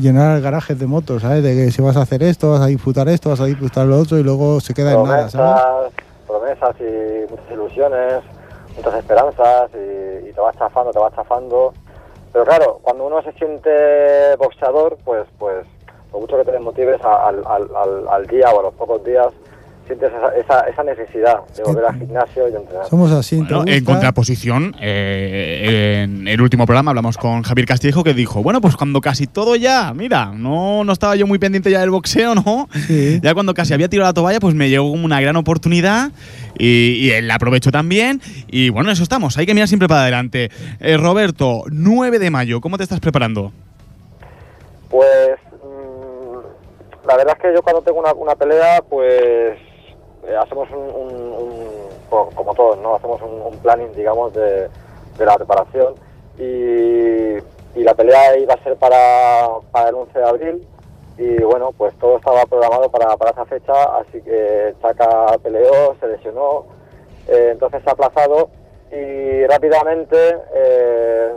llenar 0.00 0.40
garajes 0.40 0.78
de 0.78 0.86
motos, 0.86 1.20
¿sabes? 1.20 1.42
De 1.42 1.54
que 1.54 1.70
si 1.70 1.82
vas 1.82 1.98
a 1.98 2.00
hacer 2.00 2.22
esto, 2.22 2.52
vas 2.52 2.62
a 2.62 2.68
disputar 2.68 3.10
esto, 3.10 3.28
vas 3.28 3.40
a 3.40 3.44
disputar 3.44 3.84
lo 3.84 3.98
otro 3.98 4.18
y 4.18 4.22
luego 4.22 4.58
se 4.60 4.72
queda 4.72 4.94
en 4.94 5.02
nada, 5.04 5.28
¿sabes? 5.28 5.92
promesas, 6.26 6.72
promesas 6.72 6.76
y 6.80 7.30
muchas 7.30 7.52
ilusiones, 7.52 8.22
muchas 8.74 8.94
esperanzas 8.94 9.70
y, 9.74 10.30
y 10.30 10.32
te 10.32 10.40
vas 10.40 10.56
chafando, 10.56 10.92
te 10.92 10.98
vas 10.98 11.14
chafando. 11.14 11.74
Pero 12.32 12.46
claro, 12.46 12.78
cuando 12.80 13.06
uno 13.06 13.20
se 13.22 13.32
siente 13.32 13.68
boxeador, 14.38 14.96
pues, 15.04 15.26
pues, 15.38 15.66
por 16.10 16.20
mucho 16.20 16.36
que 16.38 16.44
te 16.44 16.52
desmotives 16.52 17.00
al, 17.02 17.44
al, 17.46 17.68
al, 17.76 18.08
al 18.08 18.26
día 18.26 18.50
o 18.50 18.60
a 18.60 18.62
los 18.62 18.74
pocos 18.74 19.04
días, 19.04 19.28
sientes 19.88 20.10
esa, 20.12 20.28
esa, 20.36 20.68
esa 20.68 20.84
necesidad 20.84 21.38
de 21.56 21.62
volver 21.62 21.84
al 21.86 21.98
gimnasio 21.98 22.48
y 22.48 22.54
entrenar. 22.54 22.86
Somos 22.88 23.10
así, 23.10 23.42
¿te 23.42 23.54
Bueno, 23.54 23.64
en 23.72 23.84
contraposición, 23.84 24.76
eh, 24.80 26.02
en 26.04 26.28
el 26.28 26.40
último 26.40 26.66
programa 26.66 26.90
hablamos 26.90 27.16
con 27.16 27.42
Javier 27.42 27.66
Castillejo 27.66 28.04
que 28.04 28.14
dijo, 28.14 28.42
bueno, 28.42 28.60
pues 28.60 28.76
cuando 28.76 29.00
casi 29.00 29.26
todo 29.26 29.56
ya, 29.56 29.92
mira, 29.94 30.32
no, 30.34 30.84
no 30.84 30.92
estaba 30.92 31.16
yo 31.16 31.26
muy 31.26 31.38
pendiente 31.38 31.70
ya 31.70 31.80
del 31.80 31.90
boxeo, 31.90 32.34
¿no? 32.34 32.68
Sí. 32.86 33.18
Ya 33.22 33.34
cuando 33.34 33.54
casi 33.54 33.72
había 33.74 33.88
tirado 33.88 34.08
la 34.08 34.14
toalla, 34.14 34.40
pues 34.40 34.54
me 34.54 34.68
llegó 34.68 34.90
como 34.90 35.04
una 35.04 35.20
gran 35.20 35.36
oportunidad 35.36 36.12
y, 36.58 36.92
y 36.92 37.10
él 37.10 37.26
la 37.26 37.36
aprovechó 37.36 37.72
también. 37.72 38.20
Y 38.46 38.68
bueno, 38.68 38.90
en 38.90 38.92
eso 38.92 39.02
estamos, 39.02 39.38
hay 39.38 39.46
que 39.46 39.54
mirar 39.54 39.68
siempre 39.68 39.88
para 39.88 40.02
adelante. 40.02 40.50
Eh, 40.80 40.96
Roberto, 40.98 41.62
9 41.70 42.18
de 42.18 42.30
mayo, 42.30 42.60
¿cómo 42.60 42.76
te 42.76 42.84
estás 42.84 43.00
preparando? 43.00 43.52
Pues 44.90 45.27
verdad 47.18 47.36
es 47.36 47.42
que 47.42 47.54
yo 47.54 47.62
cuando 47.62 47.82
tengo 47.82 48.00
una, 48.00 48.34
pelea, 48.36 48.80
pues 48.88 49.58
eh, 50.26 50.36
hacemos 50.40 50.68
un, 50.70 50.78
un- 50.78 51.32
un- 51.32 51.68
co- 52.08 52.30
como 52.34 52.54
todos, 52.54 52.78
¿no? 52.78 52.94
Hacemos 52.94 53.20
un, 53.22 53.58
planning, 53.58 53.92
digamos, 53.94 54.32
de, 54.34 54.68
de 55.18 55.26
la 55.26 55.36
preparación 55.36 55.94
y, 56.38 57.38
y 57.78 57.82
la 57.82 57.94
pelea 57.94 58.36
iba 58.38 58.54
a 58.54 58.62
ser 58.62 58.76
para, 58.76 59.48
para 59.72 59.88
el 59.88 59.94
11 59.96 60.18
de 60.18 60.24
abril 60.28 60.66
y 61.18 61.42
bueno, 61.42 61.72
pues 61.76 61.92
todo 61.98 62.16
estaba 62.18 62.44
programado 62.46 62.88
para, 62.90 63.16
para 63.16 63.32
esa 63.32 63.44
fecha, 63.46 63.72
así 63.98 64.20
que 64.22 64.74
Chaca 64.80 65.36
peleó, 65.42 65.96
se 65.98 66.06
lesionó, 66.06 66.66
eh, 67.26 67.48
entonces 67.52 67.82
se 67.82 67.90
ha 67.90 67.92
aplazado 67.94 68.50
y 68.92 69.44
rápidamente 69.46 70.16
eh, 70.54 71.32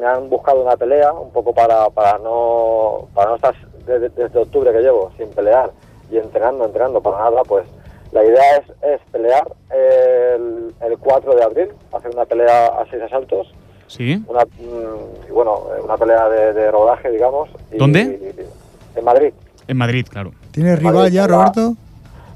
me 0.00 0.06
han 0.06 0.28
buscado 0.28 0.62
una 0.62 0.76
pelea 0.76 1.12
un 1.12 1.30
poco 1.30 1.54
para, 1.54 1.88
para 1.90 2.18
no 2.18 3.06
para 3.14 3.30
no 3.30 3.36
estar 3.36 3.54
desde, 3.86 4.08
desde 4.10 4.38
octubre 4.38 4.72
que 4.72 4.80
llevo 4.80 5.10
sin 5.16 5.28
pelear 5.30 5.70
y 6.10 6.18
entrenando, 6.18 6.64
entrenando 6.64 7.00
para 7.00 7.18
nada, 7.18 7.42
pues 7.44 7.64
la 8.12 8.24
idea 8.24 8.56
es, 8.58 8.64
es 8.82 9.00
pelear 9.10 9.46
el, 9.70 10.74
el 10.80 10.98
4 10.98 11.34
de 11.34 11.42
abril, 11.42 11.68
hacer 11.92 12.10
una 12.14 12.24
pelea 12.24 12.66
a 12.66 12.86
seis 12.90 13.02
asaltos, 13.02 13.52
¿Sí? 13.86 14.22
una, 14.28 14.44
mm, 14.44 15.28
y 15.28 15.32
bueno, 15.32 15.62
una 15.82 15.96
pelea 15.96 16.28
de, 16.28 16.52
de 16.52 16.70
rodaje, 16.70 17.10
digamos. 17.10 17.48
y- 17.72 17.76
¿Dónde? 17.78 18.34
En 18.94 19.04
Madrid. 19.04 19.32
En 19.66 19.76
Madrid, 19.76 20.06
claro. 20.08 20.30
¿Tienes 20.52 20.78
rival 20.78 20.94
Madrid, 20.94 21.12
ya, 21.12 21.26
Roberto? 21.26 21.74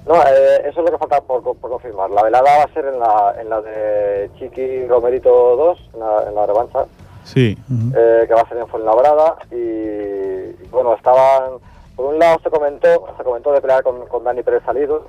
No, 0.06 0.14
eh, 0.16 0.62
eso 0.66 0.80
es 0.80 0.84
lo 0.86 0.90
que 0.90 0.98
falta 0.98 1.20
por, 1.20 1.42
por 1.42 1.70
confirmar. 1.70 2.10
La 2.10 2.22
velada 2.22 2.58
va 2.58 2.64
a 2.64 2.72
ser 2.72 2.86
en 2.86 2.98
la, 2.98 3.34
en 3.40 3.50
la 3.50 3.60
de 3.60 4.30
Chiqui 4.38 4.86
Romerito 4.86 5.28
2, 5.56 5.78
en 5.94 6.00
la, 6.00 6.24
en 6.28 6.34
la 6.34 6.46
revancha, 6.46 6.86
Sí. 7.28 7.56
Eh, 7.94 8.24
que 8.26 8.34
va 8.34 8.40
a 8.40 8.48
ser 8.48 8.58
en 8.58 8.66
Fuenlabrada. 8.68 9.36
Y, 9.50 9.54
y, 9.54 10.68
bueno, 10.70 10.94
estaban. 10.94 11.52
Por 11.94 12.06
un 12.14 12.18
lado 12.18 12.38
se 12.42 12.48
comentó, 12.50 12.88
se 13.16 13.24
comentó 13.24 13.52
de 13.52 13.60
pelear 13.60 13.82
con, 13.82 14.06
con 14.06 14.22
Dani 14.24 14.42
Pérez 14.42 14.62
Salido, 14.64 15.04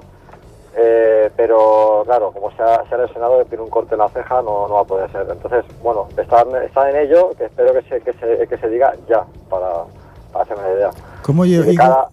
eh, 0.75 1.29
pero 1.37 2.01
claro, 2.05 2.31
como 2.31 2.49
se 2.55 2.63
ha, 2.63 2.83
se 2.89 2.95
ha 2.95 2.97
lesionado, 2.97 3.45
tiene 3.45 3.63
un 3.63 3.69
corte 3.69 3.93
en 3.93 3.99
la 3.99 4.09
ceja, 4.09 4.41
no, 4.41 4.67
no 4.67 4.73
va 4.73 4.81
a 4.81 4.85
poder 4.85 5.11
ser. 5.11 5.27
Entonces, 5.31 5.63
bueno, 5.83 6.07
están, 6.17 6.47
están 6.63 6.89
en 6.89 6.95
ello, 7.07 7.31
que 7.37 7.45
espero 7.45 7.73
que 7.73 7.81
se, 7.83 8.01
que 8.01 8.13
se, 8.13 8.47
que 8.47 8.57
se 8.57 8.69
diga 8.69 8.93
ya, 9.07 9.23
para, 9.49 9.83
para 10.33 10.43
hacerme 10.45 10.63
la 10.63 10.73
idea. 10.73 10.89
¿Cómo 11.21 11.45
Y 11.45 11.51
lle- 11.51 11.63
de 11.63 11.73
y 11.73 11.75
cara- 11.75 12.07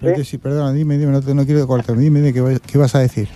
cómo- 0.00 0.14
¿Sí? 0.16 0.24
sí, 0.24 0.38
perdona, 0.38 0.72
dime, 0.72 0.98
dime, 0.98 1.12
no, 1.12 1.22
te- 1.22 1.32
no 1.34 1.44
quiero 1.44 1.66
cortarme, 1.68 2.02
dime, 2.02 2.20
dime, 2.20 2.32
¿qué, 2.32 2.58
qué 2.70 2.78
vas 2.78 2.94
a 2.96 2.98
decir? 2.98 3.28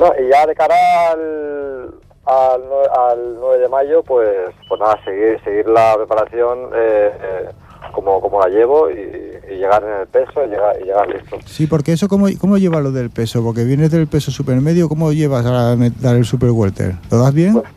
No, 0.00 0.06
y 0.18 0.28
ya 0.30 0.46
de 0.46 0.54
cara 0.54 0.74
al, 1.12 1.94
al, 2.26 2.62
al 2.96 3.36
9 3.38 3.58
de 3.58 3.68
mayo, 3.68 4.02
pues, 4.02 4.50
pues 4.68 4.80
nada, 4.80 4.98
seguir, 5.04 5.40
seguir 5.44 5.68
la 5.68 5.94
preparación 5.96 6.70
eh, 6.74 7.12
eh, 7.22 7.48
como 7.92 8.20
cómo 8.20 8.40
la 8.40 8.48
llevo 8.48 8.90
y, 8.90 8.94
y 9.50 9.56
llegar 9.56 9.82
en 9.84 10.00
el 10.00 10.06
peso 10.06 10.44
y 10.44 10.48
llegar, 10.48 10.80
y 10.80 10.84
llegar 10.84 11.08
listo. 11.08 11.36
Sí, 11.46 11.66
porque 11.66 11.92
eso, 11.92 12.08
¿cómo, 12.08 12.26
cómo 12.40 12.56
lleva 12.56 12.80
lo 12.80 12.92
del 12.92 13.10
peso? 13.10 13.42
Porque 13.42 13.64
vienes 13.64 13.90
del 13.90 14.06
peso 14.06 14.30
supermedio, 14.30 14.88
¿cómo 14.88 15.12
llevas 15.12 15.44
a 15.46 15.76
dar 15.76 16.16
el 16.16 16.24
super 16.24 16.50
welter? 16.50 16.94
¿Lo 17.10 17.18
das 17.18 17.34
bien? 17.34 17.54
Pues, 17.54 17.68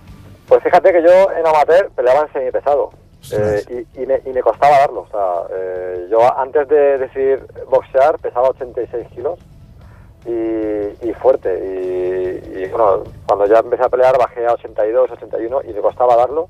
pues 0.47 0.63
fíjate 0.63 0.91
que 0.91 1.03
yo 1.03 1.31
en 1.37 1.45
amateur 1.45 1.89
peleaba 1.95 2.21
en 2.21 2.33
semipesado 2.33 2.91
eh, 3.33 3.85
y, 3.95 4.01
y, 4.01 4.05
me, 4.05 4.21
y 4.25 4.29
me 4.29 4.41
costaba 4.41 4.79
darlo. 4.79 5.01
O 5.01 5.07
sea, 5.11 5.55
eh, 5.55 6.07
yo 6.09 6.39
antes 6.39 6.67
de 6.69 6.97
decidir 6.99 7.45
boxear 7.69 8.17
pesaba 8.19 8.49
86 8.49 9.07
kilos 9.13 9.37
y, 10.27 11.09
y 11.09 11.13
fuerte. 11.13 11.57
Y, 11.57 12.59
y, 12.63 12.67
bueno, 12.69 13.03
cuando 13.25 13.45
ya 13.45 13.59
empecé 13.59 13.83
a 13.83 13.89
pelear 13.89 14.17
bajé 14.17 14.45
a 14.45 14.53
82, 14.53 15.11
81 15.11 15.61
y 15.63 15.73
me 15.73 15.81
costaba 15.81 16.15
darlo. 16.15 16.49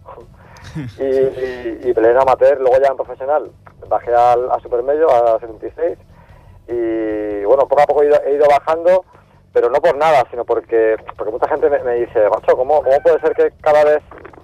y, 1.00 1.04
y, 1.04 1.80
y 1.84 1.94
peleé 1.94 2.12
en 2.12 2.18
amateur, 2.18 2.60
luego 2.60 2.78
ya 2.82 2.90
en 2.90 2.98
profesional 2.98 3.52
bajé 3.88 4.14
al, 4.14 4.52
a 4.52 4.60
supermedio, 4.60 5.10
a 5.10 5.40
76. 5.40 5.98
Y 6.70 7.46
bueno, 7.46 7.68
poco 7.68 7.82
a 7.82 7.86
poco 7.86 8.04
he 8.04 8.08
ido, 8.08 8.22
he 8.26 8.36
ido 8.36 8.46
bajando, 8.50 9.06
pero 9.54 9.70
no 9.70 9.80
por 9.80 9.96
nada, 9.98 10.24
sino 10.30 10.46
porque 10.46 10.96
porque 11.18 11.32
mucha 11.32 11.48
gente 11.48 11.70
me, 11.70 11.80
me 11.84 11.96
dice, 11.96 12.20
macho, 12.30 12.56
¿cómo, 12.56 12.82
¿cómo 12.84 13.00
puede 13.02 13.20
ser 13.20 13.34
que 13.34 13.52
cada 13.62 13.84
vez 13.84 14.00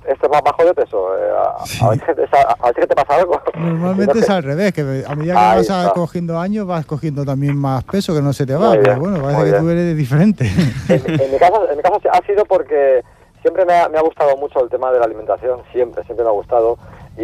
estés 0.08 0.30
más 0.30 0.41
bajo 0.41 0.66
de 0.66 0.74
peso? 0.74 1.18
Eh, 1.18 1.32
a, 1.32 1.95
te- 2.16 2.24
a- 2.60 2.72
te 2.74 2.88
pasa 2.95 3.16
algo. 3.22 3.39
Normalmente 3.56 4.20
es 4.20 4.30
al 4.30 4.43
revés, 4.43 4.74
que 4.74 4.82
a 4.82 5.16
medida 5.16 5.34
que 5.34 5.39
Ahí 5.39 5.58
vas 5.58 5.70
está. 5.70 5.91
cogiendo 5.93 6.39
años 6.39 6.66
vas 6.66 6.86
cogiendo 6.86 7.24
también 7.26 7.56
más 7.58 7.84
peso 7.84 8.14
que 8.16 8.22
no 8.22 8.34
se 8.34 8.45
te 8.45 8.56
va. 8.56 8.70
Muy 8.70 8.78
Pero 8.80 8.89
bien, 8.91 8.99
bueno, 8.99 9.24
parece 9.24 9.51
que 9.51 9.58
tú 9.60 9.66
bien. 9.66 9.78
eres 9.78 9.97
diferente. 9.97 10.45
en, 10.89 11.22
en 11.22 11.32
mi 11.32 11.38
caso, 11.38 11.70
en 11.70 11.78
mi 11.78 11.84
caso 11.84 11.99
ha 12.12 12.26
sido 12.26 12.43
porque 12.45 13.04
siempre 13.41 13.66
me 13.66 13.74
ha, 13.74 13.89
me 13.89 13.97
ha 13.97 14.01
gustado 14.01 14.36
mucho 14.38 14.64
el 14.64 14.70
tema 14.70 14.91
de 14.91 14.99
la 14.99 15.06
alimentación, 15.06 15.62
siempre, 15.72 16.04
siempre 16.06 16.24
me 16.24 16.30
ha 16.32 16.34
gustado. 16.34 16.78
Y, 17.18 17.24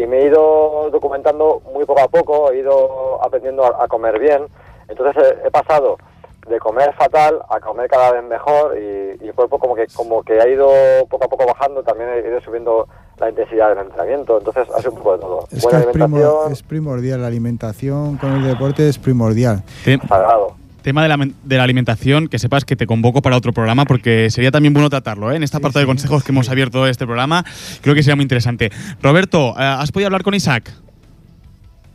y 0.00 0.06
me 0.06 0.20
he 0.20 0.26
ido 0.28 0.88
documentando 0.90 1.60
muy 1.74 1.84
poco 1.84 2.00
a 2.00 2.08
poco, 2.08 2.50
he 2.50 2.58
ido 2.60 3.22
aprendiendo 3.22 3.64
a, 3.66 3.84
a 3.84 3.88
comer 3.88 4.18
bien. 4.18 4.46
Entonces 4.88 5.22
he, 5.44 5.48
he 5.48 5.50
pasado 5.50 5.98
de 6.48 6.58
comer 6.58 6.92
fatal 6.98 7.38
a 7.48 7.60
comer 7.60 7.88
cada 7.88 8.12
vez 8.12 8.24
mejor 8.24 8.76
y, 8.76 9.24
y 9.24 9.28
el 9.28 9.34
cuerpo 9.34 9.58
como 9.58 9.74
que 9.74 9.86
como 9.94 10.22
que 10.22 10.40
ha 10.40 10.48
ido 10.48 10.68
poco 11.08 11.24
a 11.24 11.28
poco 11.28 11.46
bajando, 11.46 11.82
también 11.82 12.10
he 12.10 12.28
ido 12.28 12.40
subiendo 12.40 12.88
la 13.18 13.28
intensidad 13.30 13.68
del 13.70 13.78
entrenamiento. 13.86 14.38
Entonces 14.38 14.66
ha 14.74 14.78
sido 14.78 14.90
un 14.92 14.98
poco 14.98 15.12
de 15.12 15.18
todo. 15.20 15.48
Es 15.52 15.62
Buena 15.62 15.78
que 15.80 15.84
es, 15.86 15.92
primo- 15.92 16.04
alimentación, 16.16 16.52
es 16.52 16.62
primordial, 16.62 17.20
la 17.22 17.26
alimentación 17.28 18.16
con 18.18 18.32
el 18.32 18.44
deporte 18.44 18.88
es 18.88 18.98
primordial. 18.98 19.62
Sagrado. 20.08 20.56
tema 20.82 21.02
de 21.04 21.08
la, 21.08 21.16
de 21.44 21.56
la 21.56 21.62
alimentación, 21.62 22.26
que 22.26 22.40
sepas 22.40 22.64
que 22.64 22.74
te 22.74 22.88
convoco 22.88 23.22
para 23.22 23.36
otro 23.36 23.52
programa 23.52 23.84
porque 23.84 24.28
sería 24.30 24.50
también 24.50 24.74
bueno 24.74 24.90
tratarlo, 24.90 25.30
¿eh? 25.30 25.36
En 25.36 25.44
esta 25.44 25.58
Sí, 25.58 25.62
parte 25.62 25.78
de 25.78 25.84
sí, 25.84 25.86
consejos 25.86 26.24
que 26.24 26.32
hemos 26.32 26.48
abierto 26.50 26.86
este 26.88 27.06
programa, 27.06 27.44
creo 27.82 27.94
que 27.94 28.02
sería 28.02 28.16
muy 28.16 28.24
interesante. 28.24 28.70
Roberto, 29.00 29.50
eh, 29.50 29.62
¿has 29.62 29.92
podido 29.92 30.08
hablar 30.08 30.24
con 30.24 30.34
Isaac? 30.34 30.72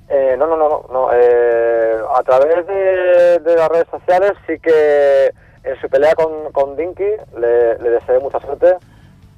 Eh, 0.10 0.36
no, 0.38 0.48
no, 0.48 0.58
no, 0.58 0.86
no. 0.92 1.10
Eh, 1.14 1.98
a 2.16 2.24
través 2.24 2.66
de, 2.66 3.40
de 3.40 3.56
las 3.56 3.70
redes 3.70 3.88
sociales 3.92 4.32
sí 4.48 4.54
que 4.60 5.32
en 5.64 5.82
su 5.82 5.90
pelea 5.90 6.16
con, 6.16 6.52
con 6.54 6.78
Dinky 6.78 7.04
le, 7.40 7.78
le 7.80 7.90
deseé 7.90 8.20
mucha 8.20 8.40
suerte. 8.40 8.76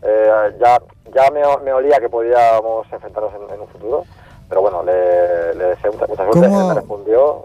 Eh, 0.04 0.28
ya 0.60 0.80
ya 1.14 1.32
me, 1.32 1.42
me 1.64 1.74
olía 1.74 2.00
que 2.00 2.08
podíamos 2.08 2.86
enfrentarnos 2.92 3.32
en, 3.34 3.56
en 3.56 3.62
un 3.62 3.68
futuro. 3.68 4.04
Pero 4.48 4.62
bueno, 4.62 4.84
le, 4.84 5.56
le 5.56 5.64
deseé 5.66 5.92
mucha, 5.92 6.08
mucha 6.08 6.24
suerte. 6.24 6.40
¿Cómo? 6.48 6.62
Él 6.62 6.68
me 6.68 6.74
respondió. 6.76 7.44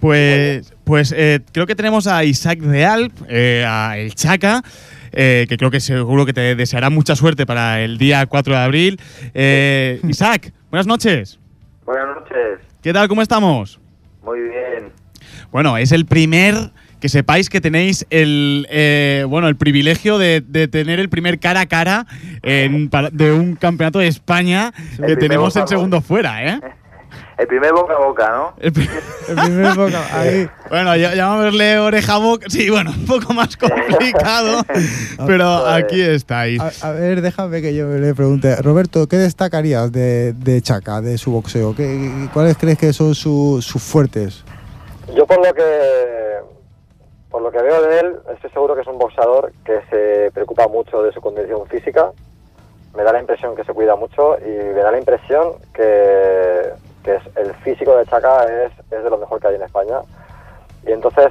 Pues, 0.00 0.72
pues 0.84 1.12
eh, 1.16 1.40
creo 1.52 1.66
que 1.66 1.74
tenemos 1.74 2.06
a 2.06 2.22
Isaac 2.22 2.60
Real, 2.62 3.10
eh, 3.28 3.64
a 3.66 3.98
El 3.98 4.14
Chaca, 4.14 4.62
eh, 5.12 5.46
que 5.48 5.56
creo 5.56 5.72
que 5.72 5.80
seguro 5.80 6.24
que 6.24 6.32
te 6.32 6.54
deseará 6.54 6.88
mucha 6.88 7.16
suerte 7.16 7.46
para 7.46 7.80
el 7.80 7.98
día 7.98 8.24
4 8.26 8.54
de 8.54 8.60
abril. 8.60 9.00
Eh, 9.34 10.00
Isaac, 10.04 10.52
buenas 10.70 10.86
noches. 10.86 11.40
Buenas 11.88 12.16
noches. 12.16 12.58
¿Qué 12.82 12.92
tal? 12.92 13.08
¿Cómo 13.08 13.22
estamos? 13.22 13.80
Muy 14.22 14.40
bien. 14.40 14.92
Bueno, 15.50 15.78
es 15.78 15.90
el 15.90 16.04
primer 16.04 16.54
que 17.00 17.08
sepáis 17.08 17.48
que 17.48 17.62
tenéis 17.62 18.06
el 18.10 18.66
eh, 18.68 19.24
bueno 19.26 19.48
el 19.48 19.56
privilegio 19.56 20.18
de, 20.18 20.42
de 20.46 20.68
tener 20.68 21.00
el 21.00 21.08
primer 21.08 21.38
cara 21.38 21.60
a 21.60 21.66
cara 21.66 22.04
en, 22.42 22.90
para- 22.90 23.08
de 23.08 23.32
un 23.32 23.54
campeonato 23.56 24.00
de 24.00 24.06
España 24.08 24.74
que 25.06 25.16
tenemos 25.16 25.56
en 25.56 25.66
segundo 25.66 26.02
fuera, 26.02 26.44
¿eh? 26.46 26.60
El 27.38 27.46
primer 27.46 27.72
boca 27.72 27.94
a 27.94 27.98
boca, 27.98 28.30
¿no? 28.30 28.52
El 28.58 28.72
pri- 28.72 28.90
El 29.28 29.36
primer 29.36 29.76
boca, 29.76 30.00
ahí. 30.12 30.50
bueno, 30.70 30.96
ya- 30.96 31.14
llamémosle 31.14 31.78
oreja 31.78 32.14
a 32.14 32.18
boca. 32.18 32.46
Sí, 32.50 32.68
bueno, 32.68 32.90
un 32.90 33.06
poco 33.06 33.32
más 33.32 33.56
complicado, 33.56 34.62
pero 35.26 35.46
aquí 35.66 36.00
estáis. 36.02 36.60
A, 36.60 36.88
a 36.88 36.92
ver, 36.92 37.20
déjame 37.22 37.62
que 37.62 37.74
yo 37.76 37.86
le 37.90 38.12
pregunte. 38.14 38.56
Roberto, 38.56 39.06
¿qué 39.06 39.16
destacarías 39.16 39.92
de, 39.92 40.32
de 40.32 40.60
Chaca, 40.62 41.00
de 41.00 41.16
su 41.16 41.30
boxeo? 41.30 41.76
¿Qué, 41.76 42.28
¿Cuáles 42.34 42.56
crees 42.58 42.76
que 42.76 42.92
son 42.92 43.14
su- 43.14 43.62
sus 43.62 43.82
fuertes? 43.82 44.44
Yo 45.14 45.24
por 45.24 45.38
lo 45.38 45.54
que 45.54 45.62
por 47.30 47.42
lo 47.42 47.50
que 47.52 47.62
veo 47.62 47.82
de 47.82 48.00
él, 48.00 48.16
estoy 48.34 48.50
seguro 48.50 48.74
que 48.74 48.80
es 48.80 48.86
un 48.88 48.98
boxeador 48.98 49.52
que 49.64 49.78
se 49.90 50.30
preocupa 50.32 50.66
mucho 50.66 51.02
de 51.02 51.12
su 51.12 51.20
condición 51.20 51.66
física. 51.68 52.10
Me 52.96 53.02
da 53.04 53.12
la 53.12 53.20
impresión 53.20 53.54
que 53.54 53.62
se 53.64 53.72
cuida 53.74 53.94
mucho 53.96 54.38
y 54.40 54.48
me 54.74 54.80
da 54.80 54.90
la 54.90 54.98
impresión 54.98 55.52
que, 55.74 56.62
que 57.08 57.14
es, 57.16 57.36
el 57.36 57.54
físico 57.56 57.96
de 57.96 58.04
Chaca 58.04 58.44
es, 58.44 58.72
es 58.90 59.02
de 59.04 59.08
lo 59.10 59.16
mejor 59.16 59.40
que 59.40 59.48
hay 59.48 59.54
en 59.54 59.62
España. 59.62 60.00
Y 60.86 60.92
entonces, 60.92 61.28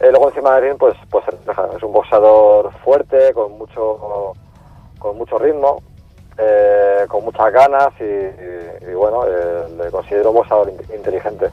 eh, 0.00 0.08
luego 0.10 0.28
encima 0.28 0.54
del 0.54 0.64
ring, 0.70 0.78
pues, 0.78 0.94
pues 1.10 1.24
es 1.76 1.82
un 1.82 1.92
boxeador 1.92 2.70
fuerte, 2.84 3.32
con 3.34 3.58
mucho, 3.58 4.34
con 5.00 5.16
mucho 5.18 5.38
ritmo, 5.38 5.82
eh, 6.38 7.04
con 7.08 7.24
muchas 7.24 7.52
ganas 7.52 7.88
y, 7.98 8.04
y- 8.04 8.90
y 8.90 8.94
bueno, 8.94 9.24
eh, 9.26 9.64
le 9.82 9.90
considero 9.90 10.30
un 10.30 10.36
boxeador 10.36 10.68
in- 10.70 10.94
inteligente. 10.96 11.46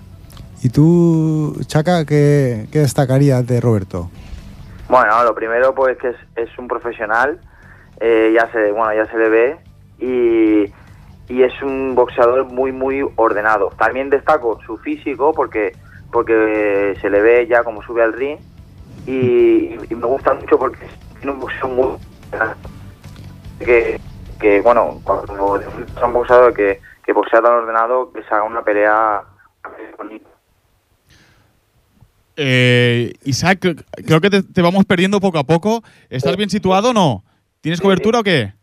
¿Y 0.62 0.70
tú, 0.70 1.56
Chaca, 1.66 2.06
qué, 2.06 2.68
qué 2.72 2.80
destacarías 2.80 3.46
de 3.48 3.60
Roberto? 3.60 4.10
Bueno, 4.88 5.24
lo 5.24 5.34
primero 5.34 5.74
pues 5.74 5.98
que 5.98 6.10
es, 6.10 6.16
es 6.36 6.58
un 6.60 6.68
profesional, 6.68 7.40
eh, 8.00 8.32
ya 8.36 8.52
se 8.52 8.72
bueno 8.72 8.94
ya 8.94 9.10
se 9.10 9.18
le 9.18 9.30
ve 9.30 9.58
y, 10.00 10.74
y 11.30 11.44
es 11.44 11.54
un 11.62 11.96
boxeador 11.96 12.46
muy 12.46 12.72
muy 12.72 13.06
ordenado. 13.16 13.70
También 13.78 14.10
destaco 14.10 14.60
su 14.66 14.78
físico 14.78 15.32
porque 15.34 15.74
porque 16.12 16.96
se 17.02 17.10
le 17.10 17.22
ve 17.22 17.48
ya 17.48 17.64
como 17.64 17.82
sube 17.84 18.04
al 18.04 18.14
ring 18.14 18.38
y, 19.08 19.74
y 19.90 19.96
me 19.96 20.06
gusta 20.06 20.34
mucho 20.34 20.58
porque 20.60 20.86
tiene 21.20 21.32
un 21.32 21.40
boxeo 21.40 21.68
muy 21.70 21.98
que, 23.60 24.00
que 24.40 24.62
bueno 24.62 25.00
cuando 25.04 25.58
es 25.60 25.68
un 26.04 26.14
boxeador 26.14 26.54
que, 26.54 26.80
que 27.06 27.14
boxea 27.14 27.42
tan 27.42 27.52
ordenado 27.54 28.12
que 28.12 28.22
se 28.24 28.34
haga 28.34 28.44
una 28.44 28.64
pelea 28.64 29.24
bonita. 29.98 30.30
Eh, 32.36 33.14
Isaac, 33.24 33.60
cre- 33.60 33.86
creo 34.06 34.20
que 34.20 34.30
te, 34.30 34.42
te 34.44 34.62
vamos 34.62 34.86
perdiendo 34.86 35.20
poco 35.20 35.38
a 35.38 35.44
poco. 35.44 35.84
¿Estás 36.10 36.36
bien 36.36 36.50
situado 36.50 36.90
o 36.90 36.94
no? 36.94 37.24
¿Tienes 37.62 37.80
Sí, 37.80 37.84
cobertura 37.84 38.18
sí. 38.18 38.22
o 38.22 38.24
qué? 38.24 38.54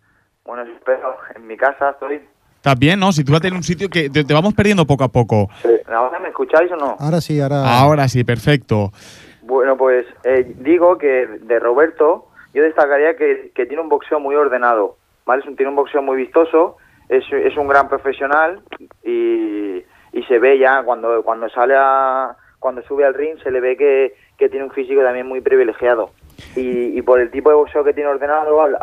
Bueno, 0.45 0.63
espero, 0.75 1.17
en 1.37 1.47
mi 1.47 1.57
casa 1.57 1.91
estoy. 1.91 2.21
¿Estás 2.61 2.79
bien, 2.79 3.01
no? 3.01 3.11
Sitúate 3.11 3.49
en 3.49 3.55
un 3.55 3.63
sitio 3.63 3.89
que 3.89 4.11
te, 4.11 4.23
te 4.23 4.35
vamos 4.35 4.53
perdiendo 4.53 4.85
poco 4.85 5.03
a 5.03 5.09
poco. 5.09 5.49
¿Ahora 5.89 6.19
me 6.19 6.29
escucháis 6.29 6.71
o 6.73 6.77
no? 6.77 6.95
Ahora 6.99 7.23
sí, 7.23 7.41
ahora. 7.41 7.81
Ahora 7.81 8.07
sí, 8.07 8.23
perfecto. 8.23 8.93
Bueno, 9.41 9.79
pues 9.79 10.05
eh, 10.25 10.53
digo 10.59 10.99
que 10.99 11.27
de 11.27 11.59
Roberto 11.59 12.27
yo 12.53 12.63
destacaría 12.63 13.17
que, 13.17 13.51
que 13.55 13.65
tiene 13.65 13.83
un 13.83 13.89
boxeo 13.89 14.21
muy 14.21 14.35
ordenado, 14.35 14.99
¿vale? 15.25 15.41
Es 15.41 15.49
un, 15.49 15.57
tiene 15.57 15.71
un 15.71 15.77
boxeo 15.77 16.03
muy 16.03 16.19
vistoso, 16.19 16.77
es, 17.09 17.25
es 17.33 17.57
un 17.57 17.67
gran 17.67 17.89
profesional 17.89 18.61
y, 19.05 19.79
y 20.13 20.23
se 20.29 20.39
ve 20.39 20.59
ya 20.59 20.83
cuando, 20.83 21.23
cuando 21.23 21.49
sale 21.49 21.73
a, 21.79 22.37
cuando 22.59 22.83
sube 22.83 23.07
al 23.07 23.15
ring 23.15 23.43
se 23.43 23.51
le 23.51 23.63
ve 23.63 23.79
que, 23.79 24.15
que 24.37 24.51
tiene 24.51 24.67
un 24.67 24.71
físico 24.73 25.03
también 25.03 25.27
muy 25.27 25.41
privilegiado. 25.41 26.11
Y, 26.57 26.99
y 26.99 27.03
por 27.03 27.21
el 27.21 27.31
tipo 27.31 27.51
de 27.51 27.57
boxeo 27.57 27.85
que 27.85 27.93
tiene 27.93 28.11
ordenado, 28.11 28.63
al, 28.63 28.77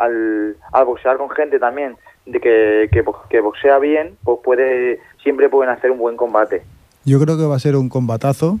al, 0.72 0.84
boxear 0.84 1.16
con 1.16 1.30
gente 1.30 1.58
también 1.58 1.96
de 2.26 2.40
que, 2.40 2.88
que, 2.92 3.04
que 3.30 3.40
boxea 3.40 3.78
bien, 3.78 4.16
pues 4.24 4.38
puede 4.42 5.00
siempre 5.22 5.48
pueden 5.48 5.70
hacer 5.70 5.90
un 5.90 5.98
buen 5.98 6.16
combate. 6.16 6.62
Yo 7.04 7.18
creo 7.20 7.36
que 7.38 7.44
va 7.44 7.56
a 7.56 7.60
ser 7.60 7.76
un 7.76 7.88
combatazo. 7.88 8.58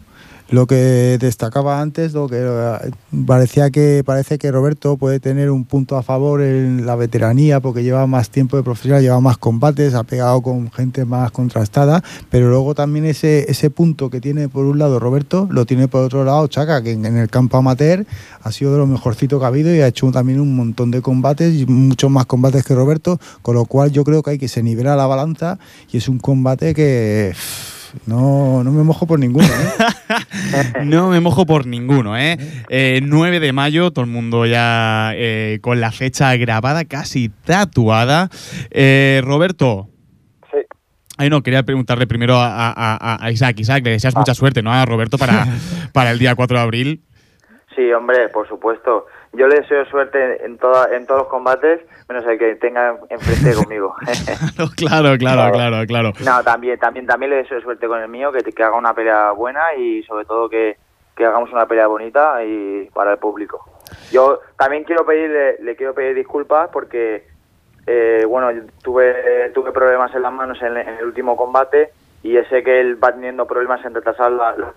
Lo 0.50 0.66
que 0.66 1.18
destacaba 1.20 1.82
antes, 1.82 2.14
lo 2.14 2.26
que 2.26 2.38
eh, 2.40 2.90
parecía 3.26 3.70
que 3.70 4.02
parece 4.04 4.38
que 4.38 4.50
Roberto 4.50 4.96
puede 4.96 5.20
tener 5.20 5.50
un 5.50 5.66
punto 5.66 5.98
a 5.98 6.02
favor 6.02 6.40
en 6.40 6.86
la 6.86 6.96
veteranía 6.96 7.60
porque 7.60 7.82
lleva 7.82 8.06
más 8.06 8.30
tiempo 8.30 8.56
de 8.56 8.62
profesional, 8.62 9.02
lleva 9.02 9.20
más 9.20 9.36
combates, 9.36 9.92
ha 9.92 10.04
pegado 10.04 10.40
con 10.40 10.70
gente 10.72 11.04
más 11.04 11.32
contrastada, 11.32 12.02
pero 12.30 12.48
luego 12.48 12.74
también 12.74 13.04
ese 13.04 13.50
ese 13.50 13.68
punto 13.68 14.08
que 14.08 14.22
tiene 14.22 14.48
por 14.48 14.64
un 14.64 14.78
lado 14.78 14.98
Roberto 14.98 15.46
lo 15.50 15.66
tiene 15.66 15.86
por 15.86 16.04
otro 16.04 16.24
lado 16.24 16.46
Chaca, 16.46 16.82
que 16.82 16.92
en, 16.92 17.04
el 17.04 17.28
campo 17.28 17.58
amateur 17.58 18.06
ha 18.42 18.50
sido 18.50 18.72
de 18.72 18.78
lo 18.78 18.86
mejorcito 18.86 19.38
que 19.38 19.44
ha 19.44 19.48
habido 19.48 19.74
y 19.74 19.80
ha 19.80 19.86
hecho 19.86 20.10
también 20.12 20.40
un 20.40 20.56
montón 20.56 20.90
de 20.90 21.02
combates 21.02 21.54
y 21.56 21.66
muchos 21.66 22.10
más 22.10 22.24
combates 22.24 22.64
que 22.64 22.74
Roberto, 22.74 23.20
con 23.42 23.54
lo 23.54 23.66
cual 23.66 23.92
yo 23.92 24.02
creo 24.02 24.22
que 24.22 24.30
hay 24.30 24.38
que 24.38 24.48
se 24.48 24.62
nivela 24.62 24.96
la 24.96 25.06
balanza 25.06 25.58
y 25.92 25.98
es 25.98 26.08
un 26.08 26.18
combate 26.18 26.72
que 26.72 27.34
no, 28.06 28.62
no 28.64 28.72
me 28.72 28.82
mojo 28.82 29.06
por 29.06 29.18
ninguno. 29.18 29.46
¿eh? 29.46 29.72
No 30.84 31.10
me 31.10 31.20
mojo 31.20 31.44
por 31.46 31.66
ninguno, 31.66 32.16
¿eh? 32.16 32.36
Eh, 32.68 33.00
9 33.02 33.40
de 33.40 33.52
mayo, 33.52 33.90
todo 33.90 34.04
el 34.04 34.10
mundo 34.10 34.46
ya 34.46 35.12
eh, 35.14 35.58
con 35.60 35.80
la 35.80 35.92
fecha 35.92 36.34
grabada, 36.36 36.84
casi 36.84 37.28
tatuada. 37.44 38.30
Eh, 38.70 39.20
Roberto, 39.24 39.88
Sí. 40.50 40.58
Ay, 41.18 41.28
no, 41.30 41.42
quería 41.42 41.62
preguntarle 41.64 42.06
primero 42.06 42.36
a, 42.36 42.68
a- 42.70 42.72
a- 42.96 43.24
a 43.24 43.30
Isaac. 43.30 43.58
Isaac, 43.60 43.84
le 43.84 43.90
deseas 43.90 44.16
mucha 44.16 44.34
suerte, 44.34 44.62
¿no? 44.62 44.72
A 44.72 44.84
Roberto 44.86 45.18
para, 45.18 45.46
para 45.92 46.10
el 46.10 46.18
día 46.18 46.34
4 46.34 46.56
de 46.56 46.62
abril. 46.62 47.02
Sí, 47.76 47.92
hombre, 47.92 48.28
por 48.30 48.48
supuesto. 48.48 49.06
Yo 49.32 49.46
le 49.46 49.56
deseo 49.60 49.84
suerte 49.86 50.44
en, 50.44 50.56
toda, 50.58 50.94
en 50.94 51.06
todos 51.06 51.20
los 51.22 51.28
combates, 51.28 51.80
menos 52.08 52.24
el 52.26 52.38
que 52.38 52.54
tenga 52.56 52.96
enfrente 53.10 53.54
conmigo. 53.62 53.94
claro, 54.76 55.16
claro, 55.18 55.52
claro, 55.52 55.86
claro. 55.86 56.12
no, 56.24 56.42
también, 56.42 56.78
también, 56.78 57.06
también 57.06 57.30
le 57.30 57.36
deseo 57.36 57.60
suerte 57.60 57.86
con 57.86 58.00
el 58.00 58.08
mío, 58.08 58.32
que, 58.32 58.42
que 58.42 58.62
haga 58.62 58.76
una 58.76 58.94
pelea 58.94 59.32
buena 59.32 59.74
y 59.76 60.02
sobre 60.04 60.24
todo 60.24 60.48
que, 60.48 60.76
que 61.16 61.24
hagamos 61.26 61.52
una 61.52 61.66
pelea 61.66 61.86
bonita 61.86 62.42
y 62.44 62.88
para 62.94 63.12
el 63.12 63.18
público. 63.18 63.64
Yo 64.10 64.40
también 64.56 64.84
quiero 64.84 65.04
pedirle, 65.04 65.56
le 65.60 65.76
quiero 65.76 65.94
pedir 65.94 66.14
disculpas 66.14 66.70
porque, 66.72 67.26
eh, 67.86 68.24
bueno, 68.26 68.48
tuve, 68.82 69.50
tuve 69.54 69.72
problemas 69.72 70.14
en 70.14 70.22
las 70.22 70.32
manos 70.32 70.60
en, 70.62 70.76
en 70.76 70.88
el 70.98 71.04
último 71.04 71.36
combate 71.36 71.90
y 72.22 72.36
sé 72.50 72.62
que 72.62 72.80
él 72.80 73.02
va 73.02 73.12
teniendo 73.12 73.46
problemas 73.46 73.84
en 73.84 73.94
retrasar 73.94 74.32
la, 74.32 74.56
la- 74.56 74.72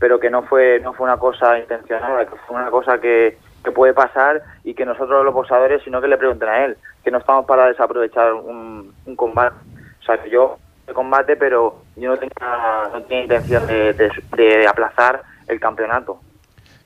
pero 0.00 0.20
que 0.20 0.30
no 0.30 0.42
fue 0.44 0.78
no 0.80 0.92
fue 0.92 1.04
una 1.06 1.16
cosa 1.16 1.58
intencional, 1.58 2.26
que 2.28 2.36
fue 2.46 2.56
una 2.56 2.70
cosa 2.70 3.00
que, 3.00 3.36
que 3.64 3.72
puede 3.72 3.92
pasar 3.94 4.42
y 4.64 4.74
que 4.74 4.84
nosotros 4.86 5.24
los 5.24 5.34
boxeadores, 5.34 5.82
sino 5.84 6.00
que 6.00 6.08
le 6.08 6.16
pregunten 6.16 6.48
a 6.48 6.64
él, 6.64 6.76
que 7.04 7.10
no 7.10 7.18
estamos 7.18 7.44
para 7.46 7.66
desaprovechar 7.66 8.32
un, 8.32 8.92
un 9.04 9.16
combate. 9.16 9.56
O 10.00 10.04
sea, 10.04 10.22
que 10.22 10.30
yo 10.30 10.58
de 10.86 10.94
combate, 10.94 11.36
pero 11.36 11.82
yo 11.96 12.10
no 12.10 12.16
tenía, 12.16 12.88
no 12.92 13.02
tenía 13.02 13.22
intención 13.24 13.66
de, 13.66 13.92
de- 13.92 14.10
de 14.36 14.66
aplazar 14.66 15.22
el 15.48 15.60
campeonato. 15.60 16.20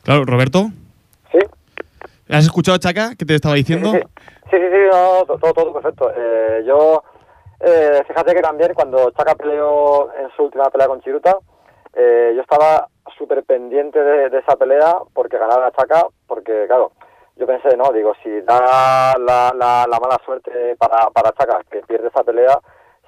Claro, 0.02 0.24
Roberto. 0.24 0.66
Sí. 1.30 1.38
¿Has 2.28 2.44
escuchado, 2.44 2.78
Chaca, 2.78 3.14
que 3.16 3.24
te 3.24 3.34
estaba 3.36 3.54
diciendo? 3.54 3.92
Sí, 3.92 3.98
sí, 4.50 4.56
sí, 4.56 4.66
sí, 4.70 4.78
no, 4.90 5.24
to- 5.26 5.38
todo, 5.38 5.52
todo 5.52 5.72
perfecto. 5.74 6.10
Eh, 6.16 6.64
yo, 6.66 7.02
eh, 7.60 8.02
fíjate 8.08 8.34
que 8.34 8.40
también 8.40 8.74
cuando 8.74 9.10
Chaka 9.12 9.34
peleó 9.36 10.12
en 10.14 10.28
su 10.36 10.44
última 10.44 10.68
pelea 10.70 10.88
con 10.88 11.00
Chiruta, 11.02 11.36
eh, 11.94 12.32
yo 12.34 12.42
estaba 12.42 12.88
súper 13.18 13.42
pendiente 13.44 14.02
de, 14.02 14.30
de 14.30 14.38
esa 14.38 14.56
pelea 14.56 14.96
porque 15.14 15.38
ganaba 15.38 15.70
Chaka, 15.72 16.06
porque 16.26 16.64
claro, 16.66 16.92
yo 17.36 17.46
pensé, 17.46 17.76
no, 17.76 17.90
digo, 17.92 18.12
si 18.22 18.40
da 18.42 19.14
la, 19.18 19.52
la, 19.54 19.86
la 19.88 20.00
mala 20.00 20.18
suerte 20.24 20.76
para, 20.76 21.10
para 21.10 21.32
Chaka, 21.32 21.60
que 21.70 21.80
pierde 21.82 22.08
esa 22.08 22.22
pelea, 22.24 22.58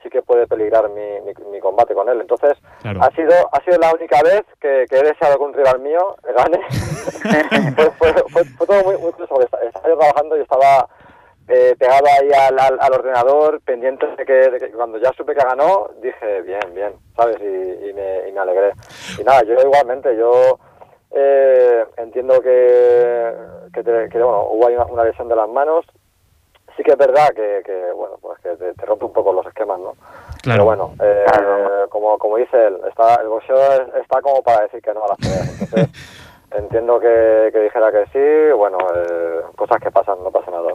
sí 0.03 0.11
que 0.11 0.23
puede 0.23 0.47
peligrar 0.47 0.89
mi, 0.91 1.21
mi, 1.23 1.33
mi 1.51 1.61
combate 1.61 1.95
con 1.95 2.09
él. 2.09 2.21
Entonces, 2.21 2.53
Claro. 2.83 3.01
ha 3.03 3.11
sido 3.13 3.33
ha 3.53 3.61
sido 3.65 3.79
la 3.79 3.93
única 3.95 4.21
vez 4.23 4.43
que, 4.61 4.85
que 4.91 4.97
he 4.99 5.03
deseado 5.03 5.39
que 5.39 5.45
un 5.45 5.55
rival 5.55 5.81
mío 5.81 6.17
gane. 6.37 6.61
fue, 7.77 7.91
fue, 7.93 8.13
fue, 8.31 8.45
fue 8.45 8.67
todo 8.67 8.83
muy, 8.85 8.97
muy 8.99 9.13
curioso, 9.13 9.35
porque 9.35 9.45
esta- 9.47 9.65
estaba 9.65 9.89
yo 9.89 9.97
trabajando 9.99 10.37
y 10.37 10.41
estaba 10.43 10.89
eh, 11.49 11.75
pegado 11.79 12.07
ahí 12.07 12.31
al, 12.33 12.59
al, 12.59 12.79
al 12.81 12.93
ordenador, 12.95 13.61
pendiente 13.63 14.07
de 14.17 14.25
que, 14.25 14.33
de 14.51 14.59
que 14.59 14.71
cuando 14.73 14.99
ya 14.99 15.13
supe 15.13 15.35
que 15.35 15.45
ganó, 15.45 15.91
dije, 16.01 16.41
bien, 16.43 16.61
bien, 16.75 16.93
¿sabes? 17.17 17.37
Y, 17.41 17.89
y, 17.91 17.93
me, 17.93 18.29
y 18.29 18.33
me 18.33 18.41
alegré. 18.41 18.73
Y 19.19 19.25
nada, 19.25 19.43
yo 19.43 19.55
igualmente, 19.61 20.17
yo 20.17 20.59
eh, 21.11 21.85
entiendo 21.99 22.41
que, 22.41 23.35
que, 23.75 23.83
te- 23.83 24.09
que, 24.09 24.19
bueno, 24.23 24.49
hubo 24.51 24.67
ahí 24.67 24.75
una, 24.75 24.87
una 24.87 25.05
lesión 25.05 25.29
de 25.29 25.37
las 25.37 25.49
manos. 25.49 25.85
Sí 26.77 26.83
que 26.83 26.91
es 26.91 26.99
verdad 26.99 27.29
que, 27.29 27.63
que 27.65 27.93
bueno, 27.93 28.17
pues 28.21 28.37
que 28.41 28.49
te, 28.57 28.73
te 28.75 28.85
rompe 28.87 29.05
un 29.05 29.13
poco 29.13 29.33
los 29.33 29.47
esquemas, 29.47 29.79
¿no? 29.79 29.93
Claro. 30.43 30.43
Pero 30.43 30.65
bueno, 30.65 30.91
eh, 31.01 31.25
como, 31.89 32.19
como 32.19 32.37
dice 32.37 32.67
él, 32.67 32.81
está, 32.89 33.15
el 33.23 33.29
boxeo 33.29 33.57
es- 33.57 33.95
está 34.03 34.21
como 34.23 34.43
para 34.43 34.63
decir 34.63 34.83
que 34.83 34.93
no 34.93 35.05
a 35.05 35.09
las 35.09 35.19
peleas. 35.19 35.61
Entonces, 35.61 35.89
entiendo 36.51 36.99
que, 36.99 37.51
que 37.53 37.61
dijera 37.61 37.93
que 37.93 38.07
sí, 38.13 38.53
bueno, 38.57 38.79
eh, 38.97 39.43
cosas 39.55 39.79
que 39.81 39.93
pasan, 39.93 40.19
no 40.25 40.33
pasa 40.33 40.51
nada. 40.51 40.73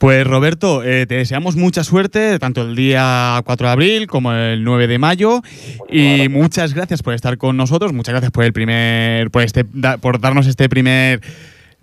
Pues 0.00 0.26
Roberto, 0.26 0.82
eh, 0.82 1.04
te 1.06 1.16
deseamos 1.16 1.56
mucha 1.56 1.84
suerte, 1.84 2.38
tanto 2.38 2.62
el 2.62 2.74
día 2.74 3.38
4 3.44 3.66
de 3.66 3.72
abril 3.72 4.06
como 4.06 4.32
el 4.32 4.64
9 4.64 4.86
de 4.86 4.98
mayo. 4.98 5.42
Y 5.90 6.26
muchas 6.30 6.72
gracias 6.72 7.02
por 7.02 7.12
estar 7.12 7.36
con 7.36 7.58
nosotros, 7.58 7.92
muchas 7.92 8.14
gracias 8.14 8.32
por 8.32 8.44
el 8.44 8.54
primer, 8.54 9.30
por 9.30 9.42
este, 9.42 9.64
da- 9.74 9.98
por 9.98 10.18
darnos 10.18 10.46
este 10.46 10.70
primer 10.70 11.20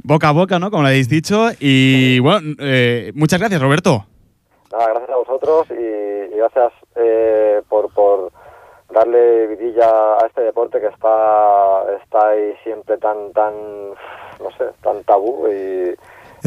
boca 0.04 0.30
a 0.30 0.32
boca, 0.32 0.58
¿no? 0.58 0.72
Como 0.72 0.82
lo 0.82 0.90
habéis 0.90 1.10
dicho. 1.10 1.50
Y 1.60 2.18
bueno, 2.18 2.56
eh, 2.60 3.12
muchas 3.14 3.40
gracias, 3.40 3.62
Roberto. 3.62 4.08
Nada, 4.72 4.88
gracias 4.90 5.10
a 5.12 5.16
vosotros 5.18 5.68
y, 5.70 6.34
y 6.34 6.38
gracias 6.38 6.74
eh, 6.96 7.62
por, 7.70 7.94
por 7.94 8.32
darle 8.96 9.46
vidilla 9.56 9.90
a 10.20 10.26
este 10.26 10.42
deporte 10.42 10.80
que 10.82 10.88
está, 10.88 11.84
está 12.04 12.30
ahí 12.30 12.52
siempre 12.64 12.98
tan, 12.98 13.32
tan, 13.34 13.54
no 14.40 14.50
sé, 14.58 14.64
tan 14.82 15.04
tabú 15.04 15.48
y 15.50 15.94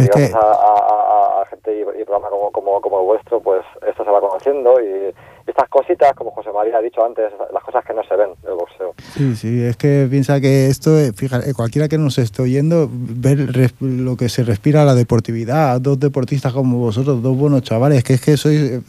Es 0.03 0.09
gracias 0.09 0.35
a, 0.35 0.39
a- 0.41 1.39
a- 1.39 1.43
a 1.43 1.47
gente 1.47 1.75
y, 1.75 1.81
y 1.81 2.05
programa 2.05 2.29
como, 2.31 2.51
como, 2.53 2.81
como 2.81 3.01
el 3.01 3.07
vuestro, 3.07 3.41
pues 3.41 3.63
esto 3.87 4.05
se 4.05 4.11
va 4.11 4.21
conociendo 4.21 4.81
y 4.81 5.15
estas 5.51 5.69
cositas, 5.69 6.13
como 6.15 6.31
José 6.31 6.51
María 6.53 6.79
ha 6.79 6.81
dicho 6.81 7.05
antes, 7.05 7.27
las 7.53 7.63
cosas 7.63 7.85
que 7.85 7.93
no 7.95 8.03
se 8.05 8.17
ven 8.17 8.31
del 8.43 8.55
boxeo. 8.55 8.95
Sí, 9.17 9.37
sí, 9.37 9.63
es 9.63 9.77
que 9.77 10.07
piensa 10.11 10.41
que 10.41 10.69
esto, 10.69 10.99
eh, 10.99 11.13
fíjate, 11.15 11.53
cualquiera 11.55 11.89
que 11.89 11.99
nos 11.99 12.19
esté 12.19 12.43
oyendo, 12.43 12.89
ver 12.91 13.49
lo 13.81 14.17
que 14.17 14.29
se 14.29 14.43
respira 14.45 14.85
la 14.85 14.95
deportividad, 14.95 15.81
dos 15.81 15.99
deportistas 16.01 16.53
como 16.53 16.79
vosotros, 16.79 17.23
dos 17.23 17.37
buenos 17.37 17.63
chavales, 17.63 18.03
que 18.05 18.15
es 18.15 18.21
que 18.21 18.37
sois 18.37 18.61
eh, 18.61 18.81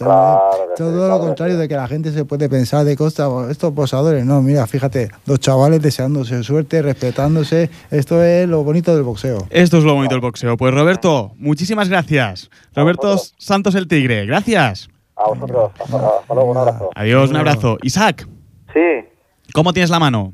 todo 0.78 1.08
lo 1.10 1.20
contrario 1.20 1.58
de 1.58 1.68
que 1.68 1.76
la 1.76 1.88
gente 1.88 2.12
se 2.12 2.24
puede 2.26 2.48
pensar 2.50 2.86
de 2.86 2.96
costa, 2.96 3.28
"Oh, 3.30 3.50
estos 3.50 3.74
posadores, 3.74 4.26
no, 4.26 4.42
mira, 4.42 4.68
fíjate, 4.68 5.10
dos 5.26 5.40
chavales 5.40 5.82
deseándose 5.82 6.44
suerte, 6.44 6.82
respetándose, 6.82 7.70
esto 7.90 8.24
es 8.24 8.48
lo 8.48 8.64
bonito 8.64 8.94
del 8.94 9.04
boxeo. 9.04 9.48
Esto 9.50 9.80
es 9.80 9.84
lo 9.84 9.96
bonito 9.96 10.14
del 10.16 10.22
boxeo. 10.22 10.58
Pues 10.58 10.74
Roberto, 10.74 11.32
muchísimas 11.38 11.90
gracias. 11.90 12.50
Roberto 12.76 13.18
Santos 13.38 13.74
el 13.76 13.88
Tigre, 13.88 14.26
gracias. 14.28 14.91
A 15.24 15.28
vosotros, 15.30 15.72
hasta, 15.80 15.98
hasta 16.20 16.34
luego, 16.34 16.52
un 16.52 16.58
abrazo. 16.58 16.90
Adiós, 16.96 17.30
un 17.30 17.36
abrazo. 17.38 17.78
Isaac, 17.84 18.28
Sí, 18.74 19.06
¿cómo 19.54 19.74
tienes 19.74 19.90
la 19.90 20.00
mano? 20.00 20.34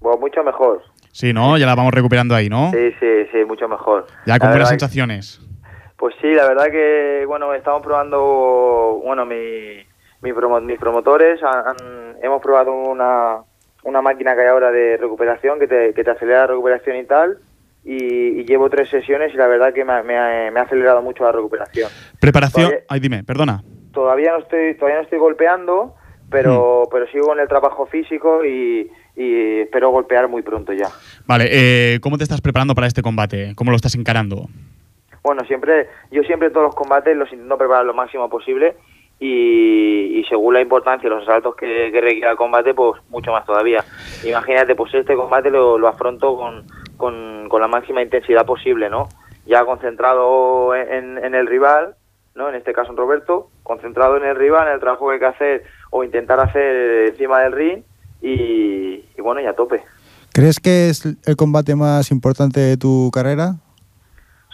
bueno, 0.00 0.18
mucho 0.20 0.42
mejor. 0.44 0.82
Sí, 1.12 1.32
¿no? 1.32 1.56
Ya 1.58 1.66
la 1.66 1.74
vamos 1.74 1.92
recuperando 1.92 2.34
ahí, 2.34 2.48
¿no? 2.48 2.70
Sí, 2.70 2.92
sí, 3.00 3.06
sí, 3.32 3.44
mucho 3.46 3.68
mejor. 3.68 4.06
Ya 4.26 4.38
con 4.38 4.48
La 4.48 4.52
buenas 4.54 4.68
sensaciones. 4.68 5.40
Pues 5.96 6.14
sí, 6.20 6.28
la 6.32 6.46
verdad 6.46 6.66
que, 6.70 7.24
bueno, 7.26 7.52
estamos 7.54 7.82
probando, 7.82 9.00
bueno, 9.02 9.24
mi, 9.26 9.78
mi 10.20 10.30
promo- 10.32 10.60
mis 10.60 10.78
promotores 10.78 11.42
han- 11.42 11.68
han- 11.68 12.16
hemos 12.22 12.40
probado 12.42 12.72
una, 12.72 13.38
una 13.82 14.02
máquina 14.02 14.34
que 14.34 14.42
hay 14.42 14.48
ahora 14.48 14.70
de 14.70 14.96
recuperación, 14.98 15.58
que 15.58 15.66
te, 15.66 15.94
que 15.94 16.04
te 16.04 16.10
acelera 16.10 16.40
la 16.40 16.46
recuperación 16.48 16.96
y 16.98 17.04
tal, 17.06 17.38
y, 17.82 18.40
y 18.40 18.44
llevo 18.44 18.68
tres 18.68 18.90
sesiones 18.90 19.32
y 19.32 19.36
la 19.38 19.46
verdad 19.46 19.72
que 19.72 19.84
me, 19.84 19.94
ha- 19.94 20.02
me 20.02 20.16
ha, 20.18 20.50
me 20.50 20.60
ha 20.60 20.64
acelerado 20.64 21.00
mucho 21.02 21.24
la 21.24 21.32
recuperación. 21.32 21.90
Preparación. 22.20 22.66
Todavía- 22.66 22.84
Ay, 22.88 23.00
dime, 23.00 23.24
perdona. 23.24 23.62
Todavía 23.96 24.32
no 24.32 24.40
estoy, 24.40 24.74
todavía 24.74 24.98
no 24.98 25.04
estoy 25.04 25.18
golpeando, 25.18 25.94
pero, 26.30 26.82
pero 26.92 27.06
sigo 27.06 27.32
en 27.32 27.40
el 27.40 27.48
trabajo 27.48 27.86
físico 27.86 28.44
y, 28.44 28.92
y 29.16 29.60
espero 29.60 29.88
golpear 29.88 30.28
muy 30.28 30.42
pronto 30.42 30.74
ya. 30.74 30.88
Vale, 31.26 31.48
eh, 31.50 31.98
¿cómo 32.02 32.18
te 32.18 32.24
estás 32.24 32.42
preparando 32.42 32.74
para 32.74 32.86
este 32.86 33.00
combate? 33.00 33.54
¿Cómo 33.56 33.70
lo 33.70 33.76
estás 33.76 33.94
encarando? 33.94 34.48
Bueno, 35.22 35.44
siempre, 35.46 35.88
yo 36.10 36.22
siempre 36.24 36.50
todos 36.50 36.64
los 36.64 36.74
combates 36.74 37.16
los 37.16 37.32
intento 37.32 37.56
preparar 37.56 37.86
lo 37.86 37.94
máximo 37.94 38.28
posible 38.28 38.76
y, 39.18 40.18
y 40.20 40.24
según 40.28 40.52
la 40.52 40.60
importancia 40.60 41.06
y 41.06 41.10
los 41.10 41.22
asaltos 41.22 41.56
que, 41.56 41.90
que 41.90 42.00
requiera 42.02 42.32
el 42.32 42.36
combate, 42.36 42.74
pues 42.74 43.00
mucho 43.08 43.32
más 43.32 43.46
todavía. 43.46 43.82
Imagínate, 44.24 44.74
pues 44.74 44.92
este 44.92 45.16
combate 45.16 45.50
lo, 45.50 45.78
lo 45.78 45.88
afronto 45.88 46.36
con, 46.36 46.66
con, 46.98 47.48
con 47.48 47.62
la 47.62 47.66
máxima 47.66 48.02
intensidad 48.02 48.44
posible, 48.44 48.90
¿no? 48.90 49.08
Ya 49.46 49.64
concentrado 49.64 50.74
en, 50.74 51.16
en 51.16 51.34
el 51.34 51.46
rival, 51.46 51.94
¿no? 52.36 52.48
En 52.48 52.54
este 52.54 52.72
caso 52.72 52.90
en 52.90 52.96
Roberto, 52.96 53.48
concentrado 53.62 54.16
en 54.16 54.24
el 54.24 54.36
rival, 54.36 54.68
en 54.68 54.74
el 54.74 54.80
trabajo 54.80 55.08
que 55.08 55.14
hay 55.14 55.20
que 55.20 55.26
hacer 55.26 55.64
o 55.90 56.04
intentar 56.04 56.38
hacer 56.38 57.08
encima 57.08 57.40
del 57.40 57.52
ring 57.52 57.82
y, 58.20 59.04
y 59.16 59.20
bueno, 59.20 59.40
ya 59.40 59.50
a 59.50 59.54
tope. 59.54 59.82
¿Crees 60.32 60.60
que 60.60 60.90
es 60.90 61.06
el 61.06 61.36
combate 61.36 61.74
más 61.74 62.10
importante 62.10 62.60
de 62.60 62.76
tu 62.76 63.10
carrera? 63.12 63.54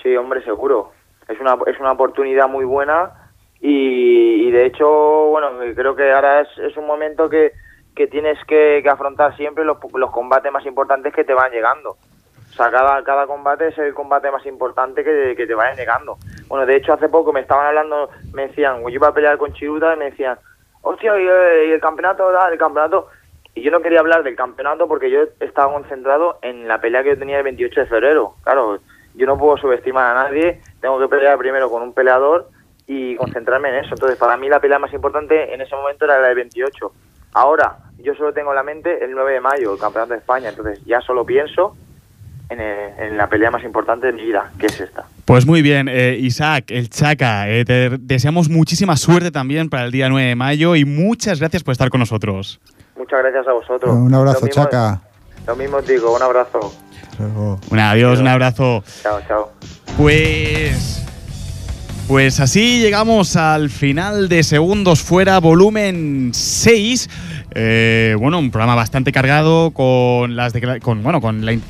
Sí, 0.03 0.17
hombre, 0.17 0.43
seguro. 0.45 0.93
Es 1.29 1.41
una, 1.41 1.57
es 1.67 1.79
una 1.81 1.93
oportunidad 1.93 2.49
muy 2.49 2.65
buena 2.65 3.31
y, 3.61 4.47
y 4.47 4.51
de 4.51 4.67
hecho, 4.67 4.87
bueno, 5.31 5.51
creo 5.75 5.97
que 5.97 6.13
ahora 6.13 6.41
es, 6.43 6.49
es 6.59 6.77
un 6.77 6.87
momento 6.87 7.29
que, 7.29 7.53
que 7.97 8.07
tienes 8.07 8.39
que, 8.47 8.81
que 8.83 8.89
afrontar 8.89 9.37
siempre 9.37 9.65
los, 9.65 9.79
los 9.95 10.11
combates 10.11 10.53
más 10.53 10.65
importantes 10.67 11.13
que 11.13 11.25
te 11.25 11.35
van 11.35 11.51
llegando. 11.51 11.97
Cada, 12.71 13.03
cada 13.03 13.27
combate 13.27 13.69
es 13.69 13.79
el 13.79 13.95
combate 13.95 14.31
más 14.31 14.45
importante 14.47 15.03
que, 15.03 15.35
te 15.35 15.55
vayan 15.55 15.77
llegando. 15.77 16.19
Bueno, 16.49 16.67
de 16.67 16.77
hecho, 16.77 16.93
hace 16.93 17.09
poco 17.09 17.33
me 17.33 17.41
estaban 17.41 17.67
hablando, 17.67 18.11
me 18.33 18.49
decían, 18.49 18.83
yo 18.83 18.89
iba 18.89 19.09
a 19.09 19.15
pelear 19.15 19.39
con 19.39 19.53
Chiruta 19.53 19.95
y 19.95 19.99
me 19.99 20.11
decían, 20.11 20.39
hostia, 20.83 21.19
y, 21.19 21.27
eh, 21.27 21.67
y 21.69 21.73
el 21.73 21.81
campeonato, 21.81 22.31
el 22.49 22.59
campeonato. 22.59 23.09
Y 23.55 23.63
yo 23.63 23.71
no 23.71 23.83
quería 23.83 24.01
hablar 24.01 24.23
del 24.23 24.37
campeonato 24.37 24.89
porque 24.89 25.11
yo 25.11 25.25
estaba 25.41 25.73
concentrado 25.73 26.39
en 26.43 26.67
la 26.67 26.81
pelea 26.81 27.03
que 27.03 27.11
yo 27.11 27.19
tenía 27.19 27.39
el 27.39 27.45
28 27.45 27.81
de 27.81 27.87
febrero. 27.87 28.35
Claro, 28.45 28.79
yo 29.15 29.27
no 29.27 29.39
puedo 29.39 29.57
subestimar 29.59 30.17
a 30.17 30.25
nadie, 30.25 30.61
tengo 30.81 30.99
que 30.99 31.09
pelear 31.09 31.37
primero 31.39 31.71
con 31.71 31.83
un 31.83 31.93
peleador 31.93 32.49
y 32.87 33.17
concentrarme 33.17 33.69
en 33.69 33.85
eso. 33.85 33.95
Entonces, 33.95 34.19
para 34.19 34.37
mí 34.37 34.49
la 34.49 34.61
pelea 34.61 34.79
más 34.79 34.93
importante 34.93 35.53
en 35.53 35.61
ese 35.61 35.77
momento 35.77 36.05
era 36.05 36.21
la 36.21 36.29
del 36.29 36.37
28. 36.37 36.93
Ahora, 37.35 37.77
yo 37.99 38.15
solo 38.15 38.33
tengo 38.33 38.51
en 38.51 38.57
la 38.57 38.63
mente 38.63 39.03
el 39.05 39.13
9 39.13 39.33
de 39.33 39.41
mayo, 39.41 39.73
el 39.73 39.81
Campeonato 39.81 40.13
de 40.13 40.19
España, 40.19 40.51
entonces 40.51 40.85
ya 40.85 41.01
solo 41.01 41.25
pienso 41.25 41.77
en, 42.53 42.61
eh, 42.61 42.95
en 42.99 43.17
la 43.17 43.29
pelea 43.29 43.51
más 43.51 43.63
importante 43.65 44.07
de 44.09 44.13
mi 44.13 44.23
vida, 44.25 44.51
que 44.59 44.67
es 44.67 44.81
esta. 44.81 45.05
Pues 45.25 45.47
muy 45.47 45.63
bien, 45.63 45.89
eh, 45.89 46.17
Isaac, 46.21 46.67
el 46.69 46.91
Chaca, 46.91 47.49
eh, 47.49 47.65
te 47.65 47.91
deseamos 47.99 48.49
muchísima 48.49 48.97
suerte 48.97 49.31
también 49.31 49.69
para 49.69 49.85
el 49.85 49.93
día 49.93 50.09
9 50.09 50.29
de 50.29 50.35
mayo 50.37 50.77
y 50.77 50.85
muchas 50.85 51.39
gracias 51.41 51.63
por 51.63 51.73
estar 51.73 51.91
con 51.91 52.01
nosotros. 52.01 52.61
Muchas 52.97 53.21
gracias 53.23 53.47
a 53.49 53.53
vosotros. 53.53 53.95
Un 53.95 54.13
abrazo, 54.15 54.41
Lo 54.41 54.47
mismo- 54.47 54.63
Chaca. 54.65 55.01
Lo 55.47 55.57
mismo 55.57 55.77
os 55.79 55.87
digo, 55.87 56.15
un 56.15 56.23
abrazo. 56.23 56.73
Un 57.71 57.79
adiós, 57.79 58.21
un 58.21 58.29
abrazo. 58.29 58.83
Chao, 59.03 59.21
chao. 59.29 59.53
Pues. 59.97 60.99
Pues 62.09 62.41
así 62.41 62.81
llegamos 62.81 63.37
al 63.37 63.71
final 63.71 64.29
de 64.29 64.43
Segundos 64.43 65.01
Fuera, 65.03 65.39
volumen 65.39 66.31
6. 66.35 67.09
Eh, 67.55 68.17
bueno, 68.19 68.39
un 68.39 68.51
programa 68.51 68.75
bastante 68.75 69.13
cargado 69.13 69.71
con 69.71 70.35
las 70.37 70.53
con 70.83 71.03
bueno, 71.03 71.21
con 71.21 71.45
la 71.47 71.53
in- 71.53 71.63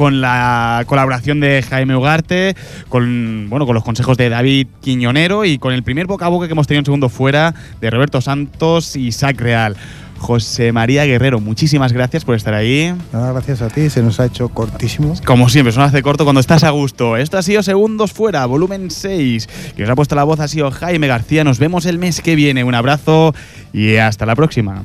con 0.00 0.22
la 0.22 0.84
colaboración 0.86 1.40
de 1.40 1.60
Jaime 1.60 1.94
Ugarte, 1.94 2.56
con 2.88 3.50
bueno, 3.50 3.66
con 3.66 3.74
los 3.74 3.84
consejos 3.84 4.16
de 4.16 4.30
David 4.30 4.68
Quiñonero 4.80 5.44
y 5.44 5.58
con 5.58 5.74
el 5.74 5.82
primer 5.82 6.06
boca 6.06 6.24
a 6.24 6.30
boca 6.30 6.46
que 6.46 6.52
hemos 6.52 6.66
tenido 6.66 6.78
en 6.78 6.84
Segundo 6.86 7.10
Fuera 7.10 7.54
de 7.82 7.90
Roberto 7.90 8.22
Santos 8.22 8.96
y 8.96 9.08
Isaac 9.08 9.38
Real. 9.38 9.76
José 10.16 10.72
María 10.72 11.04
Guerrero, 11.04 11.38
muchísimas 11.38 11.92
gracias 11.92 12.24
por 12.24 12.34
estar 12.34 12.54
ahí. 12.54 12.94
Nada, 13.12 13.32
gracias 13.32 13.60
a 13.60 13.68
ti, 13.68 13.90
se 13.90 14.02
nos 14.02 14.18
ha 14.20 14.24
hecho 14.24 14.48
cortísimo. 14.48 15.12
Como 15.26 15.50
siempre, 15.50 15.68
eso 15.68 15.80
no 15.80 15.84
hace 15.84 16.00
corto 16.00 16.24
cuando 16.24 16.40
estás 16.40 16.64
a 16.64 16.70
gusto. 16.70 17.18
Esto 17.18 17.36
ha 17.36 17.42
sido 17.42 17.62
Segundos 17.62 18.14
Fuera, 18.14 18.46
volumen 18.46 18.90
6. 18.90 19.48
Que 19.76 19.84
os 19.84 19.90
ha 19.90 19.94
puesto 19.94 20.14
la 20.14 20.24
voz 20.24 20.40
ha 20.40 20.48
sido 20.48 20.70
Jaime 20.70 21.08
García. 21.08 21.44
Nos 21.44 21.58
vemos 21.58 21.84
el 21.84 21.98
mes 21.98 22.22
que 22.22 22.36
viene. 22.36 22.64
Un 22.64 22.74
abrazo 22.74 23.34
y 23.74 23.96
hasta 23.96 24.24
la 24.24 24.34
próxima. 24.34 24.82